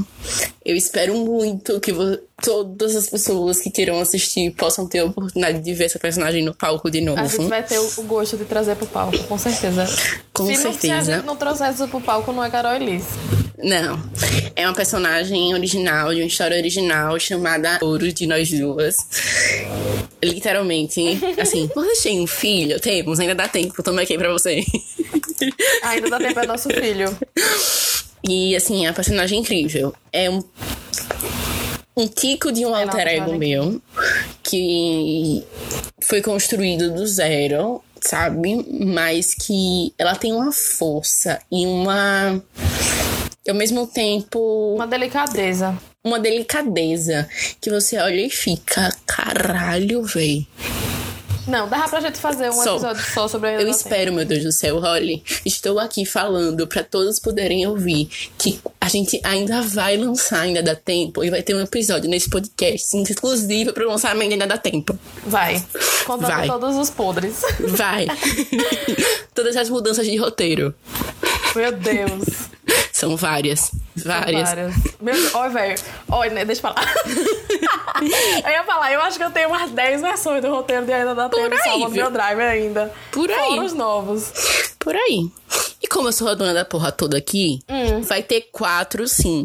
[0.66, 1.94] Eu espero muito que
[2.42, 6.54] todas as pessoas que queiram assistir possam ter a oportunidade de ver essa personagem no
[6.54, 7.22] palco de novo.
[7.22, 9.86] A gente vai ter o, gosto de trazer pro palco, com certeza.
[10.34, 11.16] Com se Não, se a certeza.
[11.18, 13.06] gente não trouxer isso pro palco, não é Carol Elise.
[13.64, 14.02] Não.
[14.56, 18.96] É uma personagem original, de uma história original chamada Ouro de Nós Duas.
[20.24, 22.80] Literalmente, assim, vocês têm um filho?
[22.80, 24.64] Temos, ainda dá tempo, toma aqui pra você.
[25.84, 27.18] Ainda dá tempo é nosso filho.
[28.24, 29.94] E assim, é uma personagem incrível.
[30.12, 30.44] É um,
[31.96, 33.82] um tico de um uma alter ego meu
[34.42, 35.44] que
[36.02, 38.66] foi construído do zero, sabe?
[38.86, 42.42] Mas que ela tem uma força e uma.
[43.48, 45.78] Ao mesmo tempo, Uma delicadeza.
[46.02, 47.28] uma delicadeza
[47.60, 50.48] que você olha e fica, caralho, véi.
[51.48, 52.74] Não, dá pra gente fazer um Só.
[52.74, 55.24] episódio só sobre a Eu espero, meu Deus do céu, Holly.
[55.46, 60.76] Estou aqui falando pra todos poderem ouvir que a gente ainda vai lançar, ainda dá
[60.76, 64.74] tempo, e vai ter um episódio nesse podcast exclusivo pro lançamento, ainda dá tempo.
[64.74, 64.98] Tempo.
[65.28, 65.64] Vai.
[66.06, 66.48] Contando Vai.
[66.48, 67.42] todos os podres.
[67.60, 68.08] Vai.
[69.36, 70.74] Todas as mudanças de roteiro.
[71.56, 72.24] Meu Deus.
[73.04, 73.72] São várias.
[73.96, 74.50] Várias.
[74.50, 74.76] Várias.
[75.02, 75.36] Meu Deus.
[75.36, 75.76] Olha, velho.
[76.10, 76.86] Olha, né, deixa eu falar.
[78.46, 81.30] eu ia falar, eu acho que eu tenho umas 10 versões do roteiro de Ainda
[81.30, 82.92] Tempo aí, salvo no meu drive ainda.
[83.12, 83.36] Por aí.
[83.50, 84.32] Fora os novos.
[84.80, 85.30] Por aí.
[85.82, 87.60] E como eu sou a dona da porra toda aqui,
[88.04, 89.44] vai ter quatro sim.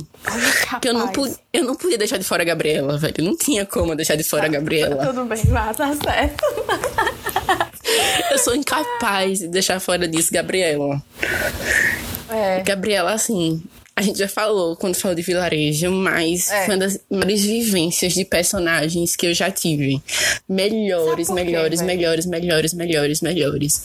[0.71, 1.29] Porque eu não, Rapaz.
[1.35, 3.25] pu- eu não podia deixar de fora a Gabriela, velho.
[3.25, 5.07] Não tinha como deixar de fora a Gabriela.
[5.07, 6.45] Tudo bem, vai, tá certo.
[8.31, 11.03] Eu sou incapaz de deixar fora disso, Gabriela.
[12.31, 12.63] É.
[12.63, 13.63] Gabriela, assim,
[13.97, 16.67] a gente já falou quando falou de vilarejo, mas É.
[16.67, 20.01] foi uma das maiores vivências de personagens que eu já tive.
[20.49, 21.87] Melhores, quê, melhores, velho?
[21.97, 23.83] melhores, melhores, melhores, melhores.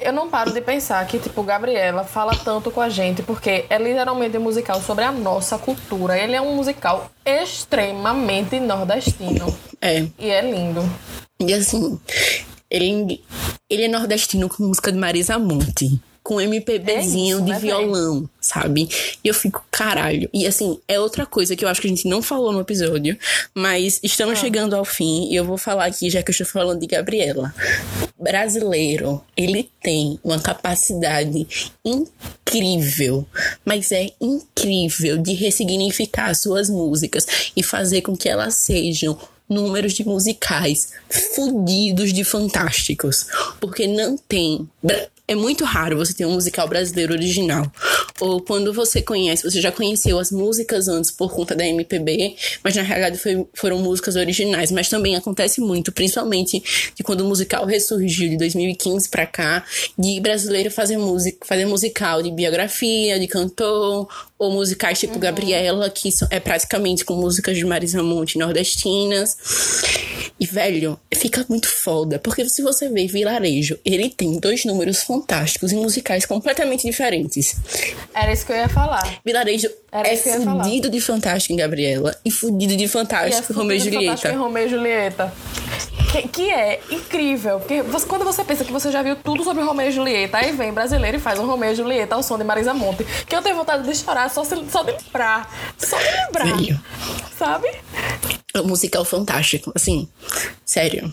[0.00, 3.76] Eu não paro de pensar que, tipo, Gabriela fala tanto com a gente, porque é
[3.76, 6.16] literalmente um musical sobre a nossa cultura.
[6.18, 9.54] Ele é um musical extremamente nordestino.
[9.80, 10.06] É.
[10.18, 10.82] E é lindo.
[11.38, 11.98] E assim,
[12.70, 13.22] ele,
[13.68, 16.00] ele é nordestino com música de Marisa Monte.
[16.30, 18.88] Com MPBzinho É isso, de né, violão, sabe?
[19.24, 20.30] E eu fico, caralho.
[20.32, 23.18] E assim, é outra coisa que eu acho que a gente não falou no episódio,
[23.52, 24.40] mas estamos Ah.
[24.40, 27.52] chegando ao fim e eu vou falar aqui, já que eu estou falando de Gabriela.
[28.16, 31.48] Brasileiro, ele tem uma capacidade
[31.84, 33.26] incrível,
[33.64, 37.26] mas é incrível de ressignificar suas músicas
[37.56, 40.92] e fazer com que elas sejam números de musicais
[41.34, 43.26] fudidos de fantásticos.
[43.58, 44.68] Porque não tem.
[45.30, 47.70] É muito raro você ter um musical brasileiro original.
[48.18, 52.34] Ou quando você conhece, você já conheceu as músicas antes por conta da MPB,
[52.64, 54.72] mas na realidade foi- foram músicas originais.
[54.72, 56.60] Mas também acontece muito, principalmente
[56.96, 59.64] de quando o musical ressurgiu de 2015 pra cá,
[59.96, 66.08] de brasileiro fazer música, fazer musical de biografia, de cantor, ou musicais tipo Gabriela, que
[66.30, 69.36] é praticamente com músicas de Marisa Monte nordestinas.
[70.40, 72.18] E, velho, fica muito foda.
[72.18, 75.19] Porque se você vê Vilarejo, ele tem dois números fantásticos
[75.72, 77.56] e musicais completamente diferentes.
[78.14, 79.20] Era isso que eu ia falar.
[79.24, 80.64] Vilarejo Era é isso que eu ia falar.
[80.64, 83.98] fudido de fantástico em Gabriela e fudido de E fantástico é em Romeu e Fantástico
[83.98, 84.38] em Julieta.
[84.38, 85.32] Romeu e Julieta.
[86.10, 89.62] Que, que é incrível, porque você- quando você pensa que você já viu tudo sobre
[89.62, 92.42] Romeu e Julieta, aí vem brasileiro e faz um Romeu e Julieta ao som de
[92.42, 95.48] Marisa Monte, que eu tenho vontade de chorar só, se- só de lembrar.
[95.78, 96.82] Só de lembrar.
[97.38, 97.68] Sabe?
[98.52, 100.08] É um musical fantástico, assim,
[100.64, 101.12] sério.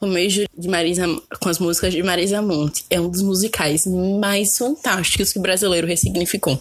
[0.00, 1.04] Romeu de Marisa,
[1.40, 5.88] com as músicas de Marisa Monte, é um dos musicais mais fantásticos que o brasileiro
[5.88, 6.56] ressignificou.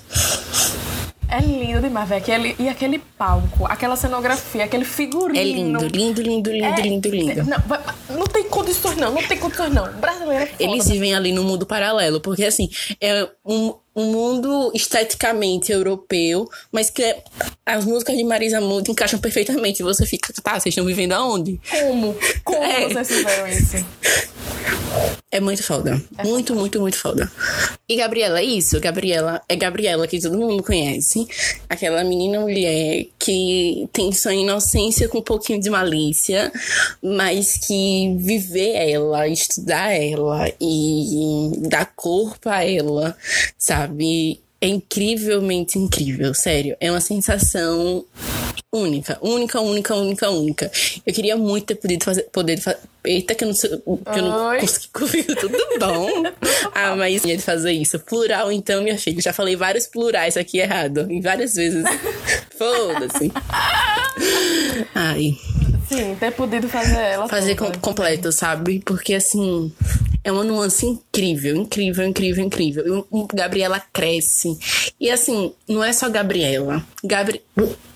[1.31, 2.22] É lindo demais, velho.
[2.22, 5.38] Aquele, e aquele palco, aquela cenografia, aquele figurino.
[5.39, 7.43] É lindo, lindo, lindo, lindo, É- lindo, lindo.
[7.43, 7.80] Não, vai-
[8.10, 9.11] não tem condições, não.
[9.14, 9.91] Não tem condições, não.
[9.93, 10.64] Brasileiro é foda.
[10.64, 12.68] Eles vivem ali no mundo paralelo, porque assim,
[12.99, 17.23] é um, um mundo esteticamente europeu, mas que é-
[17.65, 19.84] as músicas de Marisa Monte encaixam perfeitamente.
[19.84, 21.59] Você fica, tá, vocês estão vivendo aonde?
[21.69, 22.15] Como?
[22.43, 22.88] Como É.
[22.89, 23.85] vocês fizeram isso?
[25.31, 26.01] É muito foda.
[26.26, 27.31] muito, muito, muito foda.
[27.88, 28.80] E Gabriela é isso.
[28.80, 31.27] Gabriela é Gabriela, que todo mundo conhece.
[31.69, 36.51] Aquela menina mulher que tem sua inocência com um pouquinho de malícia,
[37.01, 43.15] mas que viver ela, estudar ela e dar corpo a ela,
[43.57, 43.88] sabe?
[44.61, 46.75] É incrivelmente incrível, sério.
[46.81, 48.05] É uma sensação
[48.71, 50.71] única, única, única, única, única.
[51.05, 52.79] Eu queria muito ter podido fazer, poder fazer.
[53.05, 56.23] Eita, que eu não sei, que eu não consegui comigo, tudo bom?
[56.75, 57.97] ah, mas ia fazer isso.
[57.99, 59.21] Plural, então, minha filha.
[59.21, 61.09] Já falei vários plurais aqui errado.
[61.09, 61.83] E várias vezes.
[62.57, 63.31] Foda-se.
[64.93, 65.37] Ai.
[65.87, 67.27] Sim, ter podido fazer ela.
[67.29, 68.81] Fazer com, completo, sabe?
[68.85, 69.73] Porque assim.
[70.30, 73.07] É uma nuance incrível, incrível, incrível, incrível.
[73.11, 74.60] E Gabriela cresce.
[74.99, 76.85] E assim, não é só Gabriela.
[77.03, 77.41] Gabri...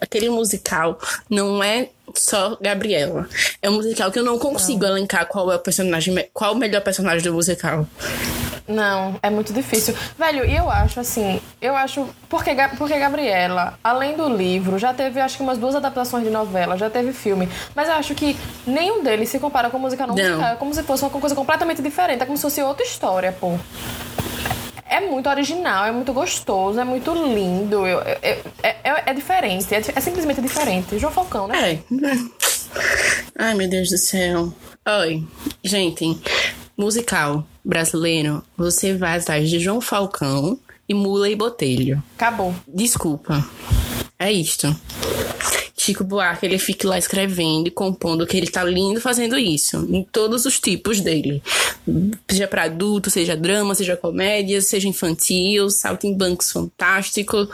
[0.02, 1.00] Aquele musical
[1.30, 3.30] não é só Gabriela.
[3.62, 6.82] É um musical que eu não consigo elencar qual é o personagem, qual o melhor
[6.82, 7.88] personagem do musical.
[8.68, 9.94] Não, é muito difícil.
[10.18, 12.08] Velho, e eu acho assim, eu acho.
[12.30, 16.78] Porque, porque Gabriela, além do livro, já teve acho que umas duas adaptações de novela,
[16.78, 17.50] já teve filme.
[17.76, 20.24] Mas eu acho que nenhum deles se compara com música não Não.
[20.24, 20.54] musical.
[20.54, 22.22] É como se fosse uma coisa completamente diferente.
[22.24, 23.58] É como se fosse outra história, pô.
[24.86, 27.86] É muito original, é muito gostoso, é muito lindo.
[27.88, 30.98] eu- eu- eu- é, é- é diferente, é, é simplesmente diferente.
[31.00, 31.72] João Falcão, né?
[31.74, 31.80] É.
[33.40, 34.54] Ai, meu Deus do céu.
[35.02, 35.24] Oi,
[35.64, 36.20] gente.
[36.78, 42.04] Musical brasileiro, você vai atrás de João Falcão e Mula e Botelho.
[42.16, 42.54] Acabou.
[42.68, 43.48] Desculpa.
[44.18, 44.76] É isto.
[45.84, 49.86] Chico Buarque, ele fica lá escrevendo e compondo que ele tá lindo fazendo isso.
[49.92, 51.44] Em todos os tipos dele.
[52.30, 57.50] Seja pra adulto, seja drama, seja comédia, seja infantil, saltimbancos fantástico.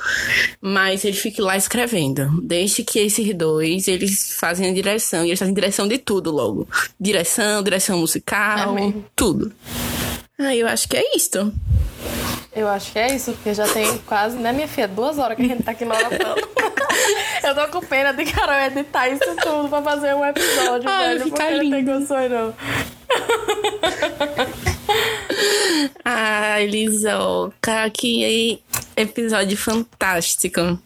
[0.62, 2.40] Mas ele fica lá escrevendo.
[2.44, 5.26] Deixe que esses dois, eles fazem a direção.
[5.26, 6.68] E eles fazem direção de tudo logo.
[7.00, 8.76] Direção, direção musical,
[9.16, 9.52] tudo.
[10.40, 11.54] Ah, eu acho que é isto.
[12.56, 14.88] Eu acho que é isso, porque já tem quase, né, minha filha?
[14.88, 16.48] Duas horas que a gente tá aqui maratando.
[17.44, 21.24] Eu tô com pena de Carol editar isso tudo pra fazer um episódio, Ai, velho.
[21.26, 21.92] fica Porque não tem lindo.
[21.94, 22.54] condições, não.
[26.06, 28.62] Ai, Lisoca, que
[28.96, 30.80] episódio fantástico.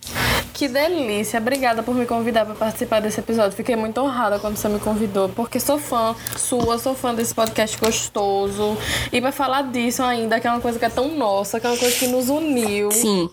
[0.53, 1.39] Que delícia.
[1.39, 3.51] Obrigada por me convidar pra participar desse episódio.
[3.57, 7.75] Fiquei muito honrada quando você me convidou, porque sou fã sua, sou fã desse podcast
[7.80, 8.77] gostoso.
[9.11, 11.69] E pra falar disso ainda, que é uma coisa que é tão nossa, que é
[11.69, 12.91] uma coisa que nos uniu.
[12.91, 13.30] Sim,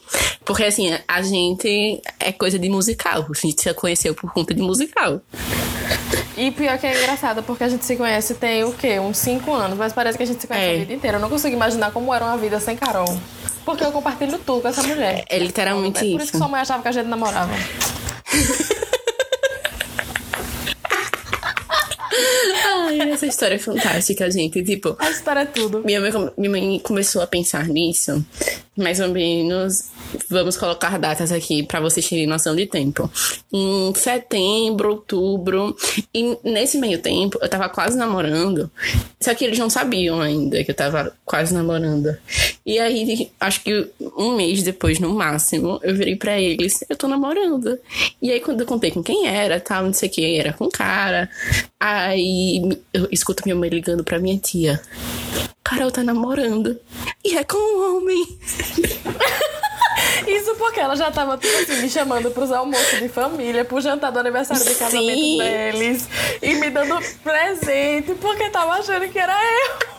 [0.47, 3.26] porque assim, a gente é coisa de musical.
[3.28, 5.20] A gente se conheceu por conta de musical.
[6.38, 8.98] E pior que é engraçado, porque a gente se conhece tem o quê?
[8.98, 10.74] Uns 5 anos, mas parece que a gente se conhece É.
[10.74, 11.18] a vida inteira.
[11.18, 13.18] Eu não consigo imaginar como era uma vida sem Carol.
[13.70, 15.24] Porque eu compartilho tudo com essa mulher.
[15.28, 16.32] É literalmente É por isso isso.
[16.32, 17.52] que sua mãe achava que a gente namorava.
[22.12, 24.62] Ai, essa história é fantástica, gente.
[24.62, 25.82] Tipo, A história é tudo.
[25.84, 28.24] minha mãe, minha mãe começou a pensar nisso,
[28.81, 29.90] mais ou menos.
[30.28, 33.11] Vamos colocar datas aqui pra vocês terem noção de tempo.
[33.52, 35.77] Em setembro, outubro.
[36.12, 38.70] E nesse meio tempo, eu tava quase namorando.
[39.20, 42.16] Só que eles não sabiam ainda que eu tava quase namorando.
[42.65, 47.07] E aí, acho que um mês depois, no máximo, eu virei pra eles: eu tô
[47.07, 47.78] namorando.
[48.20, 50.69] E aí, quando eu contei com quem era, tal, não sei o que, era com
[50.69, 51.28] cara.
[51.78, 52.61] Aí
[52.93, 54.81] eu escuto minha mãe ligando pra minha tia.
[55.65, 56.78] Carol tá namorando.
[57.24, 58.39] E é com um homem.
[60.26, 64.12] Isso porque ela já tava, tipo assim, me chamando pros almoços de família, pro jantar
[64.12, 65.38] do aniversário de casamento Sim.
[65.38, 66.09] deles.
[66.40, 69.90] E me dando presente, porque tava achando que era eu.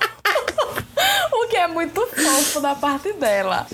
[1.34, 3.65] O que é muito fofo da parte dela.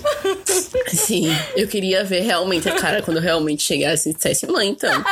[0.88, 5.04] Sim, eu queria ver realmente a cara quando realmente chegasse e dissesse, mãe, então.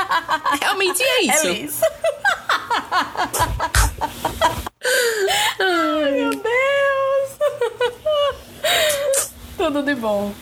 [0.60, 1.46] Realmente é isso.
[1.46, 1.82] É isso.
[5.60, 6.56] Ai, meu Deus!
[9.56, 10.32] Tudo de bom.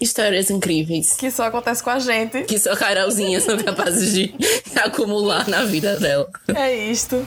[0.00, 1.12] Histórias incríveis.
[1.14, 2.42] Que só acontece com a gente.
[2.44, 4.34] Que só Carolzinha são capazes de
[4.76, 6.28] acumular na vida dela.
[6.54, 7.26] É isto.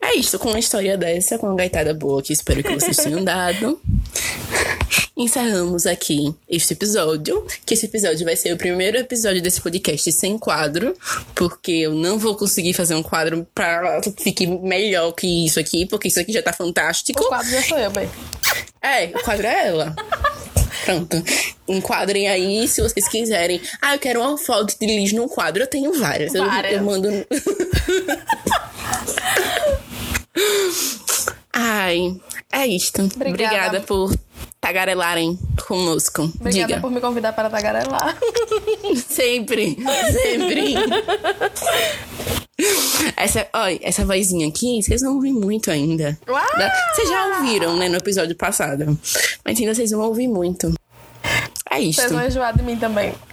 [0.00, 3.22] É isso, com uma história dessa, com uma gaitada boa que espero que vocês tenham
[3.24, 3.80] dado.
[5.16, 10.36] Encerramos aqui este episódio, que esse episódio vai ser o primeiro episódio desse podcast sem
[10.36, 10.94] quadro,
[11.34, 15.86] porque eu não vou conseguir fazer um quadro pra que fique melhor que isso aqui,
[15.86, 17.22] porque isso aqui já tá fantástico.
[17.22, 18.08] O quadro já sou eu, bem.
[18.84, 19.96] É, o quadro é ela.
[20.84, 21.16] Pronto.
[21.66, 23.60] Enquadrem aí se vocês quiserem.
[23.80, 25.62] Ah, eu quero uma foto de Liz no quadro.
[25.62, 26.34] Eu tenho várias.
[26.34, 26.74] Eu- Várias.
[26.74, 27.08] Eu, mando.
[31.52, 32.16] Ai,
[32.52, 33.02] é isto.
[33.02, 33.44] Obrigada.
[33.46, 34.14] Obrigada por
[34.60, 36.22] tagarelarem conosco.
[36.40, 36.80] Obrigada Diga.
[36.80, 38.16] por me convidar para tagarelar.
[39.08, 39.76] Sempre,
[40.12, 40.74] sempre.
[43.16, 46.18] essa, olha, essa vozinha aqui, vocês não ouvem muito ainda.
[46.28, 46.42] Uau!
[46.94, 48.98] Vocês já ouviram, né, no episódio passado.
[49.44, 50.72] Mas ainda vocês vão ouvir muito.
[51.70, 52.00] É isto.
[52.00, 53.12] Vocês vão enjoar de mim também.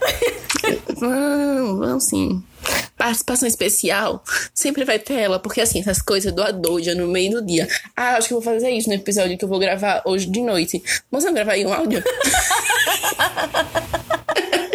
[0.95, 2.43] Vão, vão sim.
[2.95, 4.23] Participação especial
[4.53, 7.67] sempre vai ter ela, porque assim, essas coisas do doida no meio do dia.
[7.97, 10.83] Ah, acho que vou fazer isso no episódio que eu vou gravar hoje de noite.
[11.09, 12.03] Vamos gravar aí um áudio?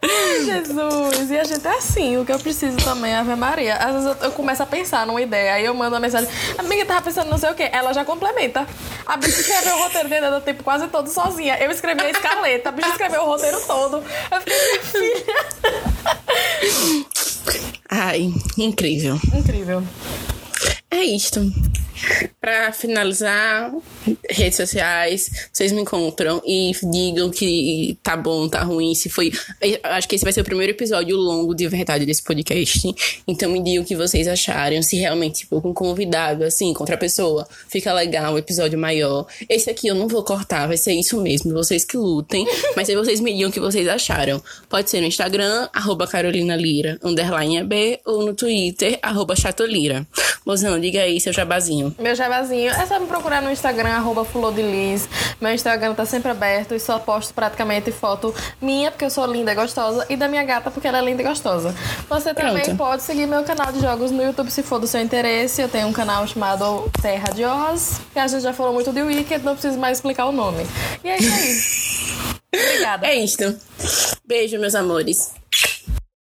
[0.00, 3.74] Jesus, e a gente é assim, o que eu preciso também, Ave Maria.
[3.74, 6.86] Às vezes eu, eu começo a pensar numa ideia, aí eu mando uma mensagem, amiga,
[6.86, 8.64] tava pensando não sei o quê, ela já complementa.
[9.04, 11.58] A bicha escreveu o roteiro dentro do tempo quase todo sozinha.
[11.58, 14.04] Eu escrevi a escaleta, a bicha escreveu o roteiro todo.
[14.30, 15.46] Eu fiquei, minha filha.
[17.90, 19.18] Ai, incrível.
[19.34, 19.82] Incrível.
[20.90, 21.40] É isto.
[22.40, 23.72] Pra finalizar,
[24.30, 29.32] redes sociais, vocês me encontram e digam que tá bom, tá ruim, se foi.
[29.82, 32.94] Acho que esse vai ser o primeiro episódio longo de verdade desse podcast.
[33.26, 36.98] Então me digam o que vocês acharam, se realmente, tipo, com convidado, assim, contra a
[36.98, 39.26] pessoa, fica legal, um episódio maior.
[39.48, 42.46] Esse aqui eu não vou cortar, vai ser isso mesmo, vocês que lutem.
[42.76, 44.42] Mas aí vocês me digam o que vocês acharam.
[44.70, 50.06] Pode ser no Instagram, arroba Carolina Lira, underline EB, ou no Twitter, arroba Chatolira.
[50.46, 51.94] Mozão, diga aí seu jabazinho.
[51.98, 55.08] Meu jabazinho é só me procurar no Instagram, arroba fulodeliz.
[55.40, 59.52] Meu Instagram tá sempre aberto e só posto praticamente foto minha, porque eu sou linda
[59.52, 61.74] e gostosa, e da minha gata, porque ela é linda e gostosa.
[62.08, 62.76] Você também Pronto.
[62.76, 65.60] pode seguir meu canal de jogos no YouTube se for do seu interesse.
[65.60, 69.02] Eu tenho um canal chamado Terra de Oz, que a gente já falou muito de
[69.02, 70.66] Wicked, não preciso mais explicar o nome.
[71.04, 72.28] E é isso aí.
[72.54, 73.06] Obrigada.
[73.06, 73.56] É isto.
[74.26, 75.32] Beijo, meus amores.